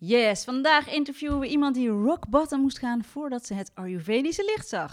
Yes, 0.00 0.44
vandaag 0.44 0.92
interviewen 0.92 1.38
we 1.38 1.46
iemand 1.46 1.74
die 1.74 1.88
rock 1.88 2.28
bottom 2.28 2.60
moest 2.60 2.78
gaan 2.78 3.04
voordat 3.04 3.46
ze 3.46 3.54
het 3.54 3.70
Ayurvedische 3.74 4.44
licht 4.44 4.68
zag. 4.68 4.92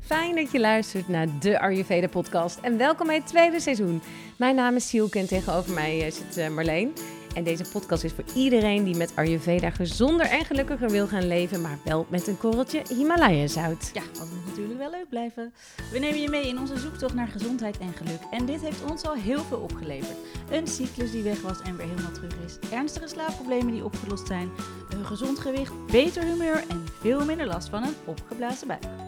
Fijn 0.00 0.34
dat 0.34 0.52
je 0.52 0.60
luistert 0.60 1.08
naar 1.08 1.26
de 1.40 1.60
Ayurveda 1.60 2.08
podcast 2.08 2.58
en 2.60 2.78
welkom 2.78 3.06
bij 3.06 3.16
het 3.16 3.26
tweede 3.26 3.60
seizoen. 3.60 4.02
Mijn 4.38 4.54
naam 4.54 4.74
is 4.76 4.88
Sielke 4.88 5.18
en 5.18 5.26
tegenover 5.26 5.74
mij 5.74 6.04
eh, 6.04 6.12
zit 6.12 6.36
eh, 6.36 6.48
Marleen. 6.48 6.92
En 7.34 7.44
deze 7.44 7.64
podcast 7.72 8.04
is 8.04 8.12
voor 8.12 8.24
iedereen 8.34 8.84
die 8.84 8.96
met 8.96 9.12
Ayurveda 9.14 9.70
gezonder 9.70 10.26
en 10.26 10.44
gelukkiger 10.44 10.90
wil 10.90 11.06
gaan 11.06 11.26
leven, 11.26 11.60
maar 11.60 11.78
wel 11.84 12.06
met 12.08 12.26
een 12.26 12.38
korreltje 12.38 12.82
Himalaya 12.88 13.46
zout. 13.46 13.90
Ja, 13.92 14.02
het 14.02 14.30
moet 14.30 14.46
natuurlijk 14.46 14.78
wel 14.78 14.90
leuk 14.90 15.08
blijven. 15.08 15.52
We 15.92 15.98
nemen 15.98 16.20
je 16.20 16.28
mee 16.28 16.48
in 16.48 16.58
onze 16.58 16.78
zoektocht 16.78 17.14
naar 17.14 17.28
gezondheid 17.28 17.78
en 17.78 17.92
geluk. 17.92 18.20
En 18.30 18.46
dit 18.46 18.60
heeft 18.60 18.90
ons 18.90 19.02
al 19.06 19.14
heel 19.14 19.42
veel 19.44 19.58
opgeleverd. 19.58 20.16
Een 20.50 20.66
cyclus 20.66 21.10
die 21.10 21.22
weg 21.22 21.40
was 21.40 21.60
en 21.62 21.76
weer 21.76 21.86
helemaal 21.86 22.12
terug 22.12 22.36
is. 22.44 22.58
Ernstige 22.70 23.08
slaapproblemen 23.08 23.72
die 23.72 23.84
opgelost 23.84 24.26
zijn. 24.26 24.50
Een 24.90 25.04
gezond 25.04 25.38
gewicht, 25.38 25.86
beter 25.86 26.22
humeur 26.22 26.64
en 26.68 26.84
veel 27.00 27.24
minder 27.24 27.46
last 27.46 27.68
van 27.68 27.82
een 27.82 27.94
opgeblazen 28.04 28.66
buik. 28.66 29.03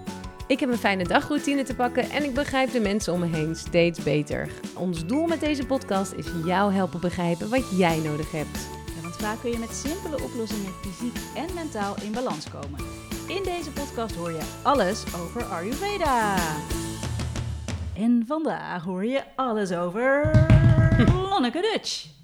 Ik 0.46 0.60
heb 0.60 0.68
een 0.68 0.78
fijne 0.78 1.05
dagroutine 1.05 1.62
te 1.62 1.74
pakken 1.74 2.10
en 2.10 2.24
ik 2.24 2.34
begrijp 2.34 2.73
de 2.73 2.80
mensen 2.80 3.12
om 3.12 3.20
me 3.20 3.27
heen 3.27 3.55
steeds 3.55 4.02
beter. 4.02 4.48
Ons 4.74 5.06
doel 5.06 5.27
met 5.27 5.41
deze 5.41 5.66
podcast 5.66 6.12
is 6.12 6.27
jou 6.45 6.72
helpen 6.72 7.00
begrijpen 7.00 7.50
wat 7.50 7.78
jij 7.78 7.98
nodig 7.98 8.30
hebt. 8.32 8.69
Ja, 8.96 9.02
want 9.02 9.16
vaak 9.16 9.41
kun 9.41 9.50
je 9.50 9.59
met 9.59 9.74
simpele 9.74 10.22
oplossingen 10.22 10.72
fysiek 10.72 11.16
en 11.34 11.55
mentaal 11.55 11.95
in 12.02 12.12
balans 12.12 12.50
komen. 12.50 12.80
In 13.28 13.42
deze 13.42 13.70
podcast 13.70 14.14
hoor 14.14 14.30
je 14.30 14.56
alles 14.62 15.05
over 15.14 15.45
Ayurveda. 15.45 16.36
En 17.97 18.24
vandaag 18.27 18.84
hoor 18.84 19.05
je 19.05 19.22
alles 19.36 19.72
over 19.72 20.30
Lonneke 21.30 21.60
Dutch. 21.72 22.16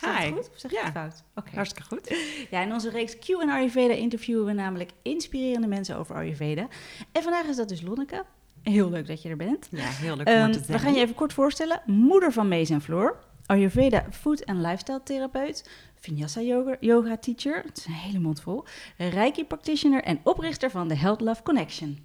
Zeg 0.00 0.16
Hi. 0.18 0.24
het 0.24 0.34
goed? 0.34 0.50
Of 0.54 0.58
zeg 0.60 0.70
Ja. 0.72 0.82
het 0.84 0.92
fout? 0.92 1.24
Oké. 1.34 1.50
Hartstikke 1.54 1.88
goed. 1.88 2.14
Ja, 2.50 2.60
in 2.62 2.72
onze 2.72 2.90
reeks 2.90 3.18
Q 3.18 3.28
en 3.28 3.48
Ayurveda 3.50 3.94
interviewen 3.94 4.44
we 4.44 4.52
namelijk 4.52 4.90
inspirerende 5.02 5.66
mensen 5.66 5.96
over 5.96 6.14
Ayurveda. 6.14 6.68
En 7.12 7.22
vandaag 7.22 7.44
is 7.46 7.56
dat 7.56 7.68
dus 7.68 7.82
Lonneke. 7.82 8.24
Heel 8.62 8.90
leuk 8.90 9.06
dat 9.06 9.22
je 9.22 9.28
er 9.28 9.36
bent. 9.36 9.68
Ja, 9.70 9.78
heel 9.88 10.16
leuk 10.16 10.26
om 10.28 10.32
Ehm, 10.32 10.52
te 10.52 10.58
we 10.58 10.64
zijn. 10.64 10.78
gaan 10.78 10.94
je 10.94 11.00
even 11.00 11.14
kort 11.14 11.32
voorstellen. 11.32 11.82
Moeder 11.86 12.32
van 12.32 12.48
Mees 12.48 12.70
en 12.70 12.80
Floor. 12.80 13.18
Ayurveda 13.46 14.04
food- 14.10 14.40
en 14.44 14.60
lifestyle 14.60 15.02
therapeut. 15.02 15.70
Vinyasa 15.94 16.40
yoga, 16.40 16.76
yoga 16.80 17.16
teacher. 17.16 17.62
Het 17.66 17.78
is 17.78 17.86
een 17.86 17.92
hele 17.92 18.18
mond 18.18 18.40
vol. 18.40 18.64
Reiki 18.96 19.44
practitioner 19.44 20.02
en 20.02 20.20
oprichter 20.24 20.70
van 20.70 20.88
de 20.88 20.96
Health 20.96 21.20
Love 21.20 21.42
Connection. 21.42 21.98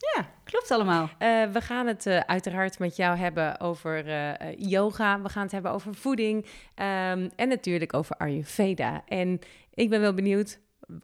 Ja, 0.00 0.30
klopt 0.44 0.70
allemaal. 0.70 1.10
Eh, 1.18 1.44
we 1.52 1.60
gaan 1.60 1.86
het 1.86 2.06
eh, 2.06 2.18
uiteraard 2.18 2.78
met 2.78 2.96
jou 2.96 3.16
hebben 3.16 3.60
over 3.60 4.08
eh, 4.08 4.54
yoga. 4.56 5.20
We 5.20 5.28
gaan 5.28 5.42
het 5.42 5.52
hebben 5.52 5.72
over 5.72 5.94
voeding. 5.94 6.46
ehm, 6.74 7.28
en 7.36 7.48
natuurlijk 7.48 7.94
over 7.94 8.16
Ayurveda. 8.16 9.02
En 9.06 9.38
ik 9.74 9.90
ben 9.90 10.00
wel 10.00 10.14
benieuwd 10.14 10.58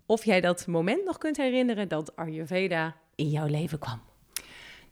of 0.07 0.25
jij 0.25 0.41
dat 0.41 0.67
moment 0.67 1.05
nog 1.05 1.19
kunt 1.19 1.37
herinneren 1.37 1.89
dat 1.89 2.17
Ayurveda 2.17 2.97
in 3.15 3.29
jouw 3.31 3.47
leven 3.47 3.79
kwam. 3.79 4.01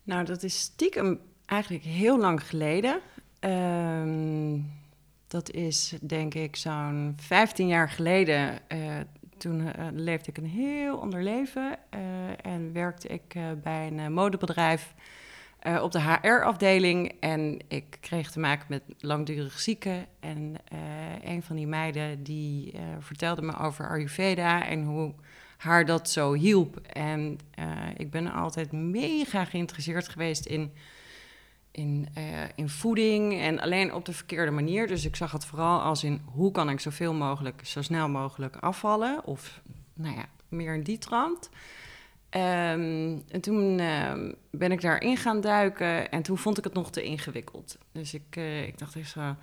Nou, 0.03 0.25
dat 0.25 0.43
is 0.43 0.61
stiekem 0.61 1.21
eigenlijk 1.47 1.85
heel 1.85 2.19
lang 2.19 2.47
geleden. 2.49 3.01
Ehm, 3.41 4.59
dat 5.29 5.51
is 5.51 5.95
denk 6.01 6.35
ik 6.35 6.57
zo'n 6.57 7.17
15 7.21 7.67
jaar 7.67 7.91
geleden. 7.91 8.59
Toen 9.37 9.73
eh, 9.73 9.87
leefde 9.93 10.31
ik 10.31 10.39
een 10.39 10.47
heel 10.47 11.01
ander 11.01 11.23
leven 11.23 11.79
eh, 11.91 12.01
en 12.43 12.73
werkte 12.73 13.09
ik 13.09 13.35
eh, 13.35 13.43
bij 13.63 13.87
een 13.87 14.13
modebedrijf 14.13 14.95
op 15.81 15.93
de 15.93 16.01
HR-afdeling. 16.01 17.13
En 17.21 17.59
ik 17.69 17.97
kreeg 18.01 18.31
te 18.31 18.41
maken 18.41 18.67
met 18.69 18.83
langdurig 18.99 19.61
zieken. 19.61 20.07
En 20.21 20.55
een 21.23 21.43
van 21.43 21.57
die 21.57 21.67
meiden 21.67 22.23
die 22.23 22.75
vertelde 22.99 23.43
me 23.43 23.59
over 23.59 23.89
Ayurveda 23.89 24.67
en 24.67 24.83
hoe 24.83 25.15
haar 25.57 25.87
dat 25.87 26.11
zo 26.11 26.33
hielp. 26.33 26.77
En 26.77 27.39
ik 27.97 28.11
ben 28.11 28.33
altijd 28.33 28.73
mega 28.73 29.45
geïnteresseerd 29.45 30.09
geweest 30.09 30.47
in, 30.47 30.73
in, 31.75 32.09
eh, 32.15 32.25
in 32.55 32.69
voeding 32.69 33.41
en 33.41 33.61
alleen 33.61 33.95
op 33.95 34.05
de 34.05 34.13
verkeerde 34.13 34.51
manier. 34.51 34.87
Dus 34.87 35.05
ik 35.05 35.17
zag 35.17 35.33
het 35.33 35.45
vooral 35.45 35.81
als 35.81 36.05
in 36.05 36.23
hoe 36.25 36.51
kan 36.51 36.71
ik 36.71 36.81
zoveel 36.81 37.15
mogelijk, 37.15 37.67
zo 37.67 37.83
snel 37.83 38.09
mogelijk 38.09 38.57
afvallen. 38.57 39.25
Of 39.25 39.61
nou 39.95 40.17
ja, 40.17 40.25
meer 40.49 40.75
in 40.75 40.83
die 40.83 40.99
trant. 40.99 41.51
Ehm, 42.29 43.19
en 43.29 43.41
toen 43.41 43.79
ehm, 43.79 44.33
ben 44.51 44.73
ik 44.73 44.81
daarin 44.81 45.17
gaan 45.17 45.41
duiken 45.41 46.11
en 46.11 46.23
toen 46.23 46.39
vond 46.39 46.59
ik 46.59 46.65
het 46.65 46.75
nog 46.75 46.91
te 46.91 47.03
ingewikkeld. 47.03 47.79
Dus 47.93 48.15
ik, 48.15 48.37
eh, 48.37 48.67
ik 48.67 48.79
dacht 48.79 48.97
echt 48.97 49.11
zo, 49.11 49.37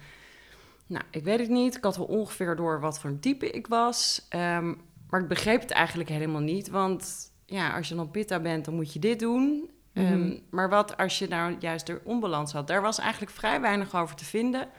nou, 0.88 1.04
ik 1.10 1.24
weet 1.24 1.40
het 1.40 1.50
niet. 1.50 1.76
Ik 1.76 1.84
had 1.84 1.98
wel 1.98 2.06
ongeveer 2.06 2.56
door 2.56 2.80
wat 2.80 3.00
voor 3.00 3.10
een 3.10 3.20
type 3.20 3.50
ik 3.50 3.68
was. 3.68 4.26
Ehm, 4.30 4.74
maar 5.10 5.22
ik 5.22 5.28
begreep 5.28 5.62
het 5.62 5.72
eigenlijk 5.72 6.10
helemaal 6.10 6.42
niet. 6.42 6.70
Want 6.70 7.32
ja, 7.46 7.76
als 7.76 7.88
je 7.88 7.96
dan 7.96 8.12
pitta 8.12 8.40
bent, 8.40 8.66
dan 8.66 8.74
moet 8.74 8.94
je 8.94 9.00
dit 9.00 9.20
doen. 9.20 9.70
Ehm, 9.94 10.20
Mhm. 10.20 10.38
maar 10.50 10.70
wat 10.70 10.98
als 10.98 11.20
je 11.20 11.28
nou 11.28 11.56
juist 11.60 11.86
de 11.86 12.02
onbalans 12.04 12.52
had? 12.52 12.68
Daar 12.68 12.82
was 12.82 13.00
eigenlijk 13.00 13.32
vrij 13.32 13.62
weinig 13.62 13.96
over 13.96 14.16
te 14.16 14.26
vinden. 14.26 14.70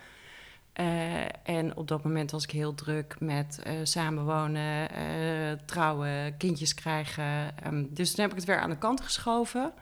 Eh, 0.72 1.24
en 1.48 1.76
op 1.76 1.88
dat 1.88 2.04
moment 2.04 2.30
was 2.30 2.44
ik 2.44 2.50
heel 2.50 2.74
druk 2.74 3.16
met 3.20 3.60
eh, 3.62 3.74
samenwonen, 3.82 4.90
eh, 4.90 5.52
trouwen, 5.66 6.36
kindjes 6.36 6.74
krijgen. 6.74 7.58
Ehm, 7.58 7.84
dus 7.90 8.10
toen 8.14 8.20
heb 8.20 8.30
ik 8.30 8.36
het 8.38 8.46
weer 8.46 8.60
aan 8.60 8.70
de 8.70 8.78
kant 8.78 9.00
geschoven. 9.00 9.72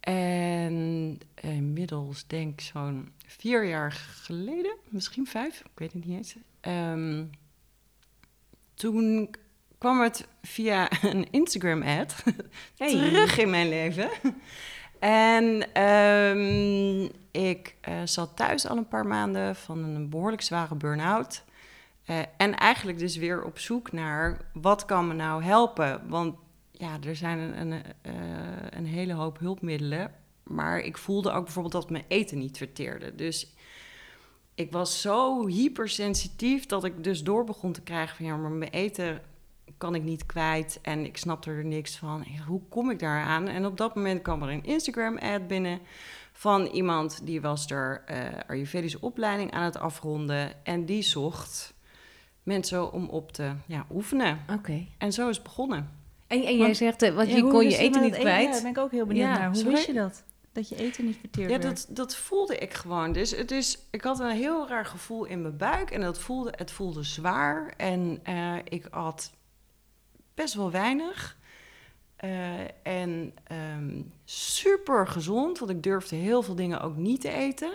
En 0.00 1.18
inmiddels 1.34 2.26
denk 2.26 2.52
ik 2.52 2.60
zo'n 2.60 3.12
vier 3.26 3.64
jaar 3.64 3.92
geleden, 3.92 4.76
misschien 4.88 5.26
vijf, 5.26 5.60
ik 5.60 5.70
weet 5.78 5.92
het 5.92 6.04
niet 6.04 6.16
eens. 6.16 6.36
Ehm, 6.60 7.24
toen 8.74 9.34
kwam 9.82 10.00
het 10.00 10.28
via 10.42 10.88
een 11.02 11.30
Instagram-ad 11.30 12.22
terug 12.76 13.38
in 13.38 13.50
mijn 13.50 13.68
leven. 13.68 14.08
En 14.98 15.72
ehm, 15.72 17.08
ik 17.30 17.74
eh, 17.80 17.94
zat 18.04 18.36
thuis 18.36 18.66
al 18.66 18.76
een 18.76 18.88
paar 18.88 19.06
maanden 19.06 19.56
van 19.56 19.78
een 19.84 20.08
behoorlijk 20.08 20.42
zware 20.42 20.74
burn-out. 20.74 21.44
Eh, 22.04 22.18
en 22.36 22.58
eigenlijk 22.58 22.98
dus 22.98 23.16
weer 23.16 23.44
op 23.44 23.58
zoek 23.58 23.92
naar 23.92 24.40
wat 24.52 24.84
kan 24.84 25.08
me 25.08 25.14
nou 25.14 25.42
helpen. 25.42 26.08
Want 26.08 26.36
ja, 26.70 26.98
er 27.06 27.16
zijn 27.16 27.38
een, 27.38 27.60
een, 27.60 27.82
eh, 28.02 28.12
een 28.70 28.86
hele 28.86 29.12
hoop 29.12 29.38
hulpmiddelen. 29.38 30.14
Maar 30.42 30.78
ik 30.80 30.98
voelde 30.98 31.32
ook 31.32 31.44
bijvoorbeeld 31.44 31.74
dat 31.74 31.90
mijn 31.90 32.04
eten 32.08 32.38
niet 32.38 32.56
verteerde. 32.56 33.14
Dus 33.14 33.54
ik 34.54 34.72
was 34.72 35.00
zo 35.00 35.46
hypersensitief 35.46 36.66
dat 36.66 36.84
ik 36.84 37.04
dus 37.04 37.22
door 37.22 37.44
begon 37.44 37.72
te 37.72 37.82
krijgen 37.82 38.16
van 38.16 38.26
ja, 38.26 38.36
maar 38.36 38.50
mijn 38.50 38.70
eten 38.70 39.22
kan 39.82 39.94
ik 39.94 40.02
niet 40.02 40.26
kwijt 40.26 40.78
en 40.82 41.04
ik 41.04 41.16
snapte 41.16 41.50
er 41.50 41.64
niks 41.64 41.96
van. 41.96 42.24
Hoe 42.46 42.60
kom 42.68 42.90
ik 42.90 42.98
daar 42.98 43.24
aan? 43.24 43.48
En 43.48 43.66
op 43.66 43.76
dat 43.76 43.94
moment 43.94 44.22
kwam 44.22 44.42
er 44.42 44.48
een 44.48 44.64
Instagram-ad 44.64 45.46
binnen 45.46 45.78
van 46.32 46.66
iemand 46.66 47.20
die 47.26 47.40
was 47.40 47.70
er 47.70 48.02
eh 48.06 48.18
Ayurvedische 48.46 49.00
opleiding 49.00 49.50
aan 49.52 49.64
het 49.64 49.78
afronden 49.78 50.64
en 50.64 50.84
die 50.84 51.02
zocht 51.02 51.74
mensen 52.42 52.92
om 52.92 53.08
op 53.08 53.32
te 53.32 53.52
ja, 53.66 53.86
oefenen. 53.90 54.38
Oké. 54.50 54.86
En 54.98 55.12
zo 55.12 55.28
is 55.28 55.34
het 55.34 55.44
begonnen. 55.44 55.90
En, 56.26 56.42
en 56.42 56.56
jij 56.56 56.58
Want- 56.58 56.76
zegt, 56.76 57.02
eh, 57.02 57.14
want 57.14 57.28
Ja, 57.28 57.36
je 57.36 57.42
kon 57.42 57.64
je 57.68 57.76
eten 57.76 58.00
met 58.00 58.10
niet 58.10 58.20
kwijt. 58.20 58.44
Ja, 58.44 58.50
daar 58.52 58.62
ben 58.62 58.70
ik 58.70 58.78
ook 58.78 58.90
heel 58.90 59.06
benieuwd 59.06 59.26
Ja, 59.26 59.38
naar. 59.38 59.46
Hoe 59.46 59.56
sorry? 59.56 59.72
wist 59.72 59.86
je 59.86 59.92
dat? 59.92 60.22
Dat 60.52 60.68
je 60.68 60.76
eten 60.76 61.04
niet 61.04 61.16
verteerd 61.20 61.50
Ja, 61.50 61.58
dat, 61.58 61.86
dat 61.90 62.16
voelde 62.16 62.56
ik 62.58 62.74
gewoon. 62.74 63.12
Dus 63.12 63.30
het 63.30 63.50
is, 63.50 63.78
ik 63.90 64.02
had 64.02 64.20
een 64.20 64.30
heel 64.30 64.68
raar 64.68 64.86
gevoel 64.86 65.24
in 65.24 65.42
mijn 65.42 65.56
buik 65.56 65.90
en 65.90 66.00
dat 66.00 66.18
voelde, 66.18 66.52
het 66.56 66.70
voelde 66.70 67.02
zwaar. 67.02 67.74
En 67.76 68.20
eh, 68.22 68.54
ik 68.64 68.86
had 68.90 69.32
best 70.34 70.54
wel 70.54 70.70
weinig. 70.70 71.36
Eh, 72.16 72.60
en 72.82 73.34
ehm, 73.44 74.02
super 74.24 75.06
gezond, 75.06 75.58
want 75.58 75.70
ik 75.70 75.82
durfde 75.82 76.16
heel 76.16 76.42
veel 76.42 76.54
dingen 76.54 76.80
ook 76.80 76.96
niet 76.96 77.20
te 77.20 77.30
eten. 77.30 77.72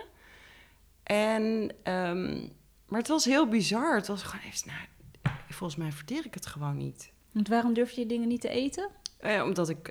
En, 1.03 1.72
ehm, 1.84 2.39
maar 2.88 3.00
het 3.00 3.07
was 3.07 3.25
heel 3.25 3.48
bizar. 3.48 3.95
Het 3.95 4.07
was 4.07 4.24
gewoon 4.24 4.45
even, 4.45 4.68
nou, 4.68 5.36
volgens 5.50 5.80
mij 5.80 5.92
verteer 5.92 6.25
ik 6.25 6.33
het 6.33 6.45
gewoon 6.45 6.77
niet. 6.77 7.12
Want 7.31 7.48
waarom 7.48 7.74
durf 7.74 7.92
je 7.92 8.06
dingen 8.06 8.27
niet 8.27 8.42
te 8.42 8.50
eten? 8.50 8.89
Eh, 9.18 9.44
omdat 9.44 9.69
ik 9.69 9.88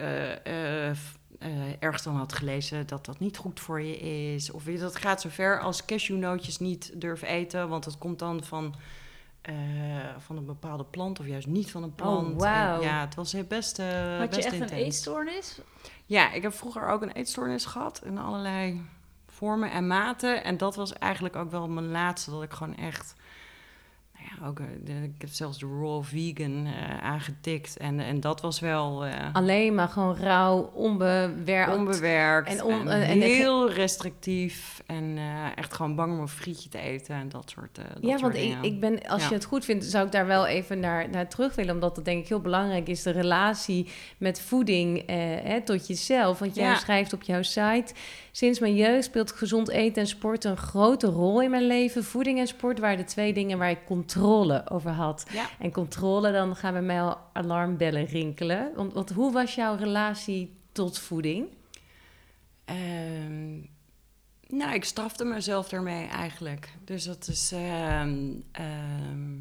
eh, 1.39 1.83
ergens 1.83 2.03
dan 2.03 2.17
had 2.17 2.33
gelezen 2.33 2.87
dat 2.87 3.05
dat 3.05 3.19
niet 3.19 3.37
goed 3.37 3.61
voor 3.61 3.81
je 3.81 3.99
is. 3.99 4.51
Of 4.51 4.65
dat 4.65 4.97
gaat 4.97 5.21
zover 5.21 5.61
als 5.61 5.85
cashewnootjes 5.85 6.59
niet 6.59 7.01
durven 7.01 7.29
eten. 7.29 7.69
Want 7.69 7.85
dat 7.85 7.99
komt 7.99 8.19
dan 8.19 8.45
van, 8.45 8.75
eh, 9.47 9.55
van 10.19 10.37
een 10.37 10.45
bepaalde 10.45 10.85
plant 10.85 11.21
of 11.21 11.27
juist 11.27 11.47
niet 11.47 11.71
van 11.71 11.83
een 11.83 11.95
plant. 11.95 12.33
En 12.33 12.39
wauw. 12.39 12.83
ja, 12.83 13.01
het 13.01 13.15
was 13.15 13.35
best, 13.49 13.79
eh 13.79 14.19
Had 14.19 14.35
je 14.35 14.43
echt 14.43 14.61
een 14.61 14.69
eetstoornis? 14.69 15.61
Ja, 16.07 16.33
ik 16.33 16.43
heb 16.43 16.53
vroeger 16.53 16.89
ook 16.89 17.03
een 17.03 17.13
eetstoornis 17.13 17.65
gehad 17.65 18.03
in 18.05 18.19
allerlei 18.19 18.85
vormen 19.27 19.71
en 19.71 19.87
maten. 19.87 20.45
En 20.45 20.57
dat 20.57 20.77
was 20.77 20.93
eigenlijk 20.93 21.37
ook 21.37 21.51
wel 21.51 21.69
mijn 21.69 21.91
laatste, 21.91 22.31
dat 22.31 22.43
ik 22.43 22.53
gewoon 22.53 22.77
echt 22.77 23.15
ja, 24.29 24.47
ook, 24.47 24.59
eh, 24.61 24.67
de- 24.85 24.93
ik 25.03 25.15
heb 25.21 25.31
zelfs 25.31 25.59
de 25.59 25.67
raw 25.81 26.05
vegan 26.05 26.67
eh, 26.67 27.03
aangetikt. 27.05 27.77
En, 27.77 28.01
en 28.01 28.21
dat 28.21 28.41
was 28.41 28.61
wel 28.61 29.05
eh, 29.05 29.13
Alleen 29.33 29.75
maar 29.75 29.89
gewoon 29.89 30.17
rauw, 30.17 30.71
onbewerkt. 30.75 31.75
onbewerkt 31.77 32.49
en 32.49 32.59
en, 32.59 32.65
on- 32.65 32.89
en- 32.91 33.03
en 33.03 33.19
de- 33.19 33.25
heel 33.25 33.71
restrictief. 33.71 34.83
En 34.87 35.19
echt 35.57 35.75
gewoon 35.75 35.95
bang 35.95 36.13
om 36.13 36.19
een 36.21 36.29
frietje 36.29 36.69
te 36.69 36.79
eten 36.79 37.15
en 37.15 37.29
dat 37.29 37.51
soort, 37.57 37.75
dat 37.75 37.85
ja, 38.01 38.09
soort 38.11 38.21
want 38.21 38.35
ik, 38.35 38.41
dingen. 38.41 38.63
ik 38.63 38.81
ben, 38.81 39.07
als 39.09 39.23
Ja. 39.23 39.29
je 39.29 39.35
het 39.35 39.45
goed 39.45 39.65
vindt, 39.65 39.85
zou 39.85 40.07
ik 40.07 40.13
daar 40.13 40.27
wel 40.27 40.47
even 40.47 40.81
naar, 40.81 41.09
naar 41.11 41.29
terug 41.29 41.55
willen. 41.55 41.75
Omdat 41.75 41.95
dat 41.95 42.05
denk 42.05 42.23
ik 42.23 42.29
heel 42.29 42.41
belangrijk 42.41 42.89
is, 42.89 43.03
de 43.03 43.11
relatie 43.11 43.89
met 44.19 44.41
voeding 44.41 45.03
hè, 45.07 45.61
tot 45.63 45.87
jezelf. 45.87 46.39
Want 46.39 46.55
jij 46.55 46.65
Ja. 46.65 46.75
schrijft 46.77 47.13
op 47.13 47.23
jouw 47.23 47.43
site, 47.43 47.95
sinds 48.33 48.59
mijn 48.61 48.75
jeugd 48.75 49.05
speelt 49.05 49.33
gezond 49.33 49.69
eten 49.69 50.03
en 50.03 50.09
sport 50.09 50.45
een 50.45 50.57
grote 50.57 51.07
rol 51.07 51.43
in 51.43 51.51
mijn 51.51 51.67
leven. 51.67 52.05
Voeding 52.05 52.39
en 52.39 52.47
sport 52.47 52.79
waren 52.79 52.97
de 52.99 53.05
twee 53.05 53.33
dingen 53.33 53.59
waar 53.59 53.71
ik 53.71 53.79
controle 53.87 54.16
over 54.71 54.91
had. 54.91 55.27
Ja. 55.33 55.49
En 55.59 55.73
controle, 55.73 56.33
dan 56.33 56.57
gaan 56.57 56.73
bij 56.73 56.83
mij 56.83 57.03
al 57.03 57.19
alarmbellen 57.33 58.05
rinkelen. 58.05 58.73
Want, 58.75 58.93
want 58.93 59.11
hoe 59.11 59.33
was 59.33 59.55
jouw 59.55 59.77
relatie 59.77 60.57
tot 60.73 60.99
voeding? 60.99 61.49
Ehm, 62.65 63.55
nou, 64.49 64.75
ik 64.75 64.85
strafte 64.85 65.25
mezelf 65.25 65.69
daarmee 65.69 66.07
eigenlijk. 66.07 66.73
Dus 66.85 67.05
dat 67.05 67.29
is. 67.29 67.53
ehm, 67.53 68.33
ehm, 68.53 69.35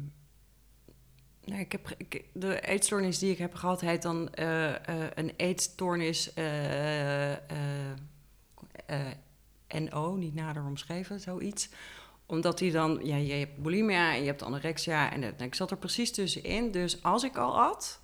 nou, 1.46 1.60
ik 1.60 1.72
heb, 1.72 1.94
ik, 1.96 2.24
de 2.32 2.60
eetstoornis 2.60 3.18
die 3.18 3.30
ik 3.30 3.38
heb 3.38 3.54
gehad 3.54 3.80
heet 3.80 4.02
dan 4.02 4.32
eh, 4.34 4.74
eh, 4.74 5.10
een 5.14 5.32
eetstoornis 5.36 6.34
eh, 6.34 7.32
NO, 9.68 10.16
niet 10.16 10.34
nader 10.34 10.64
omschreven, 10.64 11.20
zoiets. 11.20 11.68
Omdat 12.26 12.58
die 12.58 12.72
dan, 12.72 13.00
ja, 13.02 13.16
je 13.16 13.32
hebt 13.32 13.62
bulimia 13.62 14.14
en 14.14 14.20
je 14.20 14.26
hebt 14.26 14.42
anorexia 14.42 15.12
en 15.12 15.20
dat- 15.20 15.40
ik 15.40 15.54
zat 15.54 15.70
er 15.70 15.76
precies 15.76 16.10
tussenin. 16.12 16.70
Dus 16.70 17.02
als 17.02 17.22
ik 17.24 17.36
al 17.36 17.60
at, 17.60 18.00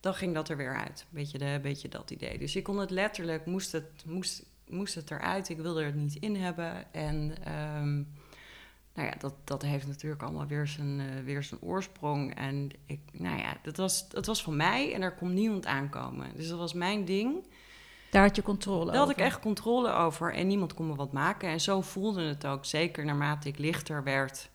dan 0.00 0.14
ging 0.14 0.34
dat 0.34 0.48
er 0.48 0.56
weer 0.56 0.76
uit. 0.76 1.06
Beetje, 1.10 1.38
de, 1.38 1.58
beetje 1.62 1.88
dat 1.88 2.10
idee. 2.10 2.38
Dus 2.38 2.56
ik 2.56 2.62
kon 2.64 2.78
het 2.78 2.90
letterlijk, 2.90 3.46
moest 3.46 3.72
het, 3.72 3.84
moest, 4.06 4.44
moest 4.68 4.94
het 4.94 5.10
eruit. 5.10 5.48
Ik 5.48 5.56
wilde 5.56 5.80
er 5.80 5.86
het 5.86 5.94
niet 5.94 6.14
in 6.14 6.36
hebben. 6.36 6.92
En 6.92 7.34
ehm, 7.44 7.94
nou 8.94 9.08
ja, 9.08 9.14
dat, 9.18 9.34
dat 9.44 9.62
heeft 9.62 9.86
natuurlijk 9.86 10.22
allemaal 10.22 10.46
weer 10.46 10.66
zijn, 10.66 11.00
eh, 11.00 11.24
weer 11.24 11.42
zijn 11.42 11.60
oorsprong. 11.60 12.34
En 12.34 12.70
ik, 12.86 13.00
nou 13.12 13.38
ja, 13.38 13.56
dat 13.62 13.76
was, 13.76 14.08
dat 14.08 14.26
was 14.26 14.42
van 14.42 14.56
mij 14.56 14.94
en 14.94 15.02
er 15.02 15.14
kon 15.14 15.34
niemand 15.34 15.66
aankomen. 15.66 16.26
Dus 16.36 16.48
dat 16.48 16.58
was 16.58 16.72
mijn 16.72 17.04
ding. 17.04 17.44
Daar 18.14 18.22
had 18.22 18.36
je 18.36 18.42
controle 18.42 18.84
Daar 18.84 18.94
had 18.94 19.08
over. 19.08 19.18
ik 19.18 19.24
echt 19.24 19.40
controle 19.40 19.92
over 19.92 20.34
en 20.34 20.46
niemand 20.46 20.74
kon 20.74 20.86
me 20.86 20.94
wat 20.94 21.12
maken. 21.12 21.48
En 21.48 21.60
zo 21.60 21.80
voelde 21.80 22.22
het 22.22 22.46
ook. 22.46 22.64
Zeker 22.64 23.04
naarmate 23.04 23.48
ik 23.48 23.58
lichter 23.58 24.02
werd, 24.04 24.50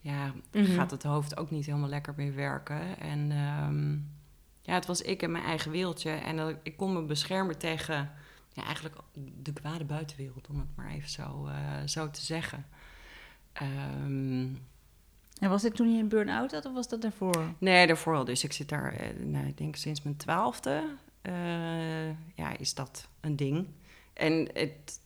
ja, 0.00 0.32
Mhm. 0.52 0.74
gaat 0.74 0.90
het 0.90 1.02
hoofd 1.02 1.36
ook 1.36 1.50
niet 1.50 1.66
helemaal 1.66 1.88
lekker 1.88 2.14
meer 2.16 2.34
werken. 2.34 2.98
En 3.00 3.30
ehm, 3.30 3.92
ja, 4.62 4.74
het 4.74 4.86
was 4.86 5.02
ik 5.02 5.22
en 5.22 5.30
mijn 5.32 5.44
eigen 5.44 5.70
wereldje. 5.70 6.10
En 6.10 6.36
dat, 6.36 6.54
ik 6.62 6.76
kon 6.76 6.92
me 6.92 7.02
beschermen 7.02 7.58
tegen 7.58 8.10
ja, 8.52 8.64
eigenlijk 8.64 8.96
de 9.42 9.52
kwade 9.52 9.84
buitenwereld, 9.84 10.48
om 10.48 10.58
het 10.58 10.68
maar 10.76 10.90
even 10.90 11.08
zo, 11.10 11.46
eh, 11.46 11.54
zo 11.86 12.10
te 12.10 12.20
zeggen. 12.24 12.66
Ehm, 13.52 14.46
En 15.40 15.48
was 15.48 15.62
dit 15.62 15.74
toen 15.76 15.92
je 15.94 16.00
een 16.02 16.08
burn-out 16.08 16.52
had 16.52 16.64
of 16.66 16.72
was 16.72 16.88
dat 16.88 17.02
daarvoor? 17.02 17.54
Nee, 17.58 17.86
daarvoor 17.86 18.14
al. 18.14 18.24
Dus 18.24 18.44
ik 18.44 18.52
zit 18.52 18.68
daar, 18.68 18.92
eh, 18.92 19.08
nou, 19.18 19.46
ik 19.46 19.56
denk 19.58 19.76
sinds 19.76 20.02
mijn 20.02 20.16
twaalfde, 20.16 20.82
ja, 22.34 22.56
is 22.58 22.74
dat 22.74 23.08
een 23.20 23.36
ding. 23.36 23.66
En 24.12 24.48
het, 24.52 25.00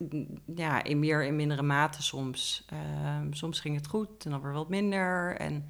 ja, 0.55 0.83
in 0.83 0.99
meer 0.99 1.25
en 1.27 1.35
mindere 1.35 1.61
mate 1.61 2.03
soms. 2.03 2.65
Ehm, 2.69 3.31
soms 3.33 3.59
ging 3.59 3.75
het 3.75 3.87
goed 3.87 4.25
en 4.25 4.31
dan 4.31 4.41
weer 4.41 4.53
wat 4.53 4.69
minder. 4.69 5.35
En 5.35 5.65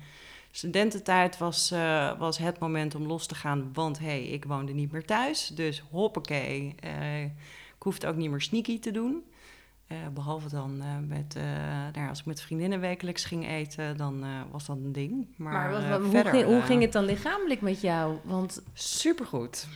studententijd 0.52 1.38
was, 1.38 1.72
eh, 1.72 2.18
was 2.20 2.38
het 2.38 2.60
moment 2.60 2.96
om 2.96 3.06
los 3.06 3.26
te 3.28 3.36
gaan, 3.36 3.70
want 3.74 4.00
hé, 4.00 4.06
hey, 4.06 4.24
ik 4.24 4.46
woonde 4.46 4.74
niet 4.74 4.92
meer 4.92 5.06
thuis. 5.06 5.48
Dus 5.48 5.84
hoppakee, 5.92 6.76
eh, 6.80 7.24
ik 7.24 7.32
hoefde 7.80 8.08
ook 8.08 8.16
niet 8.16 8.30
meer 8.30 8.42
sneaky 8.42 8.80
te 8.80 8.92
doen. 8.92 9.24
Eh, 9.88 9.98
behalve 10.14 10.50
dan 10.50 10.82
eh, 10.82 10.88
met, 11.08 11.36
eh, 11.36 11.44
nou 11.94 12.10
als 12.10 12.20
ik 12.20 12.26
met 12.26 12.42
vriendinnen 12.42 12.80
wekelijks 12.80 13.26
ging 13.26 13.48
eten, 13.48 13.98
dan 13.98 14.24
eh, 14.24 14.30
was 14.52 14.66
dat 14.66 14.78
een 14.78 14.92
ding. 14.92 15.28
Maar, 15.36 15.54
Maar, 15.54 15.72
wat- 15.72 15.82
eh, 15.82 15.96
hoe, 15.96 16.24
ging, 16.32 16.46
hoe 16.46 16.56
eh, 16.60 16.66
ging 16.66 16.82
het 16.82 16.92
dan 16.92 17.06
lichamelijk 17.06 17.62
met 17.62 17.82
jou? 17.82 18.18
Want, 18.24 18.62
Supergoed. 18.74 19.68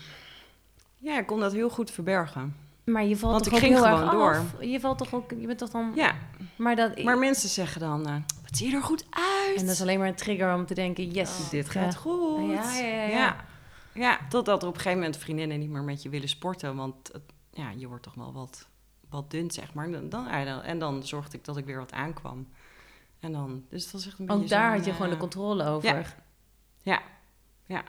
Ja, 0.97 1.19
ik 1.19 1.25
kon 1.25 1.39
dat 1.39 1.51
heel 1.53 1.69
goed 1.69 1.91
verbergen. 1.91 2.55
maar 2.85 3.03
je 3.05 3.17
valt 3.17 3.31
Want 3.31 3.43
toch 3.43 3.53
ik 3.53 3.59
ook 3.59 3.65
ging 3.65 3.75
heel 3.75 3.83
gewoon 3.97 4.01
erg 4.03 4.11
door. 4.11 4.35
af? 4.59 4.63
Je 4.63 4.79
valt 4.79 4.97
toch 4.97 5.13
ook, 5.13 5.31
je 5.39 5.45
bent 5.47 5.57
toch 5.57 5.69
dan... 5.69 5.91
Ja, 5.95 6.15
Maar 6.55 6.75
dat, 6.75 7.03
maar 7.03 7.17
mensen 7.17 7.49
zeggen 7.49 7.81
dan, 7.81 8.07
eh, 8.07 8.15
wat 8.41 8.57
zie 8.57 8.69
je 8.69 8.75
er 8.75 8.81
goed 8.83 9.05
uit? 9.09 9.57
en 9.59 9.65
dat 9.65 9.75
is 9.75 9.81
alleen 9.81 9.99
maar 9.99 10.07
een 10.07 10.15
trigger 10.15 10.53
om 10.53 10.65
te 10.65 10.73
denken, 10.73 11.09
yes. 11.11 11.39
Oh, 11.43 11.49
dit 11.49 11.69
gaat 11.69 11.95
goed. 11.95 12.49
Ja, 12.51 12.73
ja, 12.77 13.03
ja, 13.07 13.35
ja. 13.93 14.19
totdat 14.29 14.61
er 14.61 14.67
op 14.67 14.73
een 14.73 14.79
gegeven 14.81 14.99
moment 15.03 15.17
vriendinnen 15.21 15.59
niet 15.59 15.69
meer 15.69 15.83
met 15.83 16.01
je 16.03 16.09
willen 16.09 16.29
sporten. 16.29 16.75
Want 16.75 17.09
het- 17.13 17.31
ja, 17.51 17.69
je 17.75 17.87
wordt 17.87 18.03
toch 18.03 18.13
wel 18.13 18.33
wat, 18.33 18.67
wat 19.09 19.31
dun, 19.31 19.51
zeg 19.51 19.73
maar. 19.73 19.91
Dan, 19.91 20.09
dan, 20.09 20.27
en 20.63 20.79
dan 20.79 21.03
zorgde 21.03 21.37
ik 21.37 21.45
dat 21.45 21.57
ik 21.57 21.65
weer 21.65 21.77
wat 21.77 21.91
aankwam. 21.91 22.47
En 23.19 23.31
dan, 23.31 23.63
dus 23.69 23.83
het 23.83 23.91
was 23.91 24.07
echt 24.07 24.19
een 24.19 24.29
Ook 24.29 24.39
beetje 24.39 24.55
daar 24.55 24.67
zo'n, 24.67 24.75
had 24.77 24.85
je 24.85 24.91
gewoon 24.91 25.07
de 25.07 25.13
eh, 25.13 25.19
controle 25.21 25.65
over. 25.65 26.15
Ja, 26.81 27.01
ja. 27.65 27.83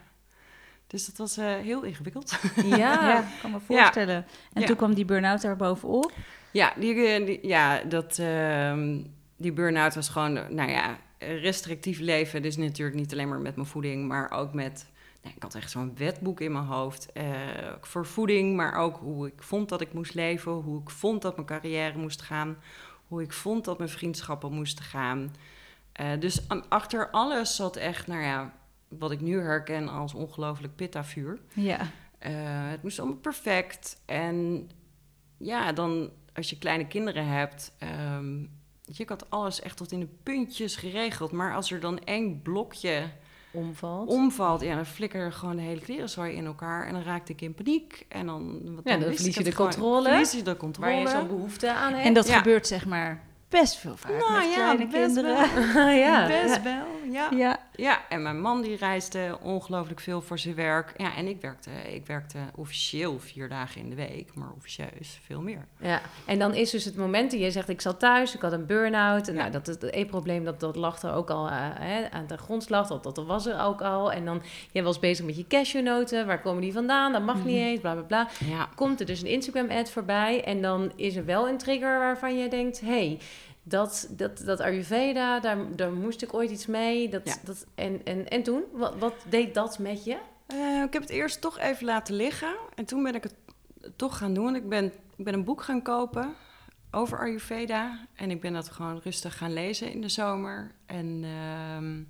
Dus 0.88 1.06
dat 1.06 1.16
was 1.16 1.36
eh, 1.36 1.44
heel 1.54 1.82
ingewikkeld. 1.82 2.38
Ja. 2.64 3.24
Kan 3.42 3.50
me 3.50 3.60
voorstellen. 3.60 4.26
En 4.52 4.60
Ja. 4.60 4.66
toen 4.66 4.76
kwam 4.76 4.94
die 4.94 5.04
burn-out 5.04 5.42
daar 5.42 5.56
bovenop. 5.56 6.12
Ja, 6.52 6.72
die, 6.76 6.94
eh, 7.06 7.26
die- 7.26 7.46
ja 7.46 7.82
dat, 7.82 8.18
ehm, 8.18 9.02
die 9.36 9.52
burn-out 9.52 9.94
was 9.94 10.08
gewoon, 10.08 10.32
nou 10.32 10.70
ja, 10.70 10.96
restrictief 11.18 11.98
leven. 11.98 12.42
Dus 12.42 12.56
natuurlijk 12.56 12.96
niet 12.96 13.12
alleen 13.12 13.28
maar 13.28 13.40
met 13.40 13.54
mijn 13.56 13.68
voeding, 13.68 14.08
maar 14.08 14.30
ook 14.30 14.52
met... 14.54 14.86
Nou, 15.22 15.34
ik 15.36 15.42
had 15.42 15.54
echt 15.54 15.70
zo'n 15.70 15.92
wetboek 15.96 16.40
in 16.40 16.52
mijn 16.52 16.64
hoofd 16.64 17.12
eh, 17.12 17.24
voor 17.80 18.06
voeding, 18.06 18.56
maar 18.56 18.74
ook 18.74 18.96
hoe 18.96 19.26
ik 19.26 19.42
vond 19.42 19.68
dat 19.68 19.80
ik 19.80 19.92
moest 19.92 20.14
leven, 20.14 20.52
hoe 20.52 20.80
ik 20.82 20.90
vond 20.90 21.22
dat 21.22 21.34
mijn 21.34 21.46
carrière 21.46 21.98
moest 21.98 22.22
gaan, 22.22 22.56
hoe 23.08 23.22
ik 23.22 23.32
vond 23.32 23.64
dat 23.64 23.78
mijn 23.78 23.90
vriendschappen 23.90 24.52
moesten 24.52 24.84
gaan. 24.84 25.34
Dus 26.18 26.40
achter 26.68 27.10
alles 27.10 27.56
zat 27.56 27.76
echt, 27.76 28.06
nou 28.06 28.22
ja, 28.22 28.52
wat 28.88 29.10
ik 29.10 29.20
nu 29.20 29.40
herken 29.40 29.88
als 29.88 30.14
ongelooflijk 30.14 30.76
pittavuur. 30.76 31.38
Ja. 31.54 31.78
Eh, 32.18 32.30
het 32.70 32.82
moest 32.82 32.98
allemaal 32.98 33.16
perfect. 33.18 34.00
En 34.06 34.68
ja, 35.36 35.72
dan 35.72 36.10
als 36.34 36.50
je 36.50 36.58
kleine 36.58 36.86
kinderen 36.86 37.26
hebt, 37.26 37.72
weet 38.84 38.96
je, 38.96 39.02
ik 39.02 39.08
had 39.08 39.30
alles 39.30 39.60
echt 39.60 39.76
tot 39.76 39.92
in 39.92 40.00
de 40.00 40.08
puntjes 40.22 40.76
geregeld. 40.76 41.32
Maar 41.32 41.54
als 41.54 41.70
er 41.70 41.80
dan 41.80 41.98
één 42.04 42.42
blokje 42.42 43.02
Omvalt. 43.50 44.08
omvalt, 44.08 44.60
ja, 44.60 44.74
dan 44.74 44.86
flikkerde 44.86 45.30
gewoon 45.30 45.56
de 45.56 45.62
hele 45.62 45.80
klerenzooi 45.80 46.32
in 46.34 46.46
elkaar. 46.46 46.86
En 46.86 46.92
dan 46.92 47.02
raakte 47.02 47.32
ik 47.32 47.40
in 47.40 47.54
paniek. 47.54 48.06
En 48.08 48.26
dan, 48.26 48.60
wat 48.74 48.84
Ja, 48.84 48.96
dan 48.96 49.14
verlies 49.14 49.34
je 49.36 49.44
de 49.44 49.52
gewoon- 49.52 49.70
controle. 49.70 50.08
Verlies 50.08 50.32
je 50.32 50.42
de 50.42 50.56
controle. 50.56 50.90
waar 50.90 51.00
je 51.00 51.08
zo'n 51.08 51.26
behoefte 51.28 51.72
aan 51.72 51.92
hebt. 51.92 52.04
En 52.06 52.12
dat 52.14 52.28
Ja. 52.28 52.36
gebeurt 52.36 52.66
zeg 52.66 52.86
maar 52.86 53.24
best 53.48 53.76
veel 53.76 53.96
vaak 53.96 54.10
Nou 54.18 54.32
met 54.32 54.54
ja, 54.54 54.54
kleine 54.74 54.86
kinderen. 54.92 55.36
ja. 56.06 56.26
Best 56.26 56.62
wel, 56.62 56.86
ja. 57.10 57.28
Ja. 57.36 57.58
Ja, 57.74 58.00
en 58.08 58.22
mijn 58.22 58.40
man 58.40 58.62
die 58.62 58.76
reisde 58.76 59.38
ongelooflijk 59.42 60.00
veel 60.00 60.20
voor 60.22 60.38
zijn 60.38 60.54
werk. 60.54 60.92
Ja, 60.96 61.16
en 61.16 61.26
ik 61.26 61.40
werkte, 61.40 61.70
ik 61.94 62.06
werkte 62.06 62.38
officieel 62.54 63.18
vier 63.18 63.48
dagen 63.48 63.80
in 63.80 63.88
de 63.90 63.94
week, 63.96 64.34
maar 64.34 64.48
officieus 64.56 65.20
veel 65.24 65.40
meer. 65.40 65.66
Ja, 65.80 66.00
en 66.26 66.38
dan 66.38 66.54
is 66.54 66.70
dus 66.70 66.84
het 66.84 66.96
moment 66.96 67.30
dat 67.30 67.40
je 67.40 67.50
zegt, 67.50 67.68
ik 67.68 67.80
zat 67.80 67.98
thuis, 67.98 68.34
ik 68.34 68.40
had 68.40 68.52
een 68.52 68.66
burn-out. 68.66 69.28
En 69.28 69.34
Ja. 69.34 69.40
nou, 69.40 69.52
dat, 69.52 69.66
het 69.66 69.82
E-probleem, 69.82 70.44
dat, 70.44 70.60
dat 70.60 70.76
lag 70.76 71.02
er 71.02 71.12
ook 71.12 71.30
al 71.30 71.48
eh, 71.48 71.54
hè, 71.60 72.10
aan 72.10 72.26
de 72.26 72.36
grondslag, 72.38 72.86
dat, 72.88 73.02
dat 73.04 73.26
was 73.26 73.46
er 73.46 73.60
ook 73.60 73.80
al. 73.82 74.12
En 74.12 74.24
dan, 74.24 74.42
jij 74.72 74.82
was 74.82 74.98
bezig 74.98 75.24
met 75.26 75.36
je 75.36 75.46
cashewnoten, 75.46 76.26
waar 76.26 76.40
komen 76.40 76.60
die 76.62 76.72
vandaan? 76.72 77.12
Dat 77.12 77.22
mag 77.22 77.34
niet 77.36 77.44
Mhm. 77.44 77.64
eens, 77.64 77.80
bla 77.80 77.92
bla 77.94 78.02
bla. 78.02 78.28
Ja, 78.48 78.68
Komt 78.74 79.00
er 79.00 79.06
dus 79.06 79.20
een 79.22 79.28
Instagram-ad 79.28 79.90
voorbij 79.90 80.44
en 80.44 80.62
dan 80.62 80.92
is 80.96 81.16
er 81.16 81.24
wel 81.24 81.48
een 81.48 81.58
trigger 81.58 81.98
waarvan 81.98 82.38
je 82.38 82.48
denkt, 82.48 82.80
hey, 82.80 83.18
dat, 83.68 84.08
dat, 84.10 84.38
dat 84.44 84.60
Ayurveda, 84.60 85.40
daar, 85.40 85.76
daar 85.76 85.92
moest 85.92 86.22
ik 86.22 86.34
ooit 86.34 86.50
iets 86.50 86.66
mee. 86.66 87.08
Dat, 87.08 87.22
Ja. 87.24 87.34
dat, 87.44 87.66
en, 87.74 88.04
en, 88.04 88.28
en 88.28 88.42
toen, 88.42 88.62
wat, 88.72 88.98
wat 88.98 89.14
deed 89.28 89.54
dat 89.54 89.78
met 89.78 90.04
je? 90.04 90.18
Eh, 90.46 90.82
ik 90.82 90.92
heb 90.92 91.02
het 91.02 91.10
eerst 91.10 91.40
toch 91.40 91.58
even 91.58 91.84
laten 91.84 92.14
liggen. 92.14 92.56
En 92.74 92.84
toen 92.84 93.02
ben 93.02 93.14
ik 93.14 93.22
het 93.22 93.34
toch 93.96 94.18
gaan 94.18 94.34
doen. 94.34 94.54
Ik 94.54 94.68
ben, 94.68 94.84
ik 95.16 95.24
ben 95.24 95.34
een 95.34 95.44
boek 95.44 95.62
gaan 95.62 95.82
kopen 95.82 96.34
over 96.90 97.18
Ayurveda. 97.18 98.06
En 98.14 98.30
ik 98.30 98.40
ben 98.40 98.52
dat 98.52 98.68
gewoon 98.68 99.00
rustig 99.04 99.38
gaan 99.38 99.52
lezen 99.52 99.92
in 99.92 100.00
de 100.00 100.08
zomer. 100.08 100.74
En, 100.86 101.20
ehm, 101.24 102.02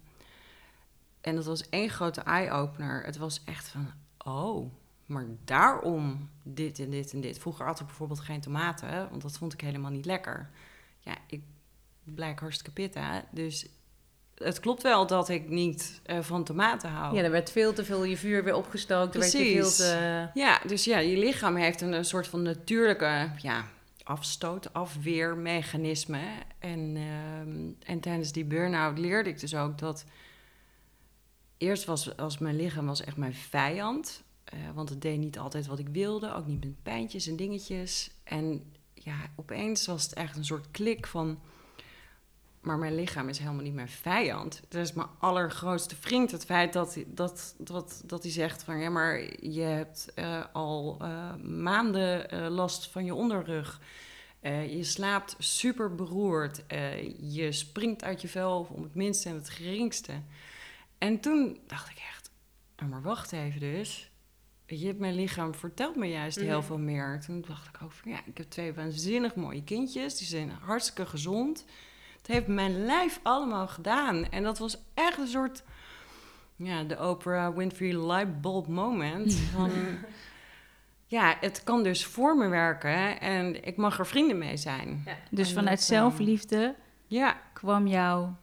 en 1.20 1.34
dat 1.34 1.44
was 1.44 1.68
één 1.68 1.88
grote 1.90 2.20
eye-opener. 2.20 3.04
Het 3.04 3.16
was 3.16 3.42
echt 3.44 3.68
van, 3.68 3.92
oh, 4.24 4.70
maar 5.06 5.26
daarom 5.44 6.28
dit 6.42 6.78
en 6.78 6.90
dit 6.90 7.12
en 7.12 7.20
dit. 7.20 7.38
Vroeger 7.38 7.66
had 7.66 7.80
ik 7.80 7.86
bijvoorbeeld 7.86 8.20
geen 8.20 8.40
tomaten, 8.40 9.10
want 9.10 9.22
dat 9.22 9.38
vond 9.38 9.52
ik 9.52 9.60
helemaal 9.60 9.90
niet 9.90 10.04
lekker. 10.06 10.50
Ja, 11.08 11.18
ik 11.26 11.40
blijk 12.04 12.40
hartstikke 12.40 12.72
pitta. 12.72 13.24
Dus 13.30 13.66
het 14.34 14.60
klopt 14.60 14.82
wel 14.82 15.06
dat 15.06 15.28
ik 15.28 15.48
niet 15.48 16.00
eh, 16.04 16.20
van 16.20 16.44
tomaten 16.44 16.90
hou. 16.90 17.16
Ja, 17.16 17.22
er 17.22 17.30
werd 17.30 17.50
veel 17.50 17.72
te 17.72 17.84
veel 17.84 18.04
je 18.04 18.16
vuur 18.16 18.44
weer 18.44 18.54
opgestookt. 18.54 19.14
Er 19.14 19.20
werd 19.20 19.32
je 19.32 19.38
veel 19.38 19.54
Precies. 19.54 19.76
te... 19.76 20.28
Ja, 20.34 20.60
dus 20.66 20.84
ja, 20.84 20.98
je 20.98 21.16
lichaam 21.16 21.56
heeft 21.56 21.80
een, 21.80 21.92
een 21.92 22.04
soort 22.04 22.26
van 22.26 22.42
natuurlijke 22.42 23.30
ja, 23.38 23.64
afstoot, 24.02 24.72
afweermechanisme. 24.72 26.22
En, 26.58 26.96
ehm, 26.96 27.90
en 27.92 28.00
tijdens 28.00 28.32
die 28.32 28.44
burn-out 28.44 28.98
leerde 28.98 29.30
ik 29.30 29.40
dus 29.40 29.54
ook 29.54 29.78
dat 29.78 30.04
eerst 31.56 31.84
was 31.84 32.16
als 32.16 32.38
mijn 32.38 32.56
lichaam 32.56 32.86
was 32.86 33.04
echt 33.04 33.16
mijn 33.16 33.34
vijand. 33.34 34.22
eh, 34.44 34.58
want 34.74 34.88
het 34.88 35.02
deed 35.02 35.18
niet 35.18 35.38
altijd 35.38 35.66
wat 35.66 35.78
ik 35.78 35.88
wilde, 35.88 36.34
ook 36.34 36.46
niet 36.46 36.64
met 36.64 36.82
pijntjes 36.82 37.26
en 37.26 37.36
dingetjes. 37.36 38.10
En 38.24 38.72
ja, 39.08 39.30
opeens 39.36 39.86
was 39.86 40.02
het 40.02 40.12
echt 40.12 40.36
een 40.36 40.44
soort 40.44 40.70
klik 40.70 41.06
van... 41.06 41.40
Maar 42.60 42.78
mijn 42.78 42.94
lichaam 42.94 43.28
is 43.28 43.38
helemaal 43.38 43.62
niet 43.62 43.74
mijn 43.74 43.88
vijand. 43.88 44.60
Het 44.60 44.74
is 44.74 44.92
mijn 44.92 45.08
allergrootste 45.18 45.96
vriend. 45.96 46.30
Het 46.30 46.44
feit 46.44 46.72
dat, 46.72 46.98
dat, 47.06 47.54
dat, 47.58 48.02
dat 48.04 48.22
hij 48.22 48.32
zegt 48.32 48.62
van... 48.62 48.78
ja, 48.78 48.90
maar 48.90 49.20
je 49.40 49.60
hebt 49.60 50.12
eh, 50.14 50.44
al 50.52 50.96
eh, 51.00 51.34
maanden 51.34 52.30
eh, 52.30 52.48
last 52.48 52.90
van 52.90 53.04
je 53.04 53.14
onderrug. 53.14 53.80
Je 54.68 54.84
slaapt 54.84 55.36
super 55.38 55.94
beroerd. 55.94 56.64
Je 57.20 57.52
springt 57.52 58.04
uit 58.04 58.20
je 58.20 58.28
vel 58.28 58.68
om 58.70 58.82
het 58.82 58.94
minste 58.94 59.28
en 59.28 59.34
het 59.34 59.48
geringste. 59.48 60.12
En 60.98 61.20
toen 61.20 61.60
dacht 61.66 61.90
ik 61.90 61.98
echt... 61.98 62.30
"Oh, 62.82 62.88
maar 62.88 63.02
wacht 63.02 63.32
even 63.32 63.60
dus... 63.60 64.07
Je 64.70 64.86
hebt 64.86 64.98
mijn 64.98 65.14
lichaam 65.14 65.54
vertelt 65.54 65.96
me 65.96 66.06
juist 66.06 66.40
heel 66.40 66.56
Mhm. 66.58 66.66
veel 66.66 66.78
meer. 66.78 67.20
Toen 67.26 67.44
dacht 67.48 67.68
ik 67.68 67.82
ook 67.82 67.92
van 67.92 68.10
ja, 68.10 68.18
ik 68.24 68.38
heb 68.38 68.50
twee 68.50 68.74
waanzinnig 68.74 69.34
mooie 69.34 69.64
kindjes. 69.64 70.18
Die 70.18 70.26
zijn 70.26 70.50
hartstikke 70.62 71.06
gezond. 71.06 71.64
Het 72.16 72.26
heeft 72.26 72.46
mijn 72.46 72.84
lijf 72.84 73.20
allemaal 73.22 73.68
gedaan. 73.68 74.24
En 74.30 74.42
dat 74.42 74.58
was 74.58 74.78
echt 74.94 75.18
een 75.18 75.26
soort, 75.26 75.62
ja, 76.56 76.82
de 76.82 76.98
Oprah 77.08 77.56
Winfrey 77.56 78.06
lightbulb 78.06 78.66
moment. 78.66 79.34
Van, 79.54 79.70
ja, 81.06 81.36
het 81.40 81.64
kan 81.64 81.82
dus 81.82 82.04
voor 82.04 82.36
me 82.36 82.48
werken 82.48 83.20
en 83.20 83.64
ik 83.64 83.76
mag 83.76 83.98
er 83.98 84.06
vrienden 84.06 84.38
mee 84.38 84.56
zijn. 84.56 85.04
Dus 85.30 85.48
En 85.48 85.54
vanuit 85.54 85.78
dat, 85.78 85.88
eh, 85.90 85.96
zelfliefde 85.96 86.74
Ja, 87.06 87.36
kwam 87.52 87.86
jouw 87.86 88.36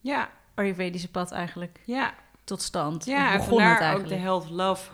ja, 0.00 0.30
Ayurvedische 0.54 1.10
pad 1.10 1.30
eigenlijk 1.30 1.80
ja. 1.84 2.14
tot 2.44 2.62
stand. 2.62 3.04
Ja, 3.04 3.30
en 3.32 3.36
begon 3.36 3.48
vandaar 3.48 3.74
ook 3.74 3.80
eigenlijk? 3.80 4.08
de 4.08 4.16
Health 4.20 4.50
Love 4.50 4.90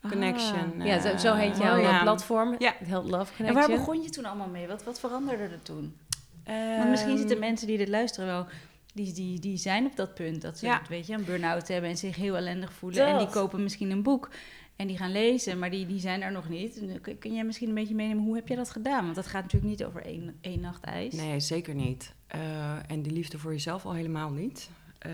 Connection. 0.00 0.80
Ah. 0.80 0.86
Ja, 0.86 1.00
zo, 1.00 1.16
zo 1.16 1.34
heet 1.34 1.52
eh, 1.52 1.58
jouw 1.58 1.76
oh 1.76 1.82
ja. 1.82 2.02
platform. 2.02 2.54
Ja. 2.58 2.74
Health 2.84 3.04
Love 3.10 3.30
En 3.30 3.36
Connection. 3.36 3.54
waar 3.54 3.78
begon 3.78 4.02
je 4.02 4.10
toen 4.10 4.24
allemaal 4.24 4.48
mee? 4.48 4.66
Wat, 4.66 4.84
wat 4.84 5.00
veranderde 5.00 5.42
er 5.42 5.62
toen? 5.62 5.96
Ehm, 6.44 6.76
Want 6.76 6.90
misschien 6.90 7.18
zitten 7.18 7.38
mensen 7.38 7.66
die 7.66 7.78
dit 7.78 7.88
luisteren 7.88 8.28
wel... 8.28 8.46
Die, 8.94 9.12
die, 9.12 9.40
die 9.40 9.56
zijn 9.56 9.86
op 9.86 9.96
dat 9.96 10.14
punt 10.14 10.42
dat 10.42 10.58
ze 10.58 10.66
Ja. 10.66 10.82
weet 10.88 11.06
je, 11.06 11.14
een 11.14 11.24
burn-out 11.24 11.68
hebben 11.68 11.90
en 11.90 11.96
zich 11.96 12.16
heel 12.16 12.36
ellendig 12.36 12.72
voelen. 12.72 13.06
En 13.06 13.18
die 13.18 13.26
kopen 13.28 13.62
misschien 13.62 13.90
een 13.90 14.02
boek 14.02 14.30
en 14.76 14.86
die 14.86 14.96
gaan 14.96 15.12
lezen, 15.12 15.58
maar 15.58 15.70
die, 15.70 15.86
die 15.86 16.00
zijn 16.00 16.22
er 16.22 16.32
nog 16.32 16.48
niet. 16.48 16.78
En 16.80 17.00
Kun, 17.00 17.18
kun 17.18 17.34
jij 17.34 17.44
misschien 17.44 17.68
een 17.68 17.74
beetje 17.74 17.94
meenemen, 17.94 18.24
hoe 18.24 18.34
heb 18.34 18.48
jij 18.48 18.56
dat 18.56 18.70
gedaan? 18.70 19.02
Want 19.02 19.14
dat 19.14 19.26
gaat 19.26 19.42
natuurlijk 19.42 19.70
niet 19.70 19.84
over 19.84 20.02
één, 20.04 20.36
één 20.40 20.60
nacht 20.60 20.84
ijs. 20.84 21.14
Nee, 21.14 21.40
zeker 21.40 21.74
niet. 21.74 22.12
Eh, 22.26 22.90
en 22.90 23.02
die 23.02 23.12
liefde 23.12 23.38
voor 23.38 23.52
jezelf 23.52 23.84
al 23.86 23.92
helemaal 23.94 24.30
niet. 24.30 24.70
Eh, 24.98 25.12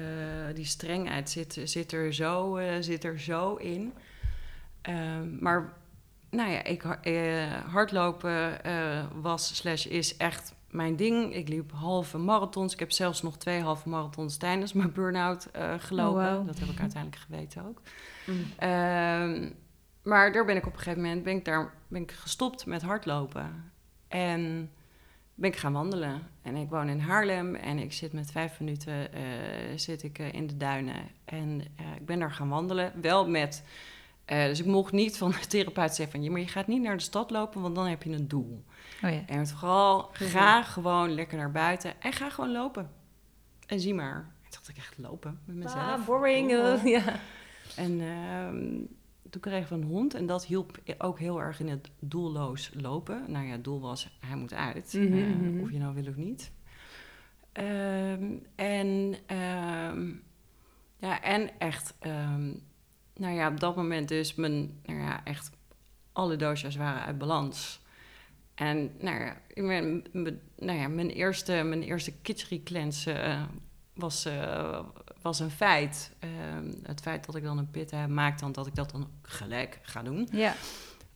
die 0.55 0.65
strengheid 0.65 1.31
zit, 1.31 1.61
zit, 1.65 1.93
er 1.93 2.15
zo, 2.15 2.57
eh, 2.57 2.75
zit 2.81 3.05
er 3.05 3.21
zo 3.21 3.55
in. 3.55 3.93
Ehm, 4.83 5.43
maar 5.43 5.73
nou 6.33 6.51
ja, 6.51 6.65
ik, 6.65 6.85
eh, 6.85 7.53
hardlopen 7.53 8.65
eh, 8.65 9.05
was 9.21 9.57
slash 9.57 9.87
is 9.87 10.17
echt 10.17 10.55
mijn 10.71 10.97
ding. 10.97 11.35
Ik 11.35 11.49
liep 11.49 11.73
halve 11.73 12.19
marathons. 12.19 12.73
Ik 12.73 12.79
heb 12.79 12.93
zelfs 12.93 13.23
nog 13.23 13.37
twee 13.37 13.61
halve 13.61 13.89
marathons 13.89 14.37
tijdens 14.37 14.73
mijn 14.73 14.93
burn-out 14.93 15.45
eh, 15.45 15.75
gelopen. 15.79 16.39
Oh. 16.39 16.47
Dat 16.47 16.59
heb 16.59 16.69
ik 16.69 16.81
uiteindelijk 16.81 17.23
geweten 17.23 17.65
ook. 17.67 17.81
Mm. 18.27 18.45
Ehm, 18.59 19.51
maar 20.03 20.33
daar 20.33 20.45
ben 20.45 20.57
ik 20.57 20.67
op 20.67 20.73
een 20.73 20.79
gegeven 20.79 21.03
moment 21.03 21.23
ben 21.23 21.37
ik 21.37 21.45
daar, 21.45 21.75
ben 21.89 22.03
ik 22.03 22.11
gestopt 22.11 22.67
met 22.67 22.83
hardlopen. 22.83 23.73
En 24.09 24.71
ben 25.35 25.51
ik 25.51 25.57
gaan 25.57 25.73
wandelen. 25.73 26.23
En 26.43 26.57
ik 26.57 26.69
woon 26.69 26.89
in 26.89 27.01
Haarlem 27.01 27.55
en 27.55 27.79
ik 27.79 27.93
zit 27.93 28.13
met 28.13 28.31
vijf 28.31 28.61
minuten 28.61 29.09
zit 29.77 30.03
ik, 30.03 30.19
in 30.19 30.47
de 30.47 30.57
duinen. 30.57 31.09
En 31.25 31.61
ik 31.97 32.07
ben 32.07 32.19
daar 32.19 32.33
gaan 32.33 32.49
wandelen. 32.49 32.93
Wel 33.01 33.29
met. 33.29 33.63
Eh, 34.25 34.45
dus 34.45 34.61
ik 34.61 34.67
mocht 34.67 34.93
niet 34.93 35.17
van 35.17 35.31
de 35.31 35.47
therapeut 35.47 35.95
zeggen 35.95 36.11
van... 36.11 36.23
Ja, 36.23 36.31
maar 36.31 36.41
je 36.41 36.47
gaat 36.49 36.67
niet 36.67 36.83
naar 36.83 36.97
de 36.97 37.03
stad 37.03 37.31
lopen, 37.31 37.61
want 37.61 37.75
dan 37.75 37.87
heb 37.87 38.03
je 38.03 38.11
een 38.11 38.29
doel. 38.29 38.65
Oh 39.05 39.11
ja. 39.11 39.23
En 39.27 39.47
vooral, 39.47 40.09
ga 40.13 40.63
gewoon 40.63 41.15
lekker 41.15 41.39
naar 41.39 41.51
buiten 41.53 42.01
en 42.01 42.13
ga 42.13 42.31
gewoon 42.31 42.53
lopen. 42.53 42.91
En 43.67 43.81
zie 43.81 43.95
maar. 43.95 44.15
En 44.15 44.25
toen 44.43 44.51
dacht 44.51 44.69
ik 44.69 44.77
echt 44.77 44.99
lopen 44.99 45.41
met 45.45 45.57
mezelf. 45.57 45.77
Ah, 45.77 46.05
boring. 46.07 46.51
Ja. 46.85 47.21
En 47.77 48.01
ehm, 48.01 48.81
toen 49.31 49.41
kregen 49.41 49.69
we 49.69 49.83
een 49.85 49.91
hond 49.91 50.15
en 50.15 50.27
dat 50.27 50.45
hielp 50.47 50.79
ook 50.99 51.19
heel 51.19 51.41
erg 51.41 51.61
in 51.61 51.69
het 51.69 51.91
doelloos 51.99 52.71
lopen. 52.75 53.25
Nou 53.27 53.47
ja, 53.47 53.53
het 53.53 53.65
doel 53.65 53.81
was, 53.81 54.17
hij 54.21 54.37
moet 54.37 54.53
uit, 54.53 54.93
Mhm, 54.93 55.13
eh, 55.13 55.27
mhm. 55.27 55.61
of 55.61 55.71
je 55.71 55.79
nou 55.79 55.95
wil 55.95 56.07
of 56.09 56.17
niet. 56.17 56.51
Ehm, 57.53 58.25
en, 58.55 59.15
ehm, 59.27 60.13
ja, 60.99 61.23
en 61.23 61.51
echt, 61.59 61.95
nou 63.15 63.35
ja, 63.35 63.49
op 63.49 63.61
dat 63.61 63.77
moment 63.77 64.09
dus 64.09 64.35
mijn, 64.35 64.81
nou 64.85 65.01
ja, 65.01 65.25
echt 65.25 65.51
alle 66.13 66.37
doosjes 66.37 66.77
waren 66.77 67.03
uit 67.03 67.19
balans. 67.19 67.81
En 68.55 68.91
nou 69.01 69.21
ja, 69.21 69.37
mijn, 69.55 70.05
nou 70.59 70.79
ja, 70.79 70.89
mijn 70.89 71.11
eerste, 71.11 71.53
mijn 71.53 71.83
eerste 71.83 72.13
cleanse 72.65 73.13
eh, 73.13 73.43
was, 73.95 74.25
eh, 74.25 74.81
was 75.23 75.41
een 75.41 75.51
feit. 75.51 76.13
Ehm, 76.19 76.73
het 76.83 77.01
feit 77.01 77.27
dat 77.27 77.35
ik 77.35 77.43
dan 77.43 77.59
een 77.59 77.71
pitta 77.71 77.97
heb, 77.97 78.09
maakt 78.09 78.41
dan 78.41 78.53
dat 78.53 78.67
ik 78.67 78.75
dat 78.75 78.91
dan 78.91 79.09
gelijk 79.23 79.79
ga 79.83 80.03
doen. 80.03 80.29
Ja, 80.33 80.55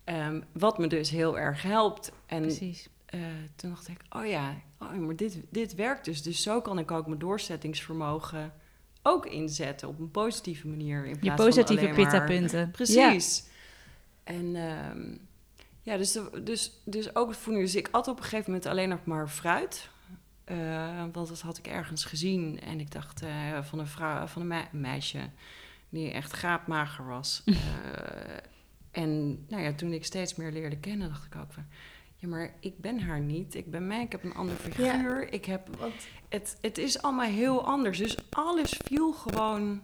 Ehm, 0.05 0.41
wat 0.53 0.79
me 0.79 0.87
dus 0.87 1.11
heel 1.11 1.39
erg 1.39 1.63
helpt. 1.63 2.13
En 2.27 2.43
precies. 2.43 2.89
eh, 3.07 3.21
toen 3.57 3.71
dacht 3.71 3.89
ik, 3.89 4.01
oh 4.11 4.27
ja, 4.27 4.55
oh, 4.79 4.93
maar 4.93 5.17
dit, 5.17 5.39
dit 5.51 5.75
werkt 5.75 6.05
dus. 6.05 6.23
Dus 6.23 6.43
zo 6.43 6.61
kan 6.61 6.79
ik 6.79 6.91
ook 6.91 7.07
mijn 7.07 7.19
doorzettingsvermogen 7.19 8.53
ook 9.07 9.27
inzetten 9.27 9.89
op 9.89 9.99
een 9.99 10.11
positieve 10.11 10.69
manier. 10.69 11.05
In 11.05 11.11
Je 11.11 11.19
plaats 11.19 11.43
van 11.43 11.47
positieve 11.47 11.89
pitta-punten. 11.95 12.71
Precies. 12.71 13.45
En 14.25 14.57
ehm, 14.57 15.17
ja, 15.83 15.97
dus, 15.97 16.19
dus, 16.43 16.73
dus 16.85 17.15
ook 17.17 17.29
het 17.29 17.39
voeding. 17.39 17.65
Dus 17.65 17.75
ik 17.75 17.89
at 17.91 18.09
op 18.09 18.17
een 18.17 18.23
gegeven 18.23 18.45
moment 18.47 18.67
alleen 18.67 18.89
nog 18.89 19.05
maar 19.05 19.29
fruit. 19.29 19.89
Eh, 20.45 21.05
want 21.13 21.29
dat 21.29 21.41
had 21.41 21.59
ik 21.59 21.67
ergens 21.67 22.05
gezien. 22.05 22.61
En 22.61 22.81
ik 22.81 22.91
dacht 22.91 23.23
eh, 23.23 23.63
van 23.63 23.79
een, 23.79 23.87
vrouw, 23.87 24.27
van 24.27 24.43
een 24.43 24.49
mei- 24.49 24.69
meisje 24.73 25.31
die 25.89 26.11
echt 26.11 26.33
gaapmager 26.33 27.07
was. 27.07 27.43
Eh, 27.47 29.03
en 29.03 29.45
nou 29.49 29.63
ja, 29.63 29.73
toen 29.73 29.93
ik 29.93 30.05
steeds 30.05 30.35
meer 30.35 30.53
leerde 30.53 30.79
kennen, 30.79 31.09
dacht 31.09 31.25
ik 31.27 31.37
ook 31.37 31.53
van... 31.53 31.67
Ja, 32.17 32.29
maar 32.29 32.55
ik 32.61 32.79
ben 32.79 33.01
haar 33.01 33.21
niet. 33.21 33.55
Ik 33.55 33.71
ben 33.71 33.87
mij. 33.87 34.03
Ik 34.03 34.13
heb 34.13 34.25
een 34.25 34.35
andere 34.35 34.59
figuur. 34.59 35.33
Ik 35.33 35.45
heb... 35.45 35.69
Het, 36.29 36.59
het 36.61 36.79
is 36.79 37.03
allemaal 37.03 37.27
heel 37.27 37.67
anders. 37.67 37.99
Dus 37.99 38.17
alles 38.31 38.81
viel 38.85 39.13
gewoon 39.13 39.83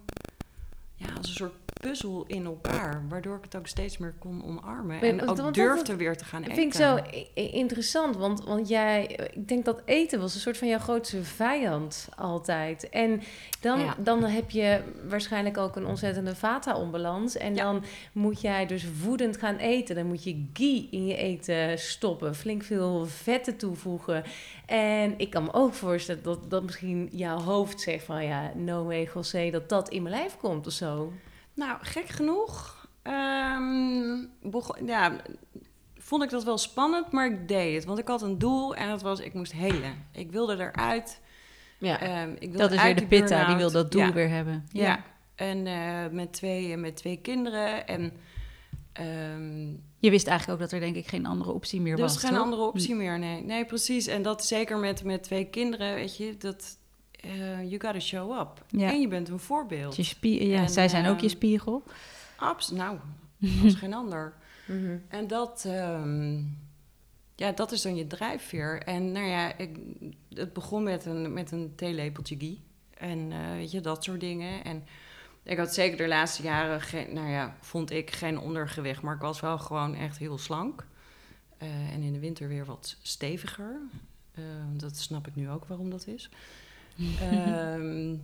ja, 0.95 1.07
als 1.17 1.29
een 1.29 1.35
soort 1.35 1.62
puzzel 1.89 2.25
in 2.27 2.45
elkaar. 2.45 3.03
Waardoor 3.09 3.37
ik 3.37 3.43
het 3.45 3.57
ook 3.57 3.67
steeds 3.67 3.99
meer 3.99 4.15
kon 4.19 4.45
omarmen. 4.45 5.01
En 5.01 5.29
ook 5.29 5.37
dat- 5.37 5.55
durfde 5.55 5.97
weer 5.97 6.17
te 6.17 6.25
gaan 6.25 6.43
Dat 6.43 6.51
eten. 6.51 6.63
vind 6.63 6.75
ik 6.75 6.81
zo 6.81 6.99
interessant, 7.35 8.17
want, 8.17 8.45
want 8.45 8.69
jij, 8.69 9.07
ik 9.33 9.49
denk 9.49 9.65
dat 9.65 9.83
eten 9.85 10.21
was 10.21 10.35
een 10.35 10.41
soort 10.41 10.59
van 10.59 10.69
jouw 10.69 10.79
grootste 10.79 11.25
vijand 11.25 12.09
altijd. 12.17 12.89
En 12.89 13.23
dan, 13.61 13.81
Ja. 13.81 13.95
dan 13.99 14.25
heb 14.25 14.51
je 14.51 14.81
waarschijnlijk 15.09 15.59
ook 15.59 15.77
een 15.77 15.87
ontzettende 15.87 16.35
vata-onbalans. 16.37 17.37
En 17.37 17.55
Ja. 17.55 17.63
dan 17.63 17.85
moet 18.13 18.41
jij 18.41 18.67
dus 18.67 18.87
voedend 19.01 19.37
gaan 19.37 19.57
eten. 19.57 19.95
Dan 19.95 20.07
moet 20.07 20.25
je 20.25 20.47
ghee 20.53 20.89
in 20.91 21.07
je 21.07 21.17
eten 21.17 21.79
stoppen, 21.79 22.35
flink 22.35 22.63
veel 22.63 23.07
vetten 23.07 23.57
toevoegen. 23.57 24.25
En 24.67 25.15
ik 25.17 25.31
kan 25.31 25.45
me 25.45 25.53
ook 25.53 25.75
voorstellen 25.75 26.23
dat, 26.23 26.51
dat 26.51 26.63
misschien 26.63 27.09
jouw 27.13 27.39
hoofd 27.39 27.81
zegt 27.81 28.05
van 28.05 28.25
ja, 28.25 28.53
no 28.55 28.85
way, 28.85 29.09
José, 29.15 29.51
dat 29.51 29.69
dat 29.69 29.89
in 29.89 30.03
mijn 30.03 30.15
lijf 30.15 30.37
komt 30.37 30.67
of 30.67 30.73
zo. 30.73 31.13
Nou, 31.55 31.79
gek 31.81 32.09
genoeg... 32.09 32.87
ehm, 33.03 34.25
begon, 34.43 34.87
ja, 34.87 35.17
vond 35.99 36.23
ik 36.23 36.31
dat 36.31 36.45
wel 36.45 36.59
spannend, 36.59 37.11
maar 37.11 37.27
ik 37.27 37.49
deed 37.49 37.75
het. 37.75 37.85
Want 37.85 37.99
ik 37.99 38.09
had 38.09 38.23
een 38.23 38.39
doel 38.39 38.75
en 38.75 38.89
dat 38.89 39.03
was, 39.03 39.21
ik 39.21 39.35
moest 39.35 39.53
helen. 39.53 40.07
Ik 40.13 40.31
wilde 40.33 40.57
eruit. 40.59 41.21
Ja. 41.79 42.01
Ehm, 42.01 42.31
ik 42.33 42.39
wilde 42.41 42.59
Dat 42.59 42.73
is 42.73 42.83
weer 42.83 42.97
de 42.97 43.07
pitta, 43.07 43.47
die 43.47 43.57
wil 43.57 43.71
dat 43.71 43.93
doel 43.93 44.01
Ja. 44.03 44.13
weer 44.13 44.29
hebben. 44.29 44.67
Ja. 44.73 45.05
En 45.35 45.67
eh, 45.67 46.07
met, 46.11 46.33
twee, 46.33 46.77
met 46.77 46.97
twee 46.97 47.17
kinderen. 47.17 47.87
En 47.87 48.13
ehm, 48.93 49.69
Je 49.99 50.11
wist 50.11 50.27
eigenlijk 50.27 50.61
ook 50.61 50.71
dat 50.71 50.73
er 50.81 50.85
denk 50.85 50.97
ik 50.97 51.09
geen 51.09 51.27
andere 51.27 51.53
optie 51.53 51.81
meer 51.81 51.93
er 51.95 52.01
was, 52.01 52.13
was 52.15 52.23
geen 52.23 52.33
toch? 52.33 52.43
andere 52.45 52.63
optie 52.63 52.95
meer, 52.95 53.19
nee. 53.19 53.43
Nee, 53.43 53.65
precies. 53.65 54.07
En 54.07 54.23
dat 54.23 54.45
zeker 54.45 54.79
met, 54.79 55.05
met 55.05 55.23
twee 55.23 55.45
kinderen, 55.45 55.95
weet 55.95 56.17
je, 56.17 56.37
dat... 56.37 56.81
eh 57.23 57.59
you 57.63 57.81
gotta 57.81 58.01
show 58.01 58.39
up. 58.41 58.65
Ja. 58.69 58.91
En 58.91 59.01
je 59.01 59.09
bent 59.09 59.29
een 59.29 59.39
voorbeeld. 59.39 59.97
Je 59.97 60.03
spie- 60.03 60.47
ja, 60.49 60.63
En, 60.63 60.69
zij 60.69 60.89
zijn 60.89 61.07
ook 61.07 61.21
je 61.21 61.27
ehm, 61.27 61.37
spiegel. 61.37 61.83
Abs, 62.37 62.71
nou, 62.71 62.99
als 63.65 63.75
geen 63.75 63.95
ander. 63.95 64.35
Mhm. 64.67 64.97
En 65.09 65.27
dat, 65.27 65.65
ehm, 65.67 66.37
ja, 67.37 67.53
dat 67.55 67.73
is 67.73 67.83
dan 67.83 67.97
je 67.97 68.07
drijfveer. 68.07 68.83
En 68.83 69.13
nou 69.13 69.27
ja, 69.27 69.57
ik, 69.59 69.77
het 70.29 70.53
begon 70.53 70.83
met 70.83 71.05
een, 71.05 71.33
met 71.33 71.51
een 71.51 71.73
theelepeltje 71.77 72.37
ghee. 72.37 72.61
En 72.95 73.33
eh, 73.33 73.51
weet 73.53 73.71
je, 73.71 73.81
dat 73.81 74.05
soort 74.05 74.21
dingen. 74.21 74.65
En 74.65 74.85
ik 75.43 75.59
had 75.59 75.75
zeker 75.75 75.97
de 75.97 76.09
laatste 76.09 76.43
jaren, 76.43 76.81
geen, 76.81 77.15
nou 77.15 77.29
ja, 77.29 77.57
vond 77.61 77.91
ik 77.91 78.11
geen 78.11 78.39
ondergewicht. 78.39 79.03
Maar 79.03 79.15
ik 79.15 79.21
was 79.21 79.41
wel 79.41 79.59
gewoon 79.59 79.95
echt 79.95 80.19
heel 80.19 80.39
slank. 80.39 80.87
Eh, 81.59 81.69
en 81.93 82.03
in 82.03 82.13
de 82.13 82.19
winter 82.19 82.49
weer 82.49 82.65
wat 82.65 82.97
steviger. 83.03 83.81
Dat 84.73 84.97
snap 84.97 85.27
ik 85.27 85.35
nu 85.35 85.51
ook 85.51 85.65
waarom 85.65 85.91
dat 85.91 86.07
is. 86.07 86.31
Ehm, 87.21 88.15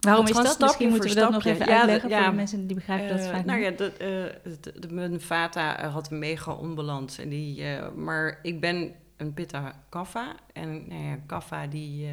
Waarom 0.00 0.26
is 0.26 0.32
dat? 0.32 0.58
Misschien 0.60 0.88
moeten 0.88 1.08
we 1.08 1.14
dat 1.14 1.30
nog 1.30 1.44
even 1.44 1.66
Ja, 1.66 1.78
uitleggen 1.78 2.10
voor 2.10 2.30
de 2.30 2.36
mensen 2.36 2.66
die 2.66 2.76
begrijpen 2.76 3.08
dat 3.08 3.26
Eh, 3.26 3.30
vaak 3.32 3.44
nou 3.44 3.58
niet. 3.60 3.78
ja, 3.78 3.84
eh, 3.84 3.90
de- 4.60 4.78
de- 4.80 4.92
mijn 4.92 5.20
vata 5.20 5.78
eh, 5.78 5.92
had 5.92 6.10
een 6.10 6.18
mega 6.18 6.52
onbalans. 6.52 7.18
En 7.18 7.28
die, 7.28 7.64
maar 7.96 8.38
ik 8.42 8.60
ben 8.60 8.92
een 9.16 9.34
pitta 9.34 9.72
kaffa. 9.88 10.34
En 10.52 10.88
nou 10.88 11.02
ja, 11.04 11.16
kaffa 11.26 11.66
die, 11.66 12.06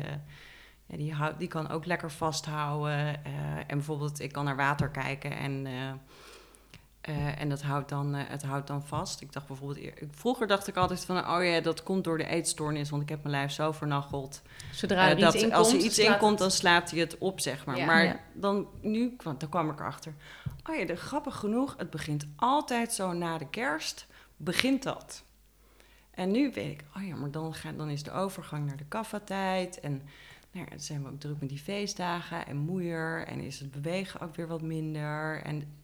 ja, 0.85 0.97
die, 0.97 1.13
die 1.37 1.47
kan 1.47 1.69
ook 1.69 1.85
lekker 1.85 2.11
vasthouden. 2.11 3.25
en 3.67 3.77
bijvoorbeeld, 3.77 4.19
ik 4.19 4.31
kan 4.31 4.45
naar 4.45 4.55
water 4.55 4.89
kijken 4.89 5.31
en... 5.37 5.67
eh, 7.07 7.41
en 7.41 7.49
dat 7.49 7.61
houdt 7.61 7.89
dan, 7.89 8.15
eh, 8.15 8.23
het 8.27 8.43
houdt 8.43 8.67
dan 8.67 8.83
vast. 8.83 9.21
Ik 9.21 9.33
dacht 9.33 9.47
bijvoorbeeld, 9.47 9.89
vroeger 10.11 10.47
dacht 10.47 10.67
ik 10.67 10.75
altijd 10.75 11.05
van, 11.05 11.17
oh 11.29 11.43
ja, 11.43 11.61
dat 11.61 11.83
komt 11.83 12.03
door 12.03 12.17
de 12.17 12.25
eetstoornis, 12.25 12.89
want 12.89 13.01
ik 13.03 13.09
heb 13.09 13.23
mijn 13.23 13.35
lijf 13.35 13.51
zo 13.51 13.71
vernacheld. 13.71 14.41
Zodra 14.71 15.05
Eh, 15.05 15.11
er 15.11 15.19
dat 15.19 15.33
iets 15.33 15.43
in 15.43 15.53
als 15.53 15.67
er 15.67 15.73
komt, 15.73 15.85
iets 15.85 15.95
slaat 15.95 16.13
in 16.13 16.17
komt, 16.19 16.29
het- 16.31 16.39
dan 16.39 16.51
slaat 16.51 16.91
hij 16.91 16.99
het 16.99 17.17
op, 17.17 17.39
zeg 17.39 17.65
maar. 17.65 17.77
Ja. 17.77 17.85
maar 17.85 18.03
Ja. 18.03 18.19
dan 18.33 18.67
nu 18.81 19.15
kwam, 19.15 19.35
dan 19.37 19.49
kwam 19.49 19.69
ik 19.69 19.79
erachter. 19.79 20.13
Oh 20.69 20.75
ja, 20.75 20.85
de, 20.85 20.95
grappig 20.95 21.35
genoeg, 21.35 21.75
het 21.77 21.89
begint 21.89 22.27
altijd 22.35 22.93
zo 22.93 23.13
na 23.13 23.37
de 23.37 23.49
kerst, 23.49 24.07
begint 24.37 24.83
dat. 24.83 25.23
En 26.11 26.31
nu 26.31 26.51
weet 26.53 26.71
ik, 26.71 26.83
oh 26.97 27.03
ja, 27.07 27.15
maar 27.15 27.31
dan, 27.31 27.53
ga, 27.53 27.71
dan 27.71 27.89
is 27.89 28.03
de 28.03 28.11
overgang 28.11 28.65
naar 28.65 28.77
de 28.77 28.85
kaffatijd. 28.87 29.79
En 29.79 29.91
nou 30.51 30.65
ja, 30.65 30.69
dan 30.69 30.79
zijn 30.79 31.03
we 31.03 31.09
ook 31.09 31.19
druk 31.19 31.39
met 31.39 31.49
die 31.49 31.57
feestdagen 31.59 32.47
en 32.47 32.57
moeier. 32.57 33.27
En 33.27 33.39
is 33.39 33.59
het 33.59 33.71
bewegen 33.71 34.19
ook 34.21 34.35
weer 34.35 34.47
wat 34.47 34.61
minder. 34.61 35.41
En 35.43 35.76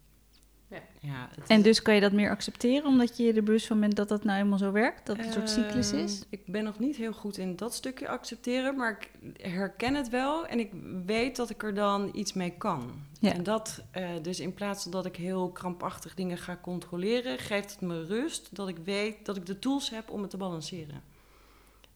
Ja. 0.99 1.29
En 1.47 1.61
dus 1.61 1.81
kan 1.81 1.95
je 1.95 2.01
dat 2.01 2.11
meer 2.11 2.29
accepteren, 2.29 2.85
omdat 2.85 3.17
je 3.17 3.23
je 3.23 3.33
er 3.33 3.43
bewust 3.43 3.67
van 3.67 3.79
bent 3.79 3.95
dat 3.95 4.09
dat 4.09 4.23
nou 4.23 4.37
helemaal 4.37 4.57
zo 4.57 4.71
werkt? 4.71 5.05
Dat 5.05 5.17
het 5.17 5.25
een 5.25 5.31
soort 5.31 5.49
cyclus 5.49 5.91
Ehm, 5.91 5.99
is? 6.03 6.23
Ik 6.29 6.45
ben 6.45 6.63
nog 6.63 6.79
niet 6.79 6.95
heel 6.95 7.13
goed 7.13 7.37
in 7.37 7.55
dat 7.55 7.73
stukje 7.73 8.07
accepteren, 8.07 8.75
maar 8.75 8.91
ik 8.99 9.11
herken 9.51 9.95
het 9.95 10.09
wel 10.09 10.45
en 10.47 10.59
ik 10.59 10.71
weet 11.05 11.35
dat 11.35 11.49
ik 11.49 11.63
er 11.63 11.73
dan 11.73 12.09
iets 12.13 12.33
mee 12.33 12.51
kan. 12.57 12.91
Ja. 13.19 13.33
En 13.33 13.43
dat, 13.43 13.83
eh, 13.91 14.09
dus 14.21 14.39
in 14.39 14.53
plaats 14.53 14.83
van 14.83 14.91
dat 14.91 15.05
ik 15.05 15.15
heel 15.15 15.49
krampachtig 15.51 16.13
dingen 16.13 16.37
ga 16.37 16.59
controleren, 16.61 17.37
geeft 17.39 17.71
het 17.71 17.81
me 17.81 18.05
rust 18.05 18.55
dat 18.55 18.67
ik 18.67 18.77
weet 18.77 19.25
dat 19.25 19.37
ik 19.37 19.45
de 19.45 19.59
tools 19.59 19.89
heb 19.89 20.09
om 20.09 20.21
het 20.21 20.29
te 20.29 20.37
balanceren. 20.37 21.01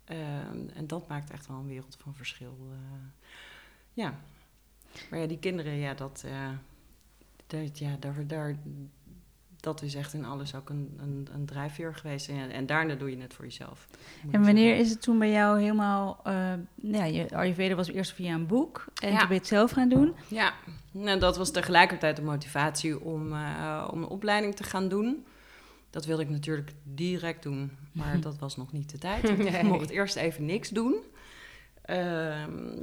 Ehm, 0.05 0.67
en 0.73 0.87
dat 0.87 1.07
maakt 1.07 1.31
echt 1.31 1.47
wel 1.47 1.57
een 1.57 1.67
wereld 1.67 1.97
van 1.99 2.15
verschil. 2.15 2.57
eh. 2.71 2.77
ja. 3.93 4.19
Maar 5.09 5.19
ja, 5.19 5.25
die 5.27 5.39
kinderen, 5.39 5.73
ja, 5.73 5.93
dat, 5.93 6.23
eh, 6.25 6.49
dat, 7.47 7.79
ja, 7.79 7.95
daar, 7.99 8.27
daar, 8.27 8.55
dat 9.59 9.81
is 9.81 9.95
echt 9.95 10.13
in 10.13 10.25
alles 10.25 10.55
ook 10.55 10.69
een, 10.69 10.97
een, 11.01 11.27
een 11.33 11.45
drijfveer 11.45 11.95
geweest. 11.95 12.29
En, 12.29 12.49
en 12.51 12.65
daarna 12.65 12.95
doe 12.95 13.09
je 13.09 13.21
het 13.21 13.33
voor 13.33 13.45
jezelf. 13.45 13.87
En 14.31 14.43
wanneer 14.43 14.75
is 14.77 14.89
het 14.89 15.01
toen 15.01 15.19
bij 15.19 15.31
jou 15.31 15.59
helemaal... 15.61 16.19
eh 16.23 16.53
ja, 16.75 17.03
je 17.03 17.35
Ayurveda 17.35 17.75
was 17.75 17.87
eerst 17.87 18.13
via 18.13 18.33
een 18.33 18.47
boek 18.47 18.85
en 19.01 19.11
Ja. 19.11 19.17
toen 19.17 19.27
ben 19.27 19.35
je 19.35 19.41
het 19.41 19.47
zelf 19.49 19.71
gaan 19.71 19.89
doen. 19.89 20.15
Ja, 20.27 20.53
nou, 20.91 21.19
dat 21.19 21.37
was 21.37 21.51
tegelijkertijd 21.51 22.15
de 22.15 22.21
motivatie 22.21 22.99
om, 22.99 23.33
eh, 23.33 23.87
om 23.91 24.01
een 24.01 24.07
opleiding 24.09 24.55
te 24.55 24.63
gaan 24.63 24.87
doen. 24.89 25.25
Dat 25.89 26.05
wilde 26.05 26.21
ik 26.23 26.29
natuurlijk 26.29 26.71
direct 26.83 27.43
doen, 27.43 27.71
maar 27.91 28.19
dat 28.27 28.39
was 28.39 28.57
nog 28.57 28.71
niet 28.71 28.89
de 28.89 28.97
tijd. 28.97 29.23
Nee. 29.37 29.47
Ik 29.47 29.63
mocht 29.63 29.89
eerst 29.89 30.15
even 30.15 30.45
niks 30.45 30.69
doen. 30.69 30.95
Ehm, 31.81 32.77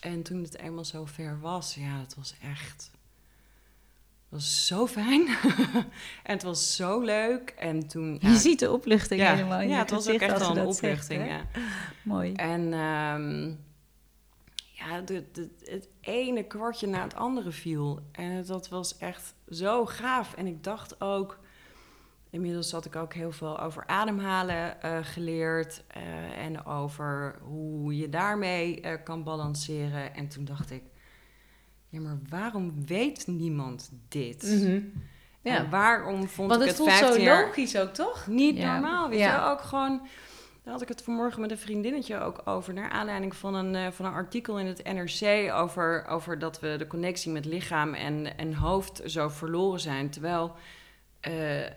en 0.00 0.22
toen 0.22 0.42
het 0.42 0.58
eenmaal 0.58 0.84
zo 0.84 1.04
ver 1.04 1.40
was, 1.40 1.74
ja, 1.74 1.98
het 2.00 2.14
was 2.14 2.34
echt... 2.42 2.90
Het 4.28 4.40
was 4.40 4.66
zo 4.66 4.86
fijn. 4.86 5.26
en 6.28 6.32
het 6.32 6.42
was 6.42 6.76
zo 6.76 7.00
leuk. 7.00 7.54
En 7.58 7.86
toen... 7.88 8.18
Je 8.20 8.36
ziet 8.36 8.58
de 8.58 8.72
opluchting 8.72 9.20
ja, 9.20 9.34
helemaal 9.34 9.60
in 9.60 9.68
ja, 9.68 9.78
het 9.78 9.90
was 9.90 10.08
ook 10.08 10.20
echt 10.20 10.38
je 10.38 10.60
een 10.60 10.72
zegt, 10.72 11.08
hè? 11.08 11.24
ja. 11.24 11.40
Mooi. 12.02 12.32
En 12.32 12.72
ehm, 12.72 13.48
ja, 14.72 15.00
de, 15.00 15.24
de, 15.32 15.48
het 15.64 15.88
ene 16.00 16.42
kwartje 16.42 16.86
na 16.86 17.02
het 17.02 17.14
andere 17.14 17.50
viel. 17.50 18.00
En 18.12 18.44
dat 18.44 18.68
was 18.68 18.98
echt 18.98 19.34
zo 19.50 19.86
gaaf. 19.86 20.34
En 20.34 20.46
ik 20.46 20.64
dacht 20.64 21.00
ook... 21.00 21.38
Inmiddels 22.30 22.72
had 22.72 22.84
ik 22.84 22.96
ook 22.96 23.14
heel 23.14 23.32
veel 23.32 23.60
over 23.60 23.86
ademhalen 23.86 24.82
eh, 24.82 24.98
geleerd. 25.02 25.82
eh, 25.86 26.44
en 26.44 26.64
over 26.64 27.38
hoe 27.42 27.96
je 27.96 28.08
daarmee 28.08 28.80
eh, 28.80 29.04
kan 29.04 29.22
balanceren. 29.22 30.14
En 30.14 30.28
toen 30.28 30.44
dacht 30.44 30.70
ik... 30.70 30.82
Ja, 31.88 32.00
maar 32.00 32.18
waarom 32.28 32.86
weet 32.86 33.26
niemand 33.26 33.90
dit? 34.08 34.42
Mhm. 34.42 34.80
Ja. 35.42 35.56
En 35.56 35.70
waarom 35.70 36.28
vond 36.28 36.48
Want 36.48 36.62
ik 36.62 36.68
het 36.68 36.76
het 36.78 36.86
voelt 36.86 36.98
15 36.98 37.14
zo 37.14 37.22
jaar 37.30 37.44
logisch 37.44 37.76
ook, 37.78 37.94
toch? 37.94 38.26
niet 38.26 38.56
Ja. 38.56 38.72
normaal. 38.72 39.08
Weet 39.08 39.18
Ja. 39.18 39.44
je, 39.44 39.50
ook 39.52 39.60
gewoon. 39.60 40.00
Daar 40.62 40.72
had 40.72 40.82
ik 40.82 40.88
het 40.88 41.02
vanmorgen 41.02 41.40
met 41.40 41.50
een 41.50 41.58
vriendinnetje 41.58 42.18
ook 42.20 42.42
over. 42.44 42.74
Naar 42.74 42.90
aanleiding 42.90 43.36
van 43.36 43.54
een, 43.54 43.74
eh, 43.74 43.90
van 43.90 44.04
een 44.06 44.12
artikel 44.12 44.58
in 44.58 44.66
het 44.66 44.84
NRC. 44.84 45.52
Over, 45.52 46.06
over 46.08 46.38
dat 46.38 46.60
we 46.60 46.74
de 46.78 46.86
connectie 46.86 47.32
met 47.32 47.44
lichaam 47.44 47.94
en, 47.94 48.36
en 48.38 48.54
hoofd 48.54 49.02
zo 49.06 49.28
verloren 49.28 49.80
zijn. 49.80 50.10
Terwijl 50.10 50.52
eh, 51.20 51.64
eh, 51.66 51.70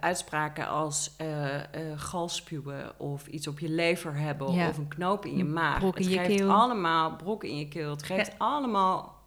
uitspraken 0.00 0.68
als 0.68 1.14
eh 1.16 1.54
eh 1.56 1.62
galspuwen 1.96 2.98
of 3.00 3.26
iets 3.26 3.46
op 3.46 3.58
je 3.58 3.68
lever 3.68 4.16
hebben. 4.16 4.52
Ja. 4.52 4.68
Of 4.68 4.78
een 4.78 4.88
knoop 4.88 5.24
in 5.24 5.36
je 5.36 5.44
maag. 5.44 5.78
brok 5.78 5.96
in 5.98 6.02
het 6.04 6.12
je 6.12 6.18
geeft 6.18 6.36
keel. 6.36 6.50
allemaal 6.50 7.16
brok 7.16 7.44
in 7.44 7.56
je 7.58 7.68
keel. 7.68 7.90
Het 7.90 8.02
geeft 8.02 8.32
allemaal 8.38 9.17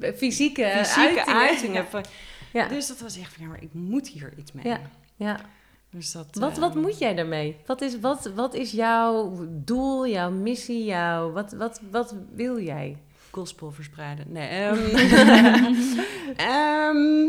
Fysieke, 0.00 0.70
fysieke 0.76 1.24
uitingen. 1.26 1.26
uitingen. 1.48 1.86
van- 1.90 2.04
Ja. 2.52 2.68
Dus 2.68 2.86
dat 2.86 3.00
was 3.00 3.18
echt 3.18 3.32
van, 3.34 3.42
ja, 3.44 3.48
maar 3.50 3.62
ik 3.62 3.72
moet 3.72 4.08
hier 4.08 4.32
iets 4.36 4.52
mee. 4.52 4.64
Ja. 4.66 4.80
Ja. 5.16 5.40
Dus 5.90 6.12
dat, 6.12 6.26
Wat, 6.32 6.58
wat 6.58 6.74
moet 6.74 6.98
jij 6.98 7.14
daarmee? 7.14 7.56
Wat 7.66 7.80
is, 7.80 8.00
wat, 8.00 8.30
wat 8.34 8.54
is 8.54 8.70
jouw 8.70 9.34
doel, 9.48 10.06
jouw 10.06 10.30
missie, 10.30 10.84
jouw... 10.84 11.30
Wat, 11.32 11.52
wat, 11.52 11.80
wat 11.90 12.14
wil 12.34 12.60
jij? 12.60 12.96
gospel 13.30 13.70
verspreiden. 13.72 14.24
Nee. 14.28 14.48
ehm, 14.48 14.78
ehm, 16.36 17.28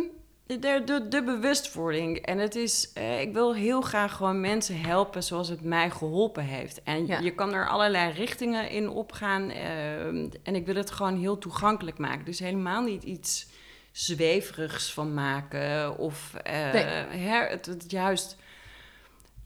de, 0.59 0.81
de, 0.85 1.07
de 1.09 1.23
bewustwording. 1.23 2.17
En 2.17 2.37
het 2.37 2.55
is, 2.55 2.93
eh, 2.93 3.21
ik 3.21 3.33
wil 3.33 3.55
heel 3.55 3.81
graag 3.81 4.15
gewoon 4.15 4.41
mensen 4.41 4.81
helpen 4.81 5.23
zoals 5.23 5.47
het 5.49 5.61
mij 5.61 5.89
geholpen 5.89 6.43
heeft. 6.43 6.83
En 6.83 7.05
Ja. 7.05 7.19
je 7.19 7.31
kan 7.35 7.53
er 7.53 7.69
allerlei 7.69 8.11
richtingen 8.13 8.69
in 8.69 8.89
opgaan. 8.89 9.49
ehm, 9.49 10.27
en 10.43 10.55
ik 10.55 10.65
wil 10.65 10.75
het 10.75 10.91
gewoon 10.91 11.17
heel 11.19 11.37
toegankelijk 11.37 11.97
maken. 11.97 12.25
Dus 12.25 12.39
helemaal 12.39 12.81
niet 12.83 13.03
iets 13.03 13.47
zweverigs 13.91 14.93
van 14.93 15.13
maken. 15.13 15.97
Of 15.97 16.33
eh, 16.33 16.71
Nee. 16.73 16.83
hè, 17.19 17.45
het, 17.47 17.65
het 17.65 17.91
juist 17.91 18.35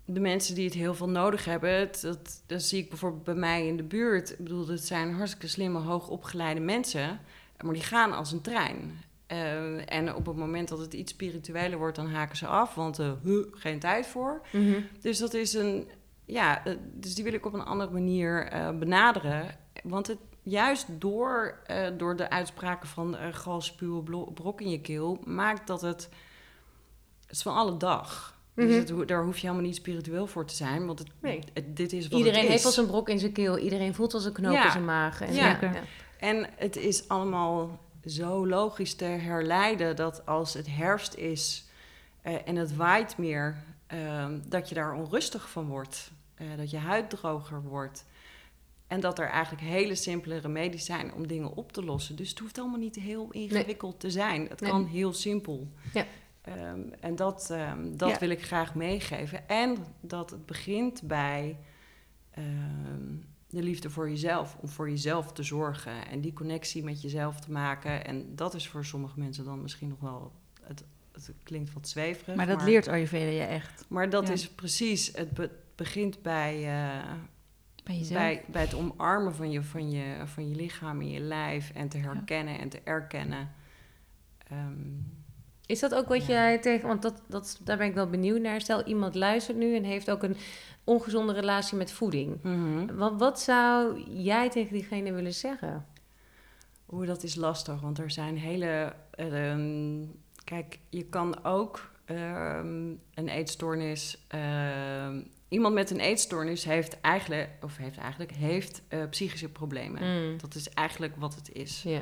de 0.05 0.19
mensen 0.19 0.55
die 0.55 0.65
het 0.65 0.73
heel 0.73 0.93
veel 0.95 1.09
nodig 1.09 1.45
hebben, 1.45 1.69
het, 1.79 2.01
dat, 2.01 2.41
dat 2.45 2.61
zie 2.61 2.79
ik 2.83 2.89
bijvoorbeeld 2.89 3.23
bij 3.23 3.33
mij 3.33 3.67
in 3.67 3.77
de 3.77 3.83
buurt. 3.83 4.31
Ik 4.31 4.37
bedoel, 4.37 4.65
dat 4.65 4.79
zijn 4.79 5.13
hartstikke 5.13 5.47
slimme, 5.47 5.79
hoogopgeleide 5.79 6.59
mensen, 6.59 7.19
maar 7.63 7.73
die 7.73 7.83
gaan 7.83 8.13
als 8.13 8.31
een 8.31 8.41
trein. 8.41 9.03
Eh, 9.27 9.93
en 9.93 10.15
op 10.15 10.25
het 10.25 10.35
moment 10.35 10.67
dat 10.67 10.79
het 10.79 10.93
iets 10.93 11.11
spiritueler 11.11 11.77
wordt, 11.77 11.95
dan 11.95 12.07
haken 12.07 12.38
ze 12.38 12.47
af, 12.47 12.75
want 12.75 12.97
huh, 12.97 13.45
geen 13.51 13.79
tijd 13.79 14.07
voor. 14.07 14.41
Dus 15.01 15.17
dat 15.17 15.33
is 15.33 15.53
een, 15.53 15.88
ja, 16.25 16.65
eh, 16.65 16.73
dus 16.93 17.15
die 17.15 17.23
wil 17.23 17.33
ik 17.33 17.45
op 17.45 17.53
een 17.53 17.65
andere 17.65 17.91
manier 17.91 18.49
benaderen. 18.79 19.57
Want 19.83 20.07
het, 20.07 20.17
juist 20.43 20.85
door, 20.89 21.57
door 21.97 22.15
de 22.15 22.29
uitspraken 22.29 22.88
van 22.88 23.13
uh, 23.15 23.19
galspuwen, 23.31 24.03
blo- 24.03 24.31
brok 24.31 24.61
in 24.61 24.69
je 24.69 24.81
keel, 24.81 25.19
maakt 25.25 25.67
dat 25.67 25.81
het, 25.81 26.09
het 27.21 27.31
is 27.35 27.41
van 27.41 27.55
alle 27.55 27.77
dag. 27.77 28.33
Mhm. 28.53 28.67
Dus 28.67 28.75
het, 28.75 28.89
ho- 28.89 29.05
daar 29.05 29.23
hoef 29.23 29.35
je 29.38 29.41
helemaal 29.47 29.65
niet 29.67 29.75
spiritueel 29.75 30.27
voor 30.27 30.45
te 30.45 30.55
zijn, 30.55 30.85
want 30.85 30.99
het, 30.99 31.07
Nee. 31.21 31.39
het- 31.53 31.75
dit 31.77 31.93
is 31.93 32.07
wat 32.07 32.17
Iedereen 32.19 32.43
is. 32.43 32.49
heeft 32.49 32.63
wel 32.63 32.71
zijn 32.71 32.88
brok 32.88 33.09
in 33.09 33.19
zijn 33.19 33.31
keel. 33.31 33.57
Iedereen 33.57 33.93
voelt 33.93 34.11
wel 34.11 34.21
zijn 34.21 34.33
knoop 34.33 34.53
Ja. 34.53 34.65
in 34.65 34.71
zijn 34.71 34.85
maag. 34.85 35.21
En 35.21 35.33
Ja. 35.33 35.59
En 36.19 36.47
het 36.55 36.75
is 36.75 37.07
allemaal 37.07 37.79
zo 38.05 38.47
logisch 38.47 38.93
te 38.95 39.03
herleiden 39.05 39.95
dat 39.95 40.25
als 40.25 40.53
het 40.53 40.67
herfst 40.67 41.13
is 41.15 41.65
eh, 42.21 42.47
en 42.47 42.55
het 42.55 42.75
waait 42.75 43.17
meer, 43.17 43.63
ehm, 43.87 44.39
dat 44.47 44.69
je 44.69 44.75
daar 44.75 44.93
onrustig 44.93 45.49
van 45.49 45.67
wordt. 45.67 46.11
Eh, 46.35 46.47
dat 46.57 46.69
je 46.69 46.77
huid 46.77 47.09
droger 47.09 47.61
wordt. 47.63 48.05
En 48.87 48.99
dat 48.99 49.19
er 49.19 49.27
eigenlijk 49.27 49.63
hele 49.63 49.95
simpele 49.95 50.37
remedies 50.37 50.85
zijn 50.85 51.13
om 51.13 51.27
dingen 51.27 51.55
op 51.55 51.71
te 51.71 51.83
lossen. 51.83 52.15
Dus 52.15 52.29
het 52.29 52.39
hoeft 52.39 52.57
allemaal 52.57 52.79
niet 52.79 52.95
heel 52.95 53.31
ingewikkeld 53.31 53.99
te 53.99 54.11
zijn. 54.11 54.47
Het 54.47 54.61
Nee. 54.61 54.69
kan 54.71 54.85
heel 54.85 55.13
simpel. 55.13 55.67
Ja. 55.93 56.05
Ehm, 56.41 56.79
en 56.99 57.15
dat, 57.15 57.49
ehm, 57.49 57.97
dat 57.97 58.09
Ja. 58.09 58.19
wil 58.19 58.29
ik 58.29 58.45
graag 58.45 58.75
meegeven. 58.75 59.47
En 59.49 59.77
dat 60.01 60.29
het 60.29 60.45
begint 60.45 61.01
bij 61.01 61.57
de 63.49 63.63
liefde 63.63 63.89
voor 63.89 64.10
jezelf. 64.10 64.58
Om 64.62 64.67
voor 64.69 64.89
jezelf 64.89 65.31
te 65.34 65.43
zorgen 65.43 66.08
en 66.08 66.21
die 66.21 66.34
connectie 66.34 66.84
met 66.84 67.01
jezelf 67.01 67.39
te 67.39 67.51
maken. 67.51 68.05
En 68.05 68.36
dat 68.36 68.53
is 68.53 68.67
voor 68.67 68.86
sommige 68.86 69.19
mensen 69.19 69.45
dan 69.45 69.62
misschien 69.62 69.88
nog 69.89 69.99
wel... 69.99 70.31
Het, 70.62 70.84
het 71.12 71.34
klinkt 71.43 71.73
wat 71.73 71.88
zweverig. 71.88 72.36
Maar 72.36 72.47
dat 72.47 72.63
leert 72.63 72.88
Ayurveda 72.88 73.31
je 73.31 73.41
echt. 73.43 73.86
Maar 73.89 74.10
dat 74.10 74.27
Ja. 74.27 74.34
is 74.34 74.49
precies... 74.49 75.12
Het 75.15 75.31
be- 75.34 75.51
begint 75.75 76.21
bij... 76.21 76.55
eh, 76.55 77.12
Bij 77.84 77.97
jezelf. 77.97 78.19
bij, 78.21 78.43
bij 78.47 78.62
het 78.62 78.73
omarmen 78.73 79.36
van 79.36 79.51
je, 79.51 79.63
van, 79.63 79.91
je, 79.91 80.21
van 80.25 80.49
je 80.49 80.55
lichaam 80.55 80.99
en 81.01 81.10
je 81.12 81.19
lijf 81.19 81.69
en 81.71 81.89
te 81.89 81.97
herkennen 81.97 82.60
en 82.60 82.69
te 82.69 82.81
erkennen. 82.84 83.51
Ehm, 84.47 84.77
Is 85.67 85.80
dat 85.80 85.95
ook 85.95 86.08
wat 86.08 86.25
Ja. 86.25 86.34
jij 86.34 86.60
tegen... 86.60 86.88
Want 86.88 87.01
dat, 87.01 87.21
dat, 87.28 87.60
daar 87.63 87.78
ben 87.78 87.88
ik 87.88 87.93
wel 87.93 88.10
benieuwd 88.10 88.41
naar. 88.41 88.62
Stel, 88.62 88.84
iemand 88.84 89.15
luistert 89.15 89.58
nu 89.58 89.75
en 89.75 89.84
heeft 89.84 90.12
ook 90.12 90.23
een 90.23 90.38
ongezonde 90.84 91.34
relatie 91.34 91.78
met 91.78 91.91
voeding. 91.91 92.38
mhm. 92.43 92.95
Wat, 92.95 93.13
wat 93.17 93.39
zou 93.39 94.01
jij 94.10 94.49
tegen 94.49 94.73
diegene 94.73 95.12
willen 95.13 95.34
zeggen? 95.34 95.86
Oeh, 96.91 97.08
dat 97.08 97.23
is 97.23 97.36
lastig, 97.36 97.82
want 97.82 97.99
er 97.99 98.12
zijn 98.12 98.38
hele... 98.38 98.93
ehm, 99.12 100.04
kijk, 100.43 100.80
je 100.89 101.04
kan 101.06 101.43
ook 101.43 101.91
ehm, 102.06 102.88
een 103.13 103.28
eetstoornis... 103.30 104.25
ehm, 104.28 105.21
iemand 105.47 105.73
met 105.73 105.91
een 105.91 105.99
eetstoornis 105.99 106.63
heeft 106.63 107.01
eigenlijk... 107.01 107.49
of 107.62 107.78
heeft 107.78 107.97
eigenlijk... 107.97 108.32
heeft 108.32 108.82
eh, 108.88 108.99
psychische 109.10 109.49
problemen. 109.49 110.04
Mm. 110.32 110.38
Dat 110.38 110.56
is 110.56 110.69
eigenlijk 110.69 111.15
wat 111.15 111.36
het 111.36 111.51
is. 111.51 111.84
Ja. 111.84 112.01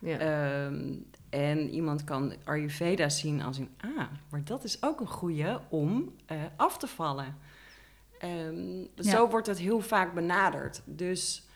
Ja. 0.00 0.18
Ehm, 0.18 0.94
en 1.30 1.70
iemand 1.70 2.04
kan 2.04 2.32
Ayurveda 2.44 3.08
zien 3.08 3.42
als 3.42 3.58
een... 3.58 3.70
Ah, 3.80 4.06
maar 4.30 4.44
dat 4.44 4.64
is 4.64 4.82
ook 4.82 5.00
een 5.00 5.06
goeie 5.06 5.56
om 5.68 6.14
eh, 6.26 6.36
af 6.56 6.78
te 6.78 6.86
vallen. 6.86 7.36
Ehm, 8.18 8.78
Ja. 8.78 8.86
Zo 9.10 9.28
wordt 9.28 9.46
het 9.46 9.58
heel 9.58 9.80
vaak 9.80 10.14
benaderd. 10.14 10.82
Dus 10.84 11.46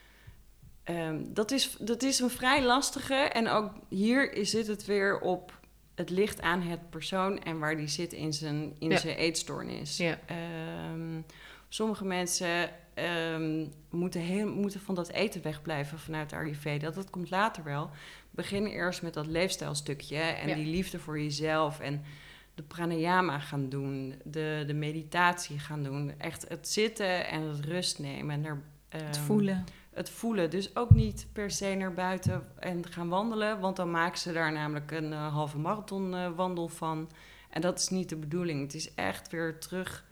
ehm, 0.82 1.24
dat, 1.28 1.50
is, 1.50 1.76
dat 1.80 2.02
is 2.02 2.18
een 2.20 2.30
vrij 2.30 2.62
lastige. 2.64 3.14
En 3.14 3.48
ook 3.48 3.70
hier 3.88 4.32
is- 4.32 4.50
zit 4.50 4.66
het 4.66 4.84
weer 4.84 5.20
op... 5.20 5.60
Het 5.94 6.10
ligt 6.10 6.40
aan 6.40 6.62
het 6.62 6.90
persoon 6.90 7.38
en 7.42 7.58
waar 7.58 7.76
die 7.76 7.88
zit 7.88 8.12
in 8.12 8.32
zijn, 8.32 8.74
in 8.78 8.90
Ja. 8.90 8.96
zijn 8.96 9.16
eetstoornis. 9.16 9.96
Ja. 9.96 10.18
Ehm, 10.26 11.20
sommige 11.68 12.04
mensen 12.04 12.70
moeten, 13.90 14.20
heel, 14.20 14.48
moeten 14.48 14.80
van 14.80 14.94
dat 14.94 15.08
eten 15.10 15.42
wegblijven 15.42 15.98
vanuit 15.98 16.32
Ayurveda. 16.32 16.90
Dat 16.90 17.10
komt 17.10 17.30
later 17.30 17.64
wel. 17.64 17.90
Begin 18.34 18.66
eerst 18.66 19.02
met 19.02 19.14
dat 19.14 19.26
leefstijlstukje 19.26 20.16
en 20.18 20.48
Ja. 20.48 20.54
die 20.54 20.66
liefde 20.66 20.98
voor 20.98 21.20
jezelf 21.20 21.80
en 21.80 22.02
de 22.54 22.62
pranayama 22.62 23.38
gaan 23.38 23.68
doen, 23.68 24.14
de, 24.24 24.64
de 24.66 24.74
meditatie 24.74 25.58
gaan 25.58 25.82
doen. 25.82 26.14
Echt 26.18 26.48
het 26.48 26.68
zitten 26.68 27.26
en 27.28 27.42
het 27.42 27.64
rust 27.64 27.98
nemen. 27.98 28.34
En 28.34 28.44
er, 28.44 28.62
Het 28.88 29.16
ehm, 29.16 29.24
voelen. 29.24 29.64
het 29.90 30.10
voelen. 30.10 30.50
Dus 30.50 30.76
ook 30.76 30.90
niet 30.90 31.26
per 31.32 31.50
se 31.50 31.74
naar 31.74 31.94
buiten 31.94 32.42
en 32.58 32.86
gaan 32.90 33.08
wandelen, 33.08 33.60
want 33.60 33.76
dan 33.76 33.90
maken 33.90 34.18
ze 34.18 34.32
daar 34.32 34.52
namelijk 34.52 34.90
een 34.90 35.12
eh, 35.12 35.32
halve 35.32 35.58
marathon 35.58 36.14
eh, 36.14 36.30
wandel 36.36 36.68
van. 36.68 37.10
En 37.50 37.60
dat 37.60 37.78
is 37.78 37.88
niet 37.88 38.08
de 38.08 38.16
bedoeling. 38.16 38.60
Het 38.62 38.74
is 38.74 38.94
echt 38.94 39.30
weer 39.30 39.58
terug, 39.58 40.04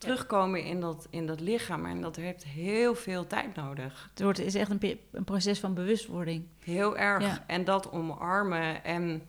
terugkomen 0.00 0.64
in 0.64 0.80
dat, 0.80 1.06
in 1.10 1.26
dat 1.26 1.40
lichaam. 1.40 1.86
En 1.86 2.00
dat 2.00 2.16
heeft 2.16 2.44
heel 2.44 2.94
veel 2.94 3.26
tijd 3.26 3.54
nodig. 3.56 4.10
Het 4.14 4.38
is 4.38 4.54
echt 4.54 4.70
een, 4.70 5.00
een 5.10 5.24
proces 5.24 5.60
van 5.60 5.74
bewustwording. 5.74 6.46
Heel 6.64 6.96
erg. 6.96 7.22
Ja. 7.22 7.44
En 7.46 7.64
dat 7.64 7.92
omarmen. 7.92 8.84
En, 8.84 9.22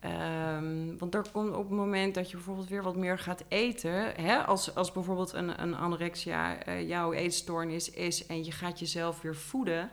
ehm, 0.00 0.96
want 0.98 1.14
er 1.14 1.24
komt 1.32 1.54
op 1.54 1.68
het 1.68 1.78
moment 1.78 2.14
dat 2.14 2.30
je 2.30 2.36
bijvoorbeeld 2.36 2.68
weer 2.68 2.82
wat 2.82 2.96
meer 2.96 3.18
gaat 3.18 3.44
eten. 3.48 4.12
Hè, 4.14 4.36
als, 4.44 4.74
als 4.74 4.92
bijvoorbeeld 4.92 5.32
een, 5.32 5.62
een 5.62 5.74
anorexia 5.74 6.62
eh, 6.62 6.88
jouw 6.88 7.12
eetstoornis 7.12 7.90
is 7.90 8.26
en 8.26 8.44
je 8.44 8.52
gaat 8.52 8.78
jezelf 8.78 9.20
weer 9.20 9.36
voeden. 9.36 9.90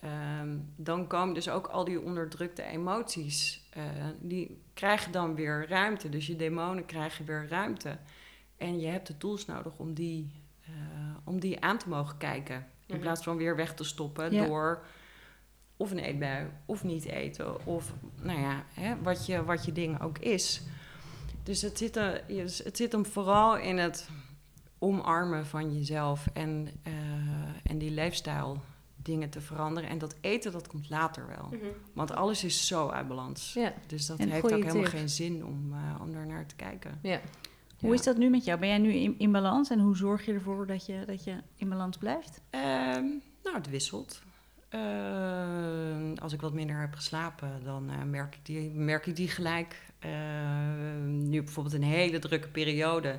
ehm, 0.00 0.56
dan 0.76 1.06
komen 1.06 1.34
dus 1.34 1.48
ook 1.48 1.66
al 1.66 1.84
die 1.84 2.00
onderdrukte 2.00 2.62
emoties. 2.62 3.68
eh, 3.70 3.82
die 4.20 4.62
krijgen 4.74 5.12
dan 5.12 5.34
weer 5.34 5.66
ruimte. 5.68 6.08
Dus 6.08 6.26
je 6.26 6.36
demonen 6.36 6.86
krijgen 6.86 7.24
weer 7.24 7.46
ruimte. 7.48 7.98
En 8.60 8.80
je 8.80 8.86
hebt 8.86 9.06
de 9.06 9.16
tools 9.16 9.46
nodig 9.46 9.72
om 9.76 9.94
die, 9.94 10.30
eh, 10.64 10.70
om 11.24 11.40
die 11.40 11.60
aan 11.60 11.78
te 11.78 11.88
mogen 11.88 12.16
kijken. 12.16 12.56
In 12.86 12.94
Mhm. 12.94 13.00
plaats 13.00 13.22
van 13.22 13.36
weer 13.36 13.56
weg 13.56 13.74
te 13.74 13.84
stoppen 13.84 14.32
Ja. 14.32 14.46
door 14.46 14.84
of 15.76 15.90
een 15.90 15.98
eetbui, 15.98 16.46
of 16.66 16.84
niet 16.84 17.04
eten, 17.04 17.66
of 17.66 17.92
nou 18.22 18.40
ja, 18.40 18.64
hè, 18.74 19.02
wat, 19.02 19.26
je, 19.26 19.44
wat 19.44 19.64
je 19.64 19.72
ding 19.72 20.00
ook 20.00 20.18
is. 20.18 20.62
Dus 21.42 21.62
het 21.62 21.78
zit, 21.78 21.96
er, 21.96 22.24
het 22.64 22.76
zit 22.76 22.92
hem 22.92 23.06
vooral 23.06 23.56
in 23.58 23.78
het 23.78 24.08
omarmen 24.78 25.46
van 25.46 25.74
jezelf 25.78 26.26
en, 26.32 26.68
eh, 26.82 26.92
en 27.62 27.78
die 27.78 27.90
leefstijl 27.90 28.62
dingen 28.96 29.30
te 29.30 29.40
veranderen. 29.40 29.88
En 29.90 29.98
dat 29.98 30.14
eten, 30.20 30.52
dat 30.52 30.68
komt 30.68 30.90
later 30.90 31.26
wel. 31.26 31.48
Mhm. 31.50 31.64
Want 31.92 32.12
alles 32.12 32.44
is 32.44 32.66
zo 32.66 32.88
uit 32.88 33.08
balans. 33.08 33.52
Ja. 33.52 33.72
Dus 33.86 34.06
dat 34.06 34.18
En 34.18 34.28
heeft 34.30 34.44
ook 34.44 34.50
helemaal 34.50 34.72
tip. 34.72 34.86
geen 34.86 35.08
zin 35.08 35.44
om, 35.44 35.72
eh, 35.72 36.00
om 36.00 36.12
daar 36.12 36.26
naar 36.26 36.46
te 36.46 36.54
kijken. 36.56 36.98
Ja. 37.02 37.20
Hoe 37.80 37.94
is 37.94 38.02
dat 38.02 38.16
nu 38.16 38.28
met 38.30 38.44
jou? 38.44 38.58
Ben 38.60 38.68
jij 38.68 38.78
nu 38.78 38.92
in, 38.92 39.14
in 39.18 39.32
balans 39.32 39.70
en 39.70 39.78
hoe 39.78 39.96
zorg 39.96 40.26
je 40.26 40.32
ervoor 40.32 40.66
dat 40.66 40.86
je, 40.86 41.02
dat 41.06 41.24
je 41.24 41.34
in 41.56 41.68
balans 41.68 41.96
blijft? 41.98 42.40
Ehm, 42.50 43.04
nou, 43.42 43.56
het 43.56 43.70
wisselt. 43.70 44.22
Ehm, 44.68 46.14
als 46.22 46.32
ik 46.32 46.40
wat 46.40 46.52
minder 46.52 46.80
heb 46.80 46.94
geslapen, 46.94 47.60
dan 47.64 47.90
eh, 47.90 48.02
merk, 48.02 48.34
ik 48.34 48.40
die, 48.46 48.70
merk 48.70 49.06
ik 49.06 49.16
die 49.16 49.28
gelijk. 49.28 49.76
Ehm, 49.98 51.28
nu 51.28 51.42
bijvoorbeeld 51.42 51.74
een 51.74 51.82
hele 51.82 52.18
drukke 52.18 52.48
periode. 52.48 53.18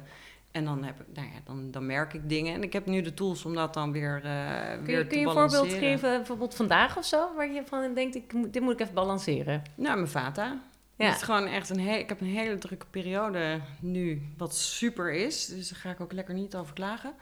En 0.51 0.65
dan, 0.65 0.83
heb 0.83 0.99
ik, 0.99 1.05
nou 1.13 1.27
ja, 1.27 1.39
dan, 1.45 1.71
dan 1.71 1.85
merk 1.85 2.13
ik 2.13 2.29
dingen. 2.29 2.53
En 2.53 2.63
ik 2.63 2.73
heb 2.73 2.85
nu 2.85 3.01
de 3.01 3.13
tools 3.13 3.45
om 3.45 3.53
dat 3.53 3.73
dan 3.73 3.91
weer, 3.91 4.21
eh 4.23 4.71
Kun 4.75 4.85
weer 4.85 4.97
je, 4.97 5.01
te 5.03 5.07
kun 5.07 5.19
je 5.19 5.25
een 5.25 5.31
voorbeeld 5.31 5.51
balanceren. 5.51 5.89
geven, 5.89 6.17
bijvoorbeeld 6.17 6.55
vandaag 6.55 6.97
of 6.97 7.05
zo, 7.05 7.35
waar 7.35 7.51
je 7.51 7.61
van 7.65 7.93
denkt, 7.93 8.15
ik, 8.15 8.33
moet- 8.33 8.53
dit 8.53 8.61
moet 8.61 8.73
ik 8.73 8.79
even 8.79 8.93
balanceren? 8.93 9.61
Nou, 9.75 9.95
mijn 9.95 10.07
vata. 10.07 10.61
Het 10.95 11.15
is 11.15 11.21
gewoon 11.21 11.45
echt 11.47 11.69
een 11.69 11.79
he- 11.79 11.95
ik 11.97 12.09
heb 12.09 12.21
een 12.21 12.27
hele 12.27 12.57
drukke 12.57 12.85
periode 12.85 13.61
nu, 13.79 14.21
wat 14.37 14.55
super 14.55 15.13
is. 15.13 15.45
Dus 15.45 15.69
daar 15.69 15.79
ga 15.79 15.89
ik 15.89 16.01
ook 16.01 16.11
lekker 16.11 16.33
niet 16.33 16.55
over 16.55 16.73
klagen. 16.73 17.13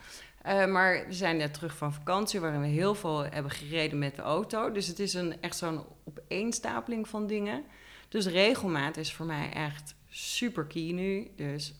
Eh, 0.41 0.65
maar 0.65 1.05
we 1.07 1.13
zijn 1.13 1.37
net 1.37 1.53
terug 1.53 1.77
van 1.77 1.93
vakantie, 1.93 2.39
waarin 2.39 2.61
we 2.61 2.67
heel 2.67 2.95
veel 2.95 3.23
hebben 3.23 3.51
gereden 3.51 3.99
met 3.99 4.15
de 4.15 4.21
auto. 4.21 4.71
Dus 4.71 4.87
het 4.87 4.99
is 4.99 5.13
een, 5.13 5.41
echt 5.41 5.57
zo'n 5.57 5.83
opeenstapeling 6.03 7.07
van 7.07 7.27
dingen. 7.27 7.63
Dus 8.09 8.25
regelmaat 8.27 8.97
is 8.97 9.13
voor 9.13 9.25
mij 9.25 9.51
echt 9.53 9.95
super 10.09 10.65
key 10.65 10.91
nu. 10.91 11.31
Dus 11.35 11.73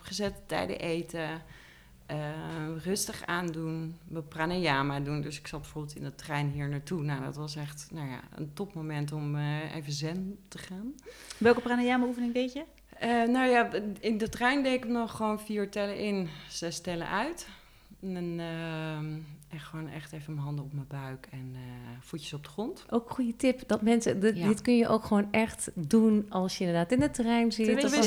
gezette 0.00 0.40
tijden 0.46 0.78
eten, 0.78 1.42
eh, 2.10 2.82
rustig 2.84 3.26
aandoen, 3.26 3.98
mijn 4.08 4.28
pranayama 4.28 5.00
doen. 5.00 5.20
Dus 5.20 5.38
ik 5.38 5.46
zat 5.46 5.60
bijvoorbeeld 5.60 5.96
in 5.96 6.02
de 6.02 6.14
trein 6.14 6.50
hier 6.50 6.68
naartoe. 6.68 7.02
Nou, 7.02 7.24
dat 7.24 7.36
was 7.36 7.56
echt 7.56 7.88
nou 7.92 8.08
ja, 8.08 8.20
een 8.34 8.52
topmoment 8.52 9.12
om 9.12 9.36
eh, 9.36 9.74
even 9.74 9.92
zen 9.92 10.38
te 10.48 10.58
gaan. 10.58 10.94
Welke 11.38 11.60
pranayama 11.60 12.06
oefening 12.06 12.34
deed 12.34 12.52
je? 12.52 12.64
Eh, 12.98 13.08
nou 13.08 13.50
ja, 13.50 13.70
in 14.00 14.18
de 14.18 14.28
trein 14.28 14.62
deed 14.62 14.84
ik 14.84 14.88
nog 14.88 15.16
gewoon 15.16 15.40
vier 15.40 15.70
tellen 15.70 15.98
in, 15.98 16.28
zes 16.48 16.80
tellen 16.80 17.08
uit. 17.08 17.48
En, 18.00 18.40
ehm, 18.40 19.18
en 19.50 19.60
gewoon 19.60 19.88
echt 19.88 20.12
even 20.12 20.32
mijn 20.32 20.44
handen 20.44 20.64
op 20.64 20.72
mijn 20.72 20.86
buik 20.88 21.26
en 21.30 21.50
eh, 21.54 21.60
voetjes 22.00 22.32
op 22.32 22.42
de 22.44 22.48
grond. 22.48 22.84
Ook 22.90 23.08
een 23.08 23.14
goede 23.14 23.36
tip, 23.36 23.60
dat 23.66 23.82
mensen, 23.82 24.20
dit, 24.20 24.36
Ja. 24.36 24.46
dit 24.46 24.62
kun 24.62 24.76
je 24.76 24.88
ook 24.88 25.04
gewoon 25.04 25.28
echt 25.30 25.70
doen 25.74 26.26
als 26.28 26.58
je 26.58 26.64
inderdaad 26.64 26.92
in 26.92 27.00
de 27.00 27.10
trein 27.10 27.52
zit. 27.52 27.66
De 27.80 27.86
of 27.86 27.90
wc. 27.90 27.98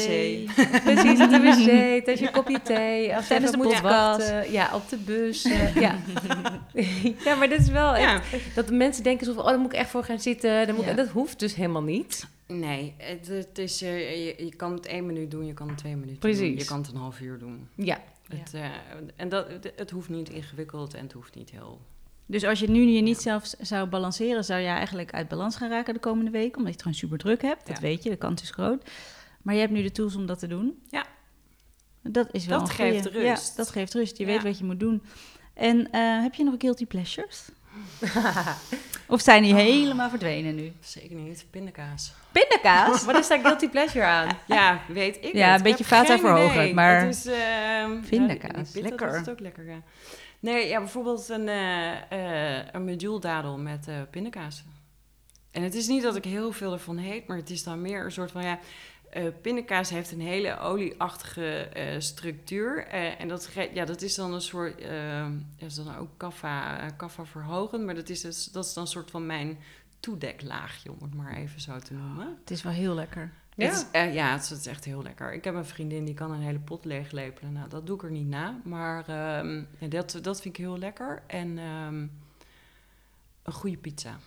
Precies, 0.84 1.21
op 1.21 1.29
de 1.29 1.39
wc, 1.39 1.65
tijdens 2.03 2.19
je 2.19 2.32
kopje 2.32 2.62
thee. 2.62 3.15
Als 3.15 3.27
je 3.27 3.34
even 3.36 3.51
de 3.51 3.58
moet 3.58 3.79
wachten. 3.82 4.51
Ja, 4.51 4.75
op 4.75 4.89
de 4.89 4.97
bus. 4.97 5.43
eh, 5.43 5.75
ja. 5.75 5.95
ja, 7.25 7.36
maar 7.36 7.49
dit 7.49 7.60
is 7.60 7.69
wel 7.69 7.95
echt, 7.95 8.32
Ja, 8.32 8.39
dat 8.56 8.67
de 8.67 8.73
mensen 8.73 9.03
denken 9.03 9.25
zo 9.25 9.34
van, 9.34 9.43
oh, 9.43 9.49
daar 9.49 9.60
moet 9.60 9.73
ik 9.73 9.79
echt 9.79 9.89
voor 9.89 10.03
gaan 10.03 10.19
zitten. 10.19 10.65
Daar 10.67 10.75
moet 10.75 10.86
ik-. 10.86 10.95
Dat 10.95 11.08
hoeft 11.10 11.39
dus 11.39 11.56
helemaal 11.56 11.84
niet. 11.84 12.27
nee, 12.47 12.93
het, 12.97 13.27
het 13.27 13.58
is, 13.58 13.82
eh, 13.82 14.25
je, 14.25 14.45
je 14.45 14.56
kan 14.56 14.73
het 14.73 14.86
één 14.86 15.06
minuut 15.06 15.32
doen, 15.32 15.45
je 15.45 15.53
kan 15.53 15.67
het 15.67 15.77
twee 15.77 15.95
minuten 15.95 16.19
Precies. 16.19 16.39
doen. 16.39 16.58
Je 16.58 16.65
kan 16.65 16.77
het 16.82 16.88
een 16.91 16.95
half 16.97 17.19
uur 17.19 17.39
doen. 17.39 17.67
Ja, 17.75 17.99
Het, 18.27 18.53
eh, 18.53 18.65
en 19.15 19.29
dat, 19.29 19.47
het, 19.75 19.89
hoeft 19.91 20.09
niet 20.09 20.29
ingewikkeld 20.29 20.93
en 20.93 21.03
het 21.03 21.12
hoeft 21.13 21.36
niet 21.36 21.49
heel... 21.49 21.81
Dus 22.25 22.43
als 22.43 22.59
je 22.59 22.69
nu 22.69 22.81
je 22.81 23.01
niet 23.01 23.17
zelf 23.21 23.53
zou 23.59 23.88
balanceren, 23.88 24.43
zou 24.43 24.59
je 24.62 24.67
eigenlijk 24.67 25.13
uit 25.13 25.27
balans 25.27 25.55
gaan 25.55 25.69
raken 25.69 25.93
de 25.93 25.99
komende 25.99 26.31
week. 26.31 26.47
Omdat 26.57 26.65
je 26.65 26.71
het 26.71 26.81
gewoon 26.81 26.97
super 26.97 27.17
druk 27.17 27.41
hebt. 27.41 27.67
Dat 27.67 27.75
Ja. 27.75 27.81
weet 27.81 28.03
je, 28.03 28.09
de 28.09 28.15
kans 28.15 28.41
is 28.41 28.49
groot. 28.51 28.89
Maar 29.41 29.53
je 29.53 29.59
hebt 29.59 29.71
nu 29.71 29.81
de 29.81 29.91
tools 29.91 30.15
om 30.15 30.25
dat 30.25 30.39
te 30.39 30.47
doen. 30.47 30.79
Ja. 30.89 31.05
Dat 32.01 32.27
is 32.31 32.45
wel 32.45 32.59
Dat 32.59 32.71
goeie. 32.73 32.91
geeft 32.91 33.05
rust. 33.05 33.49
Ja, 33.49 33.55
dat 33.55 33.69
geeft 33.69 33.93
rust. 33.93 34.17
Je 34.17 34.25
weet 34.25 34.43
wat 34.43 34.57
je 34.57 34.63
moet 34.63 34.79
doen. 34.79 35.03
En 35.53 35.91
eh, 35.91 36.21
heb 36.21 36.33
je 36.33 36.43
nog 36.43 36.55
guilty 36.57 36.86
pleasures? 36.86 37.49
of 39.07 39.21
zijn 39.21 39.43
die 39.43 39.53
helemaal 39.55 40.09
verdwenen 40.09 40.55
nu? 40.55 40.73
Zeker 40.79 41.15
niet, 41.15 41.45
pindakaas. 41.49 42.13
Pindakaas? 42.31 43.03
wat 43.05 43.17
is 43.17 43.27
daar 43.27 43.39
guilty 43.39 43.69
pleasure 43.69 44.05
aan? 44.05 44.38
Ja, 44.47 44.81
weet 44.88 45.17
ik 45.21 45.33
Ja, 45.33 45.55
een 45.55 45.62
beetje 45.62 45.86
vata 45.86 46.17
idee. 46.17 46.73
maar 46.73 47.01
Het 47.01 47.15
is, 47.15 47.25
ehm, 47.25 47.99
Pindakaas, 48.09 48.73
ja, 48.73 48.81
lekker. 48.81 49.12
Dat 49.12 49.21
is 49.21 49.29
ook 49.29 49.39
lekker, 49.39 49.65
ja. 49.65 49.81
Nee, 50.39 50.67
ja, 50.67 50.79
bijvoorbeeld 50.79 51.29
een, 51.29 51.47
eh 51.47 52.12
eh 52.57 52.65
een 52.71 52.83
meduldadel 52.83 53.57
met 53.57 53.88
eh 53.88 53.95
pindakaas. 54.12 54.63
En 55.51 55.63
het 55.63 55.75
is 55.75 55.88
niet 55.88 56.03
dat 56.03 56.15
ik 56.15 56.25
heel 56.25 56.51
veel 56.51 56.73
ervan 56.73 56.97
heet, 56.97 57.27
maar 57.27 57.38
het 57.38 57.49
is 57.49 57.63
dan 57.63 57.81
meer 57.81 58.03
een 58.05 58.12
soort 58.12 58.31
van, 58.31 58.43
ja... 58.43 58.59
eh 59.13 59.28
pindakaas 59.41 59.89
heeft 59.89 60.12
een 60.12 60.21
hele 60.21 60.60
olieachtige 60.60 61.56
eh, 61.56 61.99
structuur. 61.99 62.88
eh, 62.88 63.21
en 63.21 63.28
dat, 63.28 63.49
ja, 63.73 63.86
dat 63.86 64.02
is 64.02 64.15
dan 64.15 64.34
een 64.34 64.41
soort... 64.41 64.82
dat 65.58 65.69
is 65.69 65.76
dan 65.76 65.97
ook 65.97 66.10
kaffa, 66.17 66.89
kaffa 66.89 67.26
verhogend, 67.26 67.86
maar 67.86 67.95
dat 67.95 68.10
is, 68.10 68.21
dus, 68.21 68.45
dat 68.45 68.65
is 68.65 68.73
dan 68.73 68.84
een 68.84 68.89
soort 68.89 69.12
van 69.12 69.26
mijn 69.26 69.58
toedeklaagje, 69.99 70.91
om 70.91 70.97
het 71.02 71.13
maar 71.13 71.36
even 71.36 71.62
zo 71.62 71.80
te 71.80 71.93
noemen. 71.93 72.38
het 72.39 72.52
is 72.52 72.63
wel 72.63 72.73
heel 72.73 72.93
lekker. 72.93 73.32
Ja. 73.56 73.65
Het 73.65 73.76
is, 73.76 73.86
eh, 73.91 74.13
ja, 74.13 74.32
het 74.32 74.43
is, 74.43 74.49
het 74.49 74.60
is 74.60 74.67
echt 74.67 74.86
heel 74.86 75.04
lekker. 75.04 75.34
Ik 75.34 75.43
heb 75.43 75.56
een 75.56 75.65
vriendin 75.65 76.06
die 76.06 76.13
kan 76.13 76.32
een 76.32 76.41
hele 76.41 76.60
pot 76.60 76.86
leeglepelen. 76.86 77.54
Nou, 77.54 77.69
dat 77.69 77.88
doe 77.88 77.95
ik 77.95 78.04
er 78.04 78.12
niet 78.12 78.28
na. 78.28 78.60
Maar 78.63 79.08
ehm, 79.08 79.63
dat, 79.89 80.19
dat 80.21 80.41
vind 80.41 80.58
ik 80.58 80.63
heel 80.63 80.78
lekker. 80.78 81.23
En 81.28 81.58
ehm, 81.58 82.08
een 83.43 83.54
goede 83.54 83.78
pizza. 83.78 84.17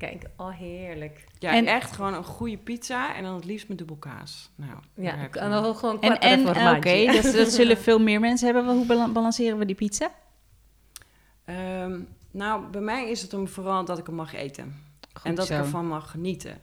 Kijk, 0.00 0.26
oh 0.36 0.50
heerlijk. 0.50 1.24
Ja, 1.38 1.52
En- 1.54 1.66
echt 1.66 1.92
gewoon 1.92 2.14
een 2.14 2.24
goede 2.24 2.56
pizza. 2.56 3.14
En 3.16 3.22
dan 3.22 3.34
het 3.34 3.44
liefst 3.44 3.68
met 3.68 3.78
dubbel 3.78 3.96
kaas. 3.96 4.50
Nou, 4.54 4.78
Ja, 4.94 5.28
en 5.30 5.50
dan 5.50 5.76
gewoon 5.76 5.94
En, 5.94 6.00
kwart 6.00 6.22
en 6.22 6.40
eh, 6.40 6.48
oké, 6.50 6.62
maandje. 6.62 7.12
dat, 7.22 7.32
dat 7.34 7.52
zullen 7.52 7.78
veel 7.88 7.98
meer 8.00 8.20
mensen 8.20 8.54
hebben. 8.54 8.74
Hoe 8.76 8.86
bala- 8.86 9.08
balanceren 9.08 9.58
we 9.58 9.64
die 9.64 9.74
pizza? 9.74 10.10
Ehm, 11.44 12.00
nou, 12.30 12.66
bij 12.70 12.80
mij 12.80 13.10
is 13.10 13.22
het 13.22 13.32
hem 13.32 13.48
vooral 13.48 13.84
dat 13.84 13.98
ik 13.98 14.06
hem 14.06 14.14
mag 14.14 14.34
eten. 14.34 14.76
en 15.22 15.34
dat 15.34 15.44
ik 15.50 15.56
ervan 15.56 15.86
mag 15.86 16.10
genieten. 16.10 16.58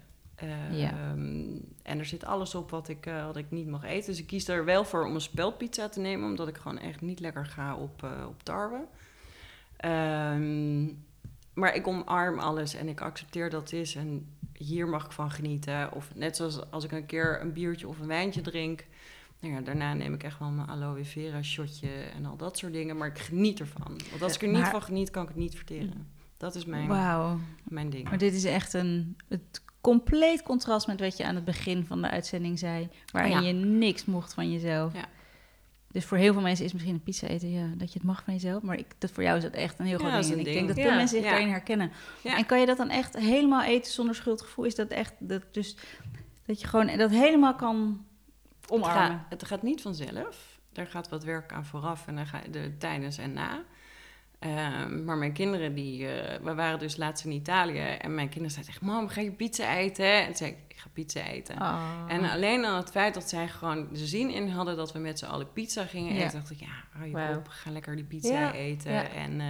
Ja. 0.71 0.89
Ehm, 0.91 1.45
En 1.83 1.99
er 1.99 2.05
zit 2.05 2.25
alles 2.25 2.55
op 2.55 2.69
wat 2.69 2.87
ik, 2.89 3.05
eh, 3.05 3.25
wat 3.25 3.37
ik 3.37 3.45
niet 3.49 3.67
mag 3.67 3.83
eten. 3.83 4.09
Dus 4.11 4.19
ik 4.19 4.27
kies 4.27 4.47
er 4.47 4.65
wel 4.65 4.83
voor 4.85 5.05
om 5.05 5.13
een 5.15 5.21
speldpizza 5.21 5.89
te 5.89 5.99
nemen, 5.99 6.29
omdat 6.29 6.47
ik 6.47 6.57
gewoon 6.57 6.79
echt 6.79 7.01
niet 7.01 7.19
lekker 7.19 7.45
ga 7.45 7.75
op, 7.75 8.03
eh, 8.03 8.09
op 8.27 8.43
tarwe. 8.43 8.79
Ehm, 9.77 10.85
maar 11.57 11.75
ik 11.75 11.87
omarm 11.87 12.39
alles 12.39 12.73
en 12.73 12.87
ik 12.87 13.01
accepteer 13.01 13.49
dat 13.49 13.61
het 13.61 13.73
is. 13.73 13.95
En 13.95 14.25
hier 14.53 14.87
mag 14.87 15.05
ik 15.05 15.11
van 15.11 15.31
genieten. 15.31 15.91
Of 15.93 16.09
net 16.15 16.35
zoals 16.35 16.71
als 16.71 16.83
ik 16.83 16.91
een 16.91 17.05
keer 17.05 17.41
een 17.41 17.53
biertje 17.53 17.87
of 17.87 17.99
een 17.99 18.07
wijntje 18.07 18.41
drink. 18.41 18.85
Nou 19.39 19.53
ja, 19.53 19.61
daarna 19.61 19.93
neem 19.93 20.13
ik 20.13 20.23
echt 20.23 20.39
wel 20.39 20.49
mijn 20.49 20.67
aloe 20.69 21.05
vera 21.05 21.41
shotje 21.41 21.89
en 21.89 22.25
al 22.25 22.37
dat 22.37 22.57
soort 22.57 22.73
dingen. 22.73 22.97
Maar 22.97 23.07
ik 23.07 23.19
geniet 23.19 23.59
ervan. 23.59 23.97
Want 24.09 24.21
als 24.21 24.35
ik 24.35 24.41
er 24.41 24.47
niet 24.47 24.57
Maar- 24.61 24.71
van 24.71 24.81
geniet, 24.81 25.09
kan 25.11 25.21
ik 25.23 25.27
het 25.29 25.37
niet 25.37 25.55
verteren. 25.55 26.07
Dat 26.37 26.55
is 26.55 26.65
mijn, 26.65 26.87
Wauw. 26.87 27.39
mijn 27.63 27.89
ding. 27.89 28.09
Maar 28.09 28.17
dit 28.17 28.33
is 28.33 28.43
echt 28.43 28.73
een 28.73 29.17
het 29.27 29.61
compleet 29.81 30.43
contrast 30.43 30.87
met 30.87 30.99
wat 30.99 31.17
je 31.17 31.25
aan 31.25 31.35
het 31.35 31.45
begin 31.45 31.85
van 31.85 32.01
de 32.01 32.09
uitzending 32.09 32.59
zei. 32.59 32.89
Waarin 33.11 33.31
Ja. 33.31 33.39
je 33.39 33.53
niks 33.53 34.05
mocht 34.05 34.33
van 34.33 34.51
jezelf. 34.51 34.93
Ja. 34.93 35.05
Dus 35.91 36.05
voor 36.05 36.17
heel 36.17 36.33
veel 36.33 36.41
mensen 36.41 36.65
is 36.65 36.73
misschien 36.73 36.93
een 36.93 37.03
pizza 37.03 37.27
eten 37.27 37.51
ja, 37.51 37.67
dat 37.75 37.93
je 37.93 37.99
het 37.99 38.07
mag 38.07 38.23
van 38.23 38.33
jezelf. 38.33 38.63
Maar 38.63 38.77
ik, 38.77 38.85
dat 38.97 39.11
voor 39.11 39.23
jou 39.23 39.37
is 39.37 39.43
dat 39.43 39.53
echt 39.53 39.79
een 39.79 39.85
heel 39.85 39.97
groot 39.97 40.21
ding. 40.21 40.33
En 40.33 40.39
ik 40.39 40.45
denk 40.45 40.67
dat 40.67 40.77
veel 40.77 40.95
mensen 40.95 41.21
zich 41.21 41.29
daarin 41.29 41.49
herkennen. 41.49 41.91
En 42.23 42.45
kan 42.45 42.59
je 42.59 42.65
dat 42.65 42.77
dan 42.77 42.89
echt 42.89 43.17
helemaal 43.17 43.63
eten 43.63 43.91
zonder 43.91 44.15
schuldgevoel? 44.15 44.65
Is 44.65 44.75
dat 44.75 44.87
echt 44.87 45.13
dat, 45.19 45.43
dus, 45.51 45.77
dat 46.45 46.61
je 46.61 46.67
gewoon 46.67 46.97
dat 46.97 47.09
helemaal 47.09 47.55
kan 47.55 48.05
Het 48.61 48.71
omarmen? 48.71 48.95
gaat, 48.95 49.25
het 49.29 49.45
gaat 49.45 49.61
niet 49.61 49.81
vanzelf. 49.81 50.59
Daar 50.71 50.87
gaat 50.87 51.09
wat 51.09 51.23
werk 51.23 51.53
aan 51.53 51.65
vooraf 51.65 52.07
en 52.07 52.15
dan 52.15 52.27
ga 52.27 52.41
je 52.45 52.59
er 52.59 52.77
tijdens 52.77 53.17
en 53.17 53.33
na. 53.33 53.63
Ehm, 54.39 55.03
maar 55.05 55.17
mijn 55.17 55.33
kinderen, 55.33 55.73
die, 55.73 56.07
eh, 56.07 56.39
we 56.43 56.53
waren 56.53 56.79
dus 56.79 56.97
laatst 56.97 57.25
in 57.25 57.31
Italië 57.31 57.79
en 57.79 58.15
mijn 58.15 58.27
kinderen 58.29 58.51
zeiden 58.51 58.73
echt, 58.73 58.81
mam, 58.83 59.07
ga 59.07 59.21
je 59.21 59.31
pizza 59.31 59.75
eten? 59.77 60.13
En 60.13 60.25
toen 60.25 60.35
zei 60.35 60.49
ik, 60.51 60.57
ik 60.67 60.77
ga 60.77 60.87
pizza 60.93 61.23
eten. 61.25 61.55
Oh. 61.61 62.05
En 62.07 62.29
alleen 62.29 62.65
aan 62.65 62.77
het 62.77 62.91
feit 62.91 63.13
dat 63.13 63.29
zij 63.29 63.47
gewoon 63.47 63.87
de 63.91 64.05
zin 64.05 64.29
in 64.29 64.49
hadden 64.49 64.75
dat 64.75 64.93
we 64.93 64.99
met 64.99 65.19
z'n 65.19 65.25
allen 65.25 65.51
pizza 65.53 65.83
gingen 65.85 66.13
Ja. 66.15 66.23
eten, 66.25 66.39
dacht 66.39 66.51
ik, 66.51 66.59
ja, 66.59 66.83
hou 66.91 67.09
je 67.09 67.35
op, 67.37 67.47
ga 67.47 67.71
lekker 67.71 67.95
die 67.95 68.05
pizza 68.05 68.39
Ja, 68.39 68.53
eten. 68.53 68.91
ja. 68.91 69.07
En 69.09 69.41
eh 69.41 69.47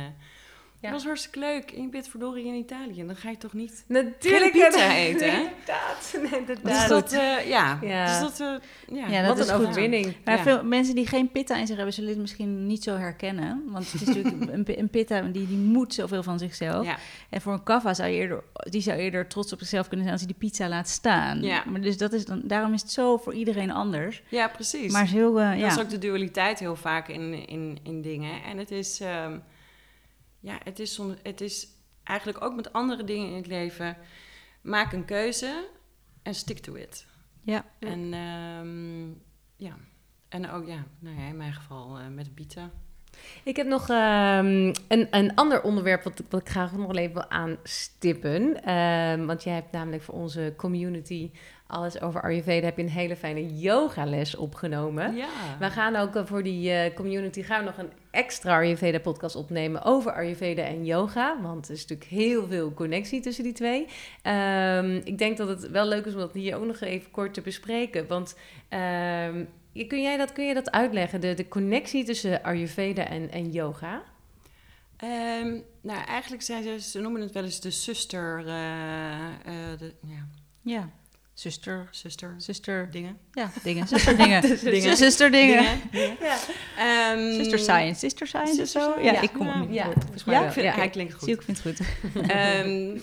Ja. 0.79 0.89
dat 0.89 0.91
was 0.91 1.03
hartstikke 1.03 1.39
leuk. 1.39 1.71
En 1.71 1.81
je 1.81 1.89
bent 1.89 2.07
verdorie 2.07 2.45
in 2.45 2.53
Italië, 2.53 3.05
dan 3.05 3.15
ga 3.15 3.29
je 3.29 3.37
toch 3.37 3.53
niet... 3.53 3.83
Natuurlijk 3.87 4.51
pizza 4.51 4.95
eten, 4.95 5.31
hè? 5.31 5.37
Inderdaad. 5.37 5.85
Dus 6.63 6.87
dat, 6.87 7.13
eh, 7.13 7.47
ja. 7.47 7.79
Ja. 7.81 8.05
Dus 8.05 8.37
dat, 8.37 8.39
eh, 8.39 8.97
ja. 8.97 9.07
Ja, 9.07 9.19
dat 9.19 9.37
Wat 9.37 9.45
is 9.45 9.51
een 9.51 9.55
overwinning. 9.55 10.15
Maar 10.25 10.39
veel 10.39 10.63
mensen 10.63 10.95
die 10.95 11.07
geen 11.07 11.31
pitta 11.31 11.57
in 11.57 11.67
zich 11.67 11.75
hebben, 11.75 11.93
zullen 11.93 12.09
het 12.09 12.19
misschien 12.19 12.67
niet 12.67 12.83
zo 12.83 12.95
herkennen. 12.95 13.63
Want 13.67 13.91
het 13.91 14.01
is 14.01 14.07
natuurlijk 14.07 14.35
een, 14.53 14.79
een 14.79 14.89
pitta, 14.89 15.21
die, 15.21 15.47
die 15.47 15.57
moet 15.57 15.93
zoveel 15.93 16.23
van 16.23 16.39
zichzelf. 16.39 16.87
En 17.29 17.41
voor 17.41 17.53
een 17.53 17.63
kaffa 17.63 17.93
zou 17.93 18.09
je 18.09 18.15
eerder, 18.15 18.43
die 18.53 18.81
zou 18.81 18.97
eerder 18.97 19.27
trots 19.27 19.53
op 19.53 19.59
zichzelf 19.59 19.87
kunnen 19.87 20.05
zijn 20.05 20.17
als 20.17 20.25
hij 20.25 20.35
die 20.37 20.49
pizza 20.49 20.67
laat 20.67 20.89
staan. 20.89 21.41
Ja. 21.41 21.63
Maar 21.65 21.81
dus 21.81 21.97
dat 21.97 22.13
is 22.13 22.25
dan, 22.25 22.41
daarom 22.43 22.73
is 22.73 22.81
het 22.81 22.91
zo 22.91 23.17
voor 23.17 23.33
iedereen 23.33 23.71
anders. 23.71 24.21
ja, 24.29 24.47
precies. 24.47 24.91
Maar 24.91 25.01
het 25.01 25.09
is 25.09 25.15
heel, 25.15 25.39
eh, 25.39 25.49
Dat 25.49 25.59
ja. 25.59 25.67
is 25.67 25.79
ook 25.79 25.89
de 25.89 25.97
dualiteit 25.97 26.59
heel 26.59 26.75
vaak 26.75 27.07
in, 27.07 27.47
in, 27.47 27.79
in 27.83 28.01
dingen. 28.01 28.43
En 28.43 28.57
het 28.57 28.71
is, 28.71 28.99
ehm, 28.99 29.37
ja, 30.39 30.58
het 30.63 30.80
is, 30.80 30.93
soms, 30.93 31.15
het 31.23 31.41
is 31.41 31.67
eigenlijk 32.04 32.41
ook 32.43 32.56
met 32.56 32.73
andere 32.73 33.04
dingen 33.04 33.30
in 33.30 33.36
het 33.36 33.47
leven. 33.47 33.97
Maak 34.62 34.93
een 34.93 35.06
keuze 35.06 35.67
en 36.23 36.36
stick 36.36 36.60
to 36.60 36.73
it. 36.76 37.06
Ja. 37.41 37.65
En 37.80 38.13
ehm, 38.13 39.08
ja, 39.56 39.78
en 40.30 40.50
ook 40.52 40.67
ja, 40.67 40.84
nou 41.00 41.19
ja, 41.19 41.26
in 41.28 41.38
mijn 41.38 41.54
geval 41.54 41.97
eh, 41.97 42.08
met 42.08 42.34
pizza. 42.36 42.69
Ik 43.43 43.56
heb 43.56 43.67
nog 43.67 43.89
ehm, 43.89 44.73
een, 44.88 45.08
een 45.12 45.36
ander 45.36 45.62
onderwerp 45.63 46.04
wat, 46.04 46.19
ik- 46.19 46.26
wat 46.30 46.41
ik 46.41 46.50
graag 46.50 46.71
nog 46.71 46.95
even 46.95 47.13
wil 47.13 47.30
aanstippen. 47.30 48.63
Ehm, 48.63 49.26
want 49.26 49.43
jij 49.43 49.54
hebt 49.54 49.71
namelijk 49.71 50.04
voor 50.04 50.13
onze 50.15 50.54
community 50.58 51.32
alles 51.67 52.01
over 52.01 52.21
Ayurveda. 52.21 52.65
Heb 52.65 52.77
je 52.77 52.84
een 52.84 52.89
hele 52.89 53.15
fijne 53.15 53.58
yogales 53.58 54.36
opgenomen. 54.36 55.15
Ja. 55.15 55.27
We 55.60 55.69
gaan 55.69 55.95
ook 55.95 56.15
eh, 56.15 56.25
voor 56.25 56.43
die 56.43 56.71
eh, 56.71 56.95
community 56.95 57.41
gaan 57.41 57.60
we 57.60 57.65
nog 57.65 57.77
een 57.77 57.91
extra 58.12 58.56
Ayurveda 58.56 58.99
podcast 58.99 59.36
opnemen 59.36 59.84
over 59.84 60.13
Ayurveda 60.13 60.63
en 60.63 60.86
yoga. 60.86 61.41
Want 61.41 61.67
er 61.67 61.73
is 61.73 61.82
natuurlijk 61.82 62.10
heel 62.10 62.47
veel 62.47 62.73
connectie 62.73 63.21
tussen 63.21 63.43
die 63.43 63.53
twee. 63.53 63.88
Ehm, 64.21 65.01
ik 65.03 65.17
denk 65.17 65.38
dat 65.38 65.47
het 65.47 65.69
wel 65.69 65.88
leuk 65.88 66.06
is 66.06 66.13
om 66.13 66.19
dat 66.19 66.34
hier 66.34 66.56
ook 66.56 66.65
nog 66.65 66.80
even 66.80 67.12
kort 67.12 67.34
te 67.34 67.41
bespreken. 67.41 68.08
Want 68.08 68.38
ehm, 68.69 69.43
kun, 69.88 70.01
jij 70.01 70.17
dat, 70.17 70.32
kun 70.32 70.45
jij 70.45 70.53
dat 70.53 70.71
uitleggen? 70.71 71.21
De, 71.21 71.34
de 71.34 71.47
connectie 71.47 72.03
tussen 72.03 72.43
Ayurveda 72.43 73.08
en, 73.08 73.32
en 73.32 73.51
yoga? 73.51 74.03
Ehm, 74.97 75.60
nou, 75.82 76.06
eigenlijk 76.06 76.43
zijn 76.43 76.63
ze, 76.63 76.80
ze 76.80 76.99
noemen 77.01 77.21
het 77.21 77.32
wel 77.32 77.43
eens 77.43 77.60
de 77.60 77.71
zuster, 77.71 78.47
eh, 78.47 79.27
eh, 79.27 79.80
de, 79.80 79.93
ja, 80.01 80.27
ja. 80.62 80.89
Zuster, 81.38 81.88
zuster 81.91 82.34
zuster, 82.38 82.91
dingen. 82.91 83.17
ja, 83.32 83.50
dingen. 83.63 83.88
Zuster 83.88 84.17
dingen. 84.17 84.41
Dingen. 84.63 84.97
Zuster 84.97 85.32
dingen. 85.32 85.63
Ja, 86.19 86.38
Ehm, 86.78 87.34
Sister 87.34 87.60
science. 87.60 88.00
Sister 88.00 88.28
science 88.28 88.52
of 88.52 88.58
Sister 88.67 88.82
zo? 88.82 89.00
Ja, 89.00 89.12
ja. 89.12 89.21
ik 89.21 89.34
kom 89.34 89.45
Ja. 89.47 89.54
er 89.54 89.60
niet 89.60 89.73
Ja, 89.73 89.88
op. 89.88 89.93
volgens 90.02 90.23
mij 90.23 90.34
Ja, 90.36 90.39
wel. 90.39 90.50
Ik 90.50 90.54
vind, 90.56 90.65
Ja. 90.65 90.73
hij 90.73 90.89
klinkt 90.89 91.12
Zie, 91.12 91.19
goed. 91.19 91.30
ik 91.30 91.41
vind 91.41 91.63
het 91.63 91.78
goed. 92.13 92.28
Ehm, 92.32 92.97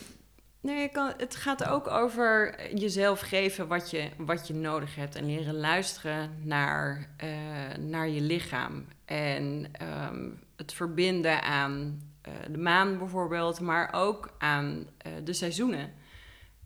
nee, 0.60 0.88
kan, 0.88 1.12
het 1.16 1.36
gaat 1.36 1.64
ook 1.64 1.86
over 1.88 2.54
jezelf 2.74 3.20
geven 3.20 3.68
wat 3.68 3.90
je, 3.90 4.08
wat 4.16 4.46
je 4.46 4.54
nodig 4.54 4.94
hebt. 4.94 5.14
En 5.16 5.26
leren 5.26 5.54
luisteren 5.56 6.30
naar, 6.42 7.08
eh, 7.16 7.28
naar 7.80 8.08
je 8.08 8.20
lichaam. 8.20 8.84
En 9.04 9.66
ehm, 9.72 10.28
het 10.56 10.72
verbinden 10.72 11.42
aan 11.42 12.00
eh, 12.22 12.32
de 12.50 12.58
maan 12.58 12.98
bijvoorbeeld, 12.98 13.60
maar 13.60 13.92
ook 13.92 14.34
aan 14.38 14.86
eh, 14.98 15.12
de 15.24 15.32
seizoenen. 15.32 15.92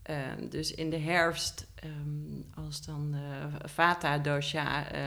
Ehm, 0.09 0.49
dus 0.49 0.75
in 0.75 0.91
de 0.91 0.99
herfst, 0.99 1.67
ehm, 1.75 2.65
als 2.65 2.85
dan 2.85 3.13
de 3.13 3.69
Vata 3.69 4.19
dosha 4.19 4.91
eh, 4.91 5.01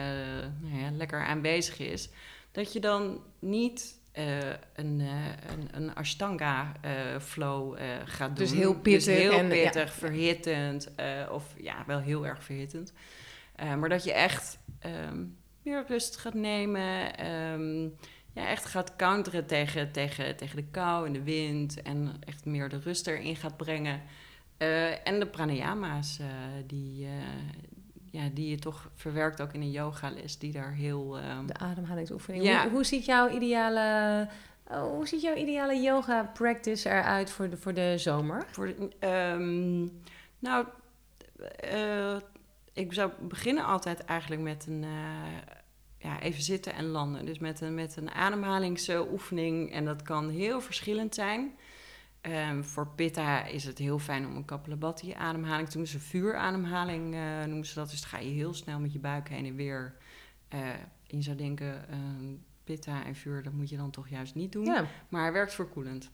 nou 0.60 0.82
ja, 0.82 0.90
lekker 0.90 1.24
aanwezig 1.24 1.78
is, 1.78 2.08
dat 2.52 2.72
je 2.72 2.80
dan 2.80 3.20
niet 3.38 4.00
eh, 4.12 4.48
een, 4.74 5.00
eh, 5.00 5.26
een, 5.50 5.68
een 5.70 5.94
Ashtanga 5.94 6.72
flow 7.20 7.78
gaat 8.04 8.36
doen. 8.36 8.46
Dus 8.46 8.52
heel 8.52 8.74
pittig 8.74 9.16
heel 9.16 9.32
en, 9.32 9.44
ja. 9.44 9.62
pittig, 9.62 9.92
verhittend, 9.92 10.94
eh, 10.94 11.28
of 11.30 11.54
ja, 11.56 11.84
wel 11.86 11.98
heel 11.98 12.26
erg 12.26 12.44
verhittend. 12.44 12.92
Maar 13.78 13.88
dat 13.88 14.04
je 14.04 14.12
echt 14.12 14.58
ehm, 14.78 15.24
meer 15.62 15.84
rust 15.88 16.16
gaat 16.16 16.34
nemen. 16.34 16.82
ja, 18.32 18.48
echt 18.48 18.64
gaat 18.64 18.96
counteren 18.96 19.46
tegen, 19.46 19.92
tegen, 19.92 20.36
tegen 20.36 20.56
de 20.56 20.64
kou 20.70 21.06
en 21.06 21.12
de 21.12 21.22
wind. 21.22 21.82
En 21.82 22.16
echt 22.26 22.44
meer 22.44 22.68
de 22.68 22.78
rust 22.78 23.06
erin 23.06 23.36
gaat 23.36 23.56
brengen. 23.56 24.02
Eh, 24.62 25.06
en 25.06 25.20
de 25.20 25.26
pranayama's, 25.26 26.18
eh, 26.18 26.26
die, 26.66 27.04
eh, 27.06 27.12
ja, 28.10 28.28
die 28.34 28.48
je 28.50 28.58
toch 28.58 28.90
verwerkt 28.94 29.40
ook 29.40 29.52
in 29.52 29.60
een 29.60 29.70
yogales, 29.70 30.38
die 30.38 30.52
daar 30.52 30.72
heel... 30.72 31.18
ehm, 31.18 31.46
De 31.46 31.54
ademhalingsoefening. 31.56 32.44
Ja. 32.44 32.62
Hoe, 32.62 32.70
hoe 32.70 32.84
ziet 32.84 33.04
jouw 33.04 33.28
ideale, 33.28 34.28
oh, 34.70 34.82
hoe 34.82 35.08
ziet 35.08 35.20
jouw 35.22 35.34
ideale 35.34 35.80
yoga 35.80 36.30
practice 36.34 36.88
eruit 36.88 37.30
voor 37.30 37.50
de, 37.50 37.56
voor 37.56 37.74
de 37.74 37.94
zomer? 37.98 38.46
Voor 38.50 38.66
de, 38.66 38.88
ehm, 38.98 39.80
nou, 40.38 40.66
ik 42.72 42.92
zou 42.92 43.10
beginnen 43.20 43.64
altijd 43.64 44.04
eigenlijk 44.04 44.42
met 44.42 44.66
een 44.66 44.84
ja, 45.98 46.20
even 46.20 46.42
zitten 46.42 46.74
en 46.74 46.86
landen. 46.86 47.26
Dus 47.26 47.38
met 47.38 47.60
een, 47.60 47.74
met 47.74 47.96
een 47.96 48.10
ademhalingsoefening. 48.10 49.72
En 49.72 49.84
dat 49.84 50.02
kan 50.02 50.28
heel 50.28 50.60
verschillend 50.60 51.14
zijn. 51.14 51.52
Ehm, 52.22 52.62
voor 52.62 52.88
Pitta 52.88 53.44
is 53.44 53.64
het 53.64 53.78
heel 53.78 53.98
fijn 53.98 54.26
om 54.26 54.36
een 54.36 54.44
Kapalabhati 54.44 55.12
ademhaling 55.12 55.66
te 55.68 55.72
doen. 55.74 55.82
Dus 55.82 55.94
een 55.94 56.00
vuurademhaling 56.00 57.14
eh, 57.14 57.44
noemen 57.44 57.66
ze 57.66 57.74
dat. 57.74 57.90
Dus 57.90 58.00
dan 58.00 58.10
ga 58.10 58.18
je 58.18 58.30
heel 58.30 58.54
snel 58.54 58.80
met 58.80 58.92
je 58.92 58.98
buik 58.98 59.28
heen 59.28 59.46
en 59.46 59.56
weer. 59.56 59.94
Eh, 60.48 60.68
en 60.70 61.16
je 61.16 61.22
zou 61.22 61.36
denken, 61.36 61.88
ehm, 61.88 62.34
Pitta 62.64 63.04
en 63.04 63.14
vuur, 63.14 63.42
dat 63.42 63.52
moet 63.52 63.68
je 63.68 63.76
dan 63.76 63.90
toch 63.90 64.08
juist 64.08 64.34
niet 64.34 64.52
doen. 64.52 64.64
Ja, 64.64 64.84
Maar 65.08 65.22
hij 65.22 65.32
werkt 65.32 65.54
verkoelend. 65.54 66.10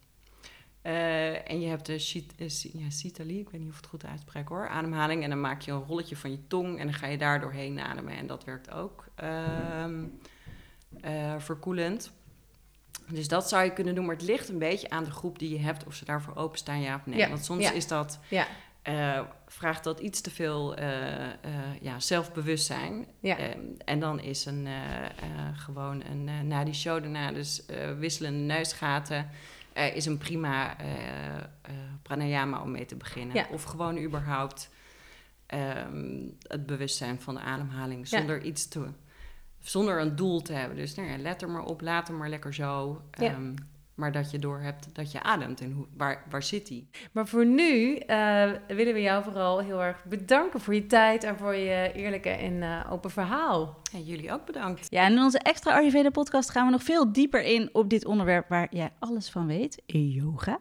Eh, 0.82 1.50
en 1.50 1.60
je 1.60 1.68
hebt 1.68 1.86
de 1.86 1.98
Shit- 1.98 2.34
eh, 2.36 2.48
ja, 2.72 2.90
Sitali, 2.90 3.38
ik 3.40 3.50
weet 3.50 3.60
niet 3.60 3.70
of 3.70 3.76
het 3.76 3.86
goed 3.86 4.04
uitspreek 4.04 4.48
hoor, 4.48 4.68
ademhaling. 4.68 5.22
En 5.22 5.30
dan 5.30 5.40
maak 5.40 5.60
je 5.60 5.72
een 5.72 5.84
rolletje 5.84 6.16
van 6.16 6.30
je 6.30 6.46
tong 6.46 6.78
en 6.78 6.84
dan 6.86 6.94
ga 6.94 7.06
je 7.06 7.18
daar 7.18 7.40
doorheen 7.40 7.80
ademen. 7.80 8.16
En 8.16 8.26
dat 8.26 8.44
werkt 8.44 8.70
ook 8.70 9.06
eh, 11.00 11.34
verkoelend. 11.38 12.12
Dus 13.10 13.28
dat 13.28 13.48
zou 13.48 13.64
je 13.64 13.72
kunnen 13.72 13.94
doen, 13.94 14.06
maar 14.06 14.14
het 14.14 14.24
ligt 14.24 14.48
een 14.48 14.58
beetje 14.58 14.90
aan 14.90 15.04
de 15.04 15.10
groep 15.10 15.38
die 15.38 15.50
je 15.50 15.58
hebt, 15.58 15.84
of 15.86 15.94
ze 15.94 16.04
daarvoor 16.04 16.36
openstaan, 16.36 16.80
ja 16.80 16.94
of 16.94 17.06
nee. 17.06 17.18
Ja, 17.18 17.28
Want 17.28 17.44
soms 17.44 17.62
ja. 17.62 17.72
is 17.72 17.86
dat, 17.86 18.18
ja, 18.28 18.46
eh, 18.82 19.20
vraagt 19.46 19.84
dat 19.84 20.00
iets 20.00 20.20
te 20.20 20.30
veel 20.30 20.76
eh, 20.76 20.90
ja, 21.80 22.00
zelfbewustzijn. 22.00 23.06
ja. 23.20 23.38
Ehm, 23.38 23.60
en 23.84 24.00
dan 24.00 24.20
is 24.20 24.44
een, 24.44 24.68
gewoon 25.54 26.02
een, 26.04 26.48
na 26.48 26.64
die 26.64 26.74
show 26.74 27.02
daarna, 27.02 27.32
dus 27.32 27.62
wisselende 27.98 28.38
neusgaten, 28.38 29.30
is 29.94 30.06
een 30.06 30.18
prima 30.18 30.76
pranayama 32.02 32.62
om 32.62 32.70
mee 32.70 32.86
te 32.86 32.96
beginnen. 32.96 33.36
Ja. 33.36 33.46
Of 33.50 33.62
gewoon 33.62 33.98
überhaupt 33.98 34.70
ehm, 35.46 36.26
het 36.42 36.66
bewustzijn 36.66 37.20
van 37.20 37.34
de 37.34 37.40
ademhaling 37.40 38.08
zonder 38.08 38.42
iets 38.42 38.68
te... 38.68 38.86
Zonder 39.68 40.00
een 40.00 40.16
doel 40.16 40.42
te 40.42 40.52
hebben. 40.52 40.76
Dus 40.76 40.94
nou 40.94 41.08
ja, 41.08 41.18
let 41.18 41.42
er 41.42 41.50
maar 41.50 41.64
op, 41.64 41.80
laat 41.80 42.08
hem 42.08 42.16
maar 42.16 42.28
lekker 42.28 42.54
zo. 42.54 43.02
Ja. 43.10 43.26
Ehm, 43.26 43.54
Maar 43.94 44.12
dat 44.12 44.30
je 44.30 44.38
doorhebt 44.38 44.94
dat 44.94 45.12
je 45.12 45.22
ademt 45.22 45.60
en 45.60 45.72
hoe, 45.72 45.86
waar, 45.96 46.24
waar 46.30 46.42
zit 46.42 46.66
die? 46.66 46.88
Maar 47.12 47.26
voor 47.28 47.46
nu 47.46 47.96
eh, 47.96 48.50
willen 48.68 48.94
we 48.94 49.00
jou 49.00 49.24
vooral 49.24 49.58
heel 49.58 49.82
erg 49.82 50.04
bedanken 50.04 50.60
voor 50.60 50.74
je 50.74 50.86
tijd 50.86 51.24
en 51.24 51.36
voor 51.36 51.54
je 51.54 51.92
eerlijke 51.94 52.28
en 52.28 52.62
eh, 52.62 52.92
open 52.92 53.10
verhaal. 53.10 53.80
En 53.92 54.04
jullie 54.04 54.32
ook 54.32 54.46
bedankt. 54.46 54.86
Ja, 54.90 55.04
en 55.04 55.12
in 55.12 55.18
onze 55.22 55.38
extra 55.38 55.72
Ayurveda 55.72 56.10
podcast 56.10 56.50
gaan 56.50 56.66
we 56.66 56.72
nog 56.72 56.82
veel 56.82 57.12
dieper 57.12 57.42
in 57.42 57.68
op 57.72 57.90
dit 57.90 58.04
onderwerp 58.04 58.48
waar 58.48 58.66
jij 58.70 58.90
alles 58.98 59.30
van 59.30 59.46
weet, 59.46 59.82
yoga. 59.86 60.60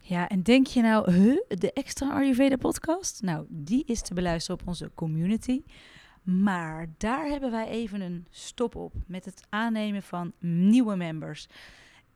Ja, 0.00 0.28
en 0.28 0.42
denk 0.42 0.66
je 0.66 0.82
nou, 0.82 1.12
huh, 1.12 1.40
de 1.48 1.72
extra 1.72 2.10
Ayurveda 2.10 2.56
podcast? 2.56 3.22
Nou, 3.22 3.46
die 3.48 3.84
is 3.86 4.02
te 4.02 4.14
beluisteren 4.14 4.60
op 4.60 4.68
onze 4.68 4.90
community. 4.94 5.62
Maar 6.26 6.88
daar 6.96 7.26
hebben 7.26 7.50
wij 7.50 7.68
even 7.68 8.00
een 8.00 8.26
stop 8.30 8.74
op 8.74 8.92
met 9.06 9.24
het 9.24 9.46
aannemen 9.48 10.02
van 10.02 10.32
nieuwe 10.38 10.96
members. 10.96 11.48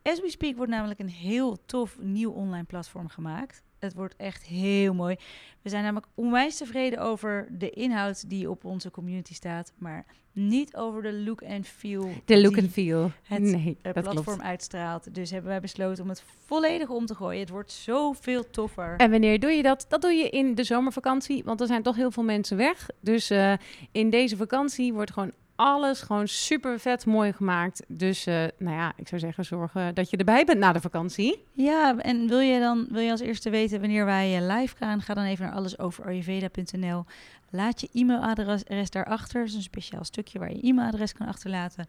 As 0.02 0.20
we 0.20 0.30
speak 0.30 0.56
wordt 0.56 0.72
namelijk 0.72 1.00
een 1.00 1.08
heel 1.08 1.64
tof 1.66 1.98
nieuw 2.00 2.30
online 2.30 2.64
platform 2.64 3.08
gemaakt. 3.08 3.62
Het 3.80 3.94
wordt 3.94 4.16
echt 4.16 4.42
heel 4.42 4.94
mooi. 4.94 5.16
We 5.62 5.68
zijn 5.68 5.82
namelijk 5.82 6.12
onwijs 6.14 6.56
tevreden 6.56 6.98
over 6.98 7.48
de 7.50 7.70
inhoud 7.70 8.30
die 8.30 8.50
op 8.50 8.64
onze 8.64 8.90
community 8.90 9.34
staat, 9.34 9.72
maar 9.78 10.04
niet 10.32 10.76
over 10.76 11.02
de 11.02 11.12
look 11.12 11.42
and 11.42 11.66
feel. 11.66 12.10
De 12.24 12.40
look 12.40 12.58
and 12.58 12.70
feel. 12.70 13.10
Het 13.22 13.42
nee, 13.42 13.78
eh, 13.82 13.92
platform 13.92 14.24
klopt. 14.24 14.42
uitstraalt. 14.42 15.14
Dus 15.14 15.30
hebben 15.30 15.50
wij 15.50 15.60
besloten 15.60 16.02
om 16.02 16.08
het 16.08 16.22
volledig 16.46 16.88
om 16.88 17.06
te 17.06 17.14
gooien. 17.14 17.40
Het 17.40 17.50
wordt 17.50 17.72
zoveel 17.72 18.50
toffer. 18.50 18.96
En 18.96 19.10
wanneer 19.10 19.40
doe 19.40 19.50
je 19.50 19.62
dat? 19.62 19.86
Dat 19.88 20.02
doe 20.02 20.12
je 20.12 20.30
in 20.30 20.54
de 20.54 20.64
zomervakantie, 20.64 21.44
want 21.44 21.60
er 21.60 21.66
zijn 21.66 21.82
toch 21.82 21.96
heel 21.96 22.10
veel 22.10 22.22
mensen 22.22 22.56
weg. 22.56 22.88
Dus 23.00 23.30
eh, 23.30 23.52
in 23.92 24.10
deze 24.10 24.36
vakantie 24.36 24.92
wordt 24.92 25.12
gewoon 25.12 25.32
alles 25.60 26.00
gewoon 26.00 26.28
super 26.28 26.78
vet 26.78 27.06
mooi 27.06 27.32
gemaakt. 27.32 27.82
Dus 27.88 28.26
eh, 28.26 28.44
nou 28.58 28.76
ja, 28.76 28.92
ik 28.96 29.08
zou 29.08 29.20
zeggen, 29.20 29.44
zorg 29.44 29.72
dat 29.94 30.10
je 30.10 30.16
erbij 30.16 30.44
bent 30.44 30.58
na 30.58 30.72
de 30.72 30.80
vakantie. 30.80 31.44
Ja, 31.52 31.98
en 31.98 32.28
wil 32.28 32.38
je 32.38 32.60
dan 32.60 32.86
wil 32.90 33.02
je 33.02 33.10
als 33.10 33.20
eerste 33.20 33.50
weten 33.50 33.80
wanneer 33.80 34.04
wij 34.04 34.36
eh, 34.36 34.56
live 34.56 34.76
gaan? 34.76 35.02
Ga 35.02 35.14
dan 35.14 35.24
even 35.24 35.44
naar 35.44 35.54
allesoverayurveda.nl. 35.54 37.04
Laat 37.50 37.80
je 37.80 37.88
e-mailadres 37.92 38.90
daarachter. 38.90 39.40
Dat 39.40 39.48
is 39.48 39.54
een 39.54 39.62
speciaal 39.62 40.04
stukje 40.04 40.38
waar 40.38 40.52
je 40.52 40.60
e-mailadres 40.60 41.12
kan 41.12 41.26
achterlaten. 41.26 41.86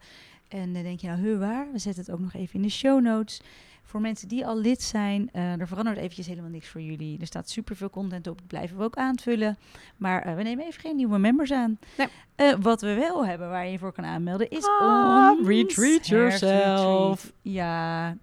En 0.48 0.72
dan 0.72 0.82
denk 0.82 1.00
je 1.00 1.06
nou, 1.06 1.20
huh, 1.20 1.38
waar? 1.38 1.72
We 1.72 1.78
zetten 1.78 2.04
het 2.04 2.12
ook 2.12 2.20
nog 2.20 2.34
even 2.34 2.54
in 2.54 2.62
de 2.62 2.68
show 2.70 3.00
notes. 3.00 3.40
Voor 3.82 4.00
mensen 4.00 4.28
die 4.28 4.46
al 4.46 4.58
lid 4.58 4.82
zijn, 4.82 5.28
eh, 5.32 5.60
er 5.60 5.66
verandert 5.66 5.96
eventjes 5.96 6.26
helemaal 6.26 6.50
niks 6.50 6.68
voor 6.68 6.80
jullie. 6.80 7.20
Er 7.20 7.26
staat 7.26 7.50
superveel 7.50 7.90
content 7.90 8.26
op, 8.26 8.38
dat 8.38 8.46
blijven 8.46 8.76
we 8.76 8.82
ook 8.84 8.96
aanvullen. 8.96 9.58
Maar 9.96 10.22
eh, 10.22 10.34
we 10.34 10.42
nemen 10.42 10.64
even 10.66 10.80
geen 10.80 10.96
nieuwe 10.96 11.18
members 11.18 11.52
aan. 11.52 11.78
Nee. 11.98 12.06
Eh, 12.34 12.54
wat 12.60 12.80
we 12.80 12.94
wel 12.94 13.26
hebben 13.26 13.48
waar 13.48 13.64
je 13.64 13.72
je 13.72 13.78
voor 13.78 13.92
kan 13.92 14.04
aanmelden 14.04 14.50
is 14.50 14.64
Ah, 14.80 15.30
ons 15.38 15.48
retreat 15.48 16.06
yourself. 16.06 17.32
Ja, 17.42 18.16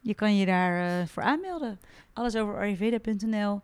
je 0.00 0.14
kan 0.14 0.36
je 0.36 0.46
daar 0.46 1.00
eh, 1.00 1.06
voor 1.06 1.22
aanmelden. 1.22 1.78
Alles 2.12 2.36
over 2.36 2.58
ayurveda.nl. 2.58 3.60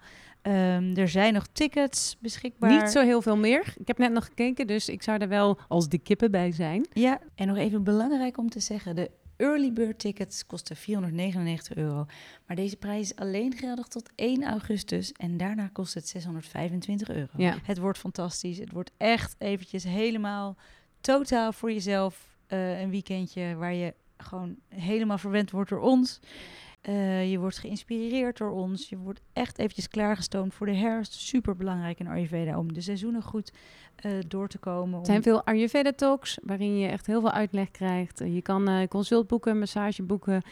Ehm, 0.48 0.96
er 0.96 1.08
zijn 1.08 1.32
nog 1.32 1.46
tickets 1.52 2.16
beschikbaar. 2.20 2.70
Niet 2.70 2.90
zo 2.90 3.02
heel 3.02 3.22
veel 3.22 3.36
meer. 3.36 3.74
Ik 3.76 3.86
heb 3.86 3.98
net 3.98 4.12
nog 4.12 4.24
gekeken, 4.24 4.66
dus 4.66 4.88
ik 4.88 5.02
zou 5.02 5.18
er 5.18 5.28
wel 5.28 5.58
als 5.68 5.88
de 5.88 5.98
kippen 5.98 6.30
bij 6.30 6.52
zijn. 6.52 6.86
Ja, 6.92 7.20
en 7.34 7.46
nog 7.46 7.56
even 7.56 7.84
belangrijk 7.84 8.38
om 8.38 8.50
te 8.50 8.60
zeggen: 8.60 8.96
de 8.96 9.10
early 9.36 9.72
bird 9.72 9.98
tickets 9.98 10.46
kosten 10.46 10.76
499 10.76 11.76
euro. 11.76 12.06
Maar 12.46 12.56
deze 12.56 12.76
prijs 12.76 13.00
is 13.00 13.16
alleen 13.16 13.56
geldig 13.56 13.86
tot 13.86 14.10
1 14.14 14.44
augustus. 14.44 15.12
En 15.12 15.36
daarna 15.36 15.68
kost 15.72 15.94
het 15.94 16.08
625 16.08 17.08
euro. 17.08 17.32
Ja. 17.36 17.56
Het 17.62 17.78
wordt 17.78 17.98
fantastisch. 17.98 18.58
Het 18.58 18.72
wordt 18.72 18.90
echt 18.96 19.34
eventjes 19.38 19.84
helemaal 19.84 20.56
totaal 21.00 21.52
voor 21.52 21.72
jezelf 21.72 22.36
eh, 22.46 22.80
een 22.80 22.90
weekendje 22.90 23.54
waar 23.54 23.74
je 23.74 23.94
gewoon 24.16 24.56
helemaal 24.68 25.18
verwend 25.18 25.50
wordt 25.50 25.70
door 25.70 25.80
ons. 25.80 26.20
Eh, 26.88 27.30
je 27.30 27.38
wordt 27.38 27.58
geïnspireerd 27.58 28.38
door 28.38 28.50
ons. 28.50 28.88
Je 28.88 28.96
wordt 28.96 29.20
echt 29.32 29.58
eventjes 29.58 29.88
klaargestoomd 29.88 30.54
voor 30.54 30.66
de 30.66 30.74
herfst. 30.74 31.12
Super 31.12 31.56
belangrijk 31.56 31.98
in 31.98 32.06
Ayurveda 32.06 32.58
om 32.58 32.72
de 32.72 32.80
seizoenen 32.80 33.22
goed 33.22 33.52
eh, 33.96 34.12
door 34.28 34.48
te 34.48 34.58
komen. 34.58 34.98
Er 35.00 35.04
zijn 35.06 35.16
om- 35.16 35.22
veel 35.22 35.44
Ayurveda 35.44 35.92
talks 35.92 36.38
waarin 36.42 36.78
je 36.78 36.88
echt 36.88 37.06
heel 37.06 37.20
veel 37.20 37.30
uitleg 37.32 37.70
krijgt. 37.70 38.18
Je 38.18 38.42
kan 38.42 38.68
eh, 38.68 38.88
consult 38.88 39.26
boeken, 39.26 39.58
massage 39.58 40.02
boeken. 40.02 40.42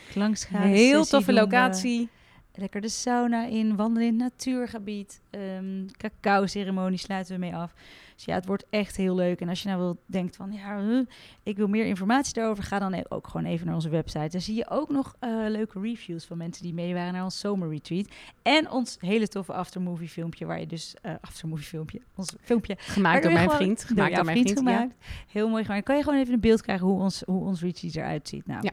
Heel 0.69 1.05
toffe 1.05 1.33
locatie. 1.33 2.09
Lekker 2.57 2.81
de 2.81 2.89
sauna 2.89 3.47
in, 3.47 3.77
wandelen 3.77 4.09
in 4.09 4.21
het 4.21 4.23
natuurgebied. 4.23 5.21
Ehm 5.31 5.87
Cacao-ceremonie 5.97 6.99
sluiten 6.99 7.35
we 7.35 7.41
mee 7.41 7.55
af. 7.55 7.75
Dus 8.17 8.25
ja, 8.25 8.35
het 8.35 8.47
wordt 8.47 8.65
echt 8.71 8.97
heel 8.97 9.15
leuk. 9.15 9.41
En 9.41 9.49
als 9.49 9.63
je 9.63 9.69
nou 9.69 9.81
wil, 9.81 10.03
denkt 10.07 10.37
van, 10.37 10.53
ja, 10.53 11.05
ik 11.43 11.57
wil 11.57 11.69
meer 11.69 11.87
informatie 11.87 12.35
daarover, 12.35 12.65
ga 12.65 12.79
dan 12.79 13.05
ook 13.09 13.29
gewoon 13.29 13.47
even 13.47 13.67
naar 13.67 13.75
onze 13.75 13.89
website. 13.89 14.29
Dan 14.29 14.41
zie 14.41 14.55
je 14.55 14.71
ook 14.71 14.89
nog 14.89 15.15
eh, 15.19 15.31
leuke 15.49 15.81
reviews 15.81 16.25
van 16.25 16.37
mensen 16.37 16.63
die 16.63 16.75
mee 16.75 16.95
waren 16.95 17.13
naar 17.13 17.25
ons 17.25 17.39
zomerretreat. 17.39 18.09
En 18.43 18.71
ons 18.71 18.97
hele 19.01 19.29
toffe 19.29 19.53
aftermovie 19.53 20.09
filmpje, 20.09 20.47
waar 20.47 20.61
je 20.61 20.67
dus, 20.67 20.95
eh 21.03 21.13
aftermovie 21.21 21.67
filmpje, 21.67 22.01
ons 22.15 22.35
filmpje 22.41 22.77
Gemaakt 22.79 23.23
door 23.23 23.33
mijn 23.33 23.51
vriend. 23.51 23.85
Gemaakt 23.85 24.15
door 24.15 24.25
mijn 24.25 24.45
vriend, 24.45 24.59
gemaakt. 24.59 24.95
Heel 25.33 25.49
mooi 25.49 25.65
gemaakt. 25.65 25.85
Kan 25.85 25.97
je 25.97 26.03
gewoon 26.03 26.19
even 26.19 26.35
een 26.35 26.41
beeld 26.41 26.63
krijgen 26.63 26.87
hoe 26.87 27.01
ons, 27.01 27.23
hoe 27.27 27.45
ons 27.45 27.61
retreat 27.61 27.95
eruit 27.95 28.29
ziet. 28.29 28.47
Nou. 28.47 28.61
Ja. 28.63 28.71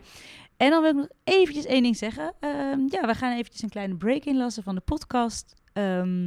En 0.64 0.70
dan 0.70 0.82
wil 0.82 0.90
ik 0.92 0.96
nog 0.98 1.08
eventjes 1.24 1.66
één 1.66 1.84
ding 1.84 1.98
zeggen. 1.98 2.34
Ehm, 2.40 2.80
ja, 2.90 3.06
we 3.06 3.14
gaan 3.16 3.32
eventjes 3.38 3.62
een 3.62 3.70
kleine 3.70 3.96
break 3.96 4.24
inlassen 4.24 4.64
van 4.64 4.76
de 4.76 4.82
podcast. 4.82 5.56
Ehm, 5.74 6.26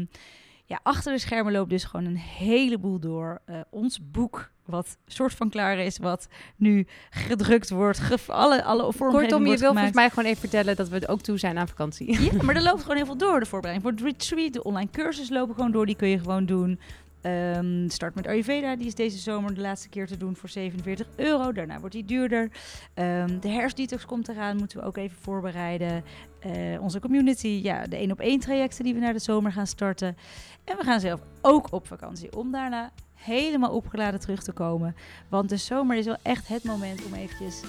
ja, 0.64 0.80
achter 0.82 1.12
de 1.12 1.18
schermen 1.18 1.52
loopt 1.52 1.70
dus 1.70 1.84
gewoon 1.84 2.06
een 2.06 2.16
heleboel 2.16 2.98
door. 2.98 3.40
Eh, 3.44 3.60
ons 3.70 3.98
boek, 4.10 4.50
wat 4.64 4.96
soort 5.06 5.32
van 5.34 5.50
klaar 5.50 5.78
is, 5.78 5.98
wat 5.98 6.28
nu 6.56 6.86
gedrukt 7.10 7.70
wordt. 7.70 7.98
Ge- 7.98 8.32
alle, 8.32 8.64
alle 8.64 8.92
vormgeving 8.92 9.30
Kortom, 9.30 9.46
je 9.46 9.46
wil 9.46 9.56
gemaakt. 9.56 9.74
volgens 9.74 9.94
mij 9.94 10.08
gewoon 10.08 10.24
even 10.24 10.40
vertellen 10.40 10.76
dat 10.76 10.88
we 10.88 10.94
het 10.94 11.08
ook 11.08 11.20
toe 11.20 11.38
zijn 11.38 11.58
aan 11.58 11.68
vakantie. 11.68 12.22
Ja, 12.32 12.42
maar 12.42 12.56
er 12.56 12.62
loopt 12.62 12.80
gewoon 12.82 12.96
heel 12.96 13.06
veel 13.06 13.16
door. 13.16 13.40
De 13.40 13.46
voorbereiding 13.46 13.88
voor 13.88 14.06
het 14.06 14.14
retreat, 14.18 14.52
de 14.52 14.62
online 14.64 14.90
cursus 14.90 15.28
lopen 15.30 15.54
gewoon 15.54 15.70
door. 15.72 15.86
Die 15.86 15.96
kun 15.96 16.08
je 16.08 16.18
gewoon 16.18 16.46
doen. 16.46 16.80
Ehm, 17.20 17.88
start 17.88 18.14
met 18.14 18.26
Ayurveda, 18.26 18.76
die 18.76 18.86
is 18.86 18.94
deze 18.94 19.18
zomer 19.18 19.54
de 19.54 19.60
laatste 19.60 19.88
keer 19.88 20.06
te 20.06 20.16
doen 20.16 20.36
voor 20.36 20.48
47 20.48 21.06
euro. 21.16 21.52
Daarna 21.52 21.78
wordt 21.80 21.94
die 21.94 22.04
duurder. 22.04 22.50
Ehm, 22.94 23.40
de 23.40 23.48
herfstdetox 23.48 24.06
komt 24.06 24.28
eraan, 24.28 24.56
moeten 24.56 24.78
we 24.78 24.84
ook 24.84 24.96
even 24.96 25.16
voorbereiden. 25.20 26.04
Eh, 26.38 26.52
onze 26.80 27.00
community, 27.00 27.60
ja, 27.62 27.86
de 27.86 27.96
één 27.96 28.10
op 28.10 28.20
één 28.20 28.40
trajecten 28.40 28.84
die 28.84 28.94
we 28.94 29.00
naar 29.00 29.12
de 29.12 29.18
zomer 29.18 29.52
gaan 29.52 29.66
starten. 29.66 30.16
En 30.64 30.76
we 30.76 30.84
gaan 30.84 31.00
zelf 31.00 31.20
ook 31.42 31.72
op 31.72 31.86
vakantie 31.86 32.36
om 32.36 32.50
daarna 32.50 32.92
helemaal 33.14 33.70
opgeladen 33.70 34.20
terug 34.20 34.42
te 34.42 34.52
komen. 34.52 34.96
Want 35.28 35.48
de 35.48 35.56
zomer 35.56 35.96
is 35.96 36.04
wel 36.04 36.16
echt 36.22 36.48
het 36.48 36.64
moment 36.64 37.04
om 37.04 37.14
eventjes 37.14 37.62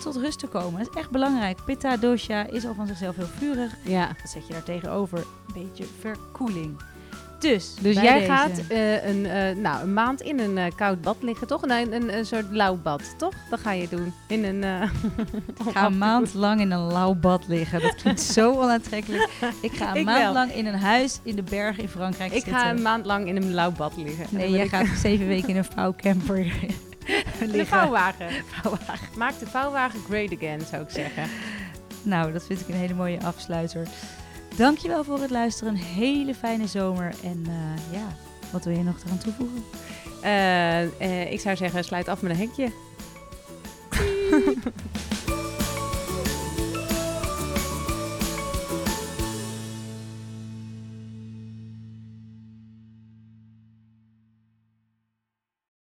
tot 0.00 0.16
rust 0.16 0.38
te 0.38 0.46
komen. 0.46 0.84
Dat 0.84 0.94
is 0.94 1.00
echt 1.00 1.10
belangrijk. 1.10 1.64
Pitta 1.64 1.96
dosha 1.96 2.46
is 2.46 2.66
al 2.66 2.74
van 2.74 2.86
zichzelf 2.86 3.16
heel 3.16 3.26
vurig. 3.26 3.76
Ja. 3.84 4.06
Wat 4.06 4.30
zet 4.30 4.46
je 4.46 4.52
daar 4.52 4.62
tegenover? 4.62 5.18
Een 5.18 5.62
beetje 5.62 5.84
verkoeling. 5.84 6.76
Dus, 7.42 7.74
Dus 7.80 7.94
jij 8.00 8.18
deze- 8.18 8.32
gaat 8.32 8.60
eh, 8.68 9.06
een, 9.08 9.26
eh, 9.26 9.56
nou, 9.56 9.82
een 9.82 9.92
maand 9.94 10.20
in 10.20 10.38
een 10.38 10.58
eh, 10.58 10.64
koud 10.76 11.00
bad 11.00 11.16
liggen, 11.20 11.46
toch? 11.46 11.66
Nee, 11.66 11.84
een, 11.84 11.92
een, 11.92 12.16
een 12.16 12.26
soort 12.26 12.44
lauw 12.50 12.76
bad, 12.76 13.14
toch? 13.18 13.32
Dat 13.50 13.60
ga 13.60 13.72
je 13.72 13.88
doen. 13.88 14.12
In 14.28 14.44
een... 14.44 14.62
Ik 15.66 15.72
ga 15.72 15.86
een 15.86 15.98
maand 15.98 16.34
lang 16.34 16.60
in 16.60 16.70
een 16.70 16.92
lauw 16.92 17.14
bad 17.14 17.44
liggen. 17.48 17.80
Dat 17.80 17.94
klinkt 17.94 18.20
zo 18.38 18.52
onaantrekkelijk. 18.60 19.28
Ik 19.60 19.72
ga 19.72 19.90
een 19.90 19.96
Ik 19.96 20.04
maand 20.04 20.22
wel. 20.22 20.32
lang 20.32 20.52
in 20.54 20.66
een 20.66 20.78
huis 20.78 21.20
in 21.22 21.36
de 21.36 21.42
bergen 21.42 21.82
in 21.82 21.88
Frankrijk 21.88 22.30
ik 22.32 22.42
zitten. 22.42 22.60
ga 22.62 22.70
een 22.70 22.82
maand 22.82 23.06
lang 23.06 23.26
in 23.26 23.36
een 23.36 23.54
lauw 23.54 23.70
bad 23.72 23.96
liggen. 23.96 24.24
En 24.24 24.36
Nee, 24.36 24.50
jij 24.50 24.64
ik- 24.64 24.70
gaat 24.70 24.86
zeven 25.00 25.26
weken 25.26 25.48
in 25.48 25.56
een 25.56 25.64
vouwcamper 25.64 26.44
De 27.38 27.46
liggen. 27.46 27.66
vouwwagen. 27.66 28.26
Vouwwagen. 28.46 29.08
Maak 29.16 29.38
de 29.38 29.46
vouwwagen 29.46 30.00
great 30.08 30.32
again, 30.36 30.60
zou 30.70 30.82
ik 30.82 30.90
zeggen. 30.90 31.24
Nou, 32.02 32.32
dat 32.32 32.44
vind 32.46 32.60
ik 32.60 32.68
een 32.68 32.74
hele 32.74 32.94
mooie 32.94 33.22
afsluiter. 33.22 33.86
Dankjewel 34.56 35.04
voor 35.04 35.20
het 35.20 35.30
luisteren. 35.30 35.72
Een 35.72 35.80
hele 35.80 36.34
fijne 36.34 36.66
zomer. 36.66 37.14
En 37.22 37.44
eh, 37.46 37.92
ja, 37.92 38.16
wat 38.50 38.64
wil 38.64 38.76
je 38.76 38.82
nog 38.82 38.96
eraan 39.04 39.18
toevoegen? 39.18 39.64
Eh, 40.22 40.82
eh, 40.82 41.32
ik 41.32 41.40
zou 41.40 41.56
zeggen, 41.56 41.84
sluit 41.84 42.08
af 42.08 42.22
met 42.22 42.30
een 42.30 42.38
hekje. 42.38 42.72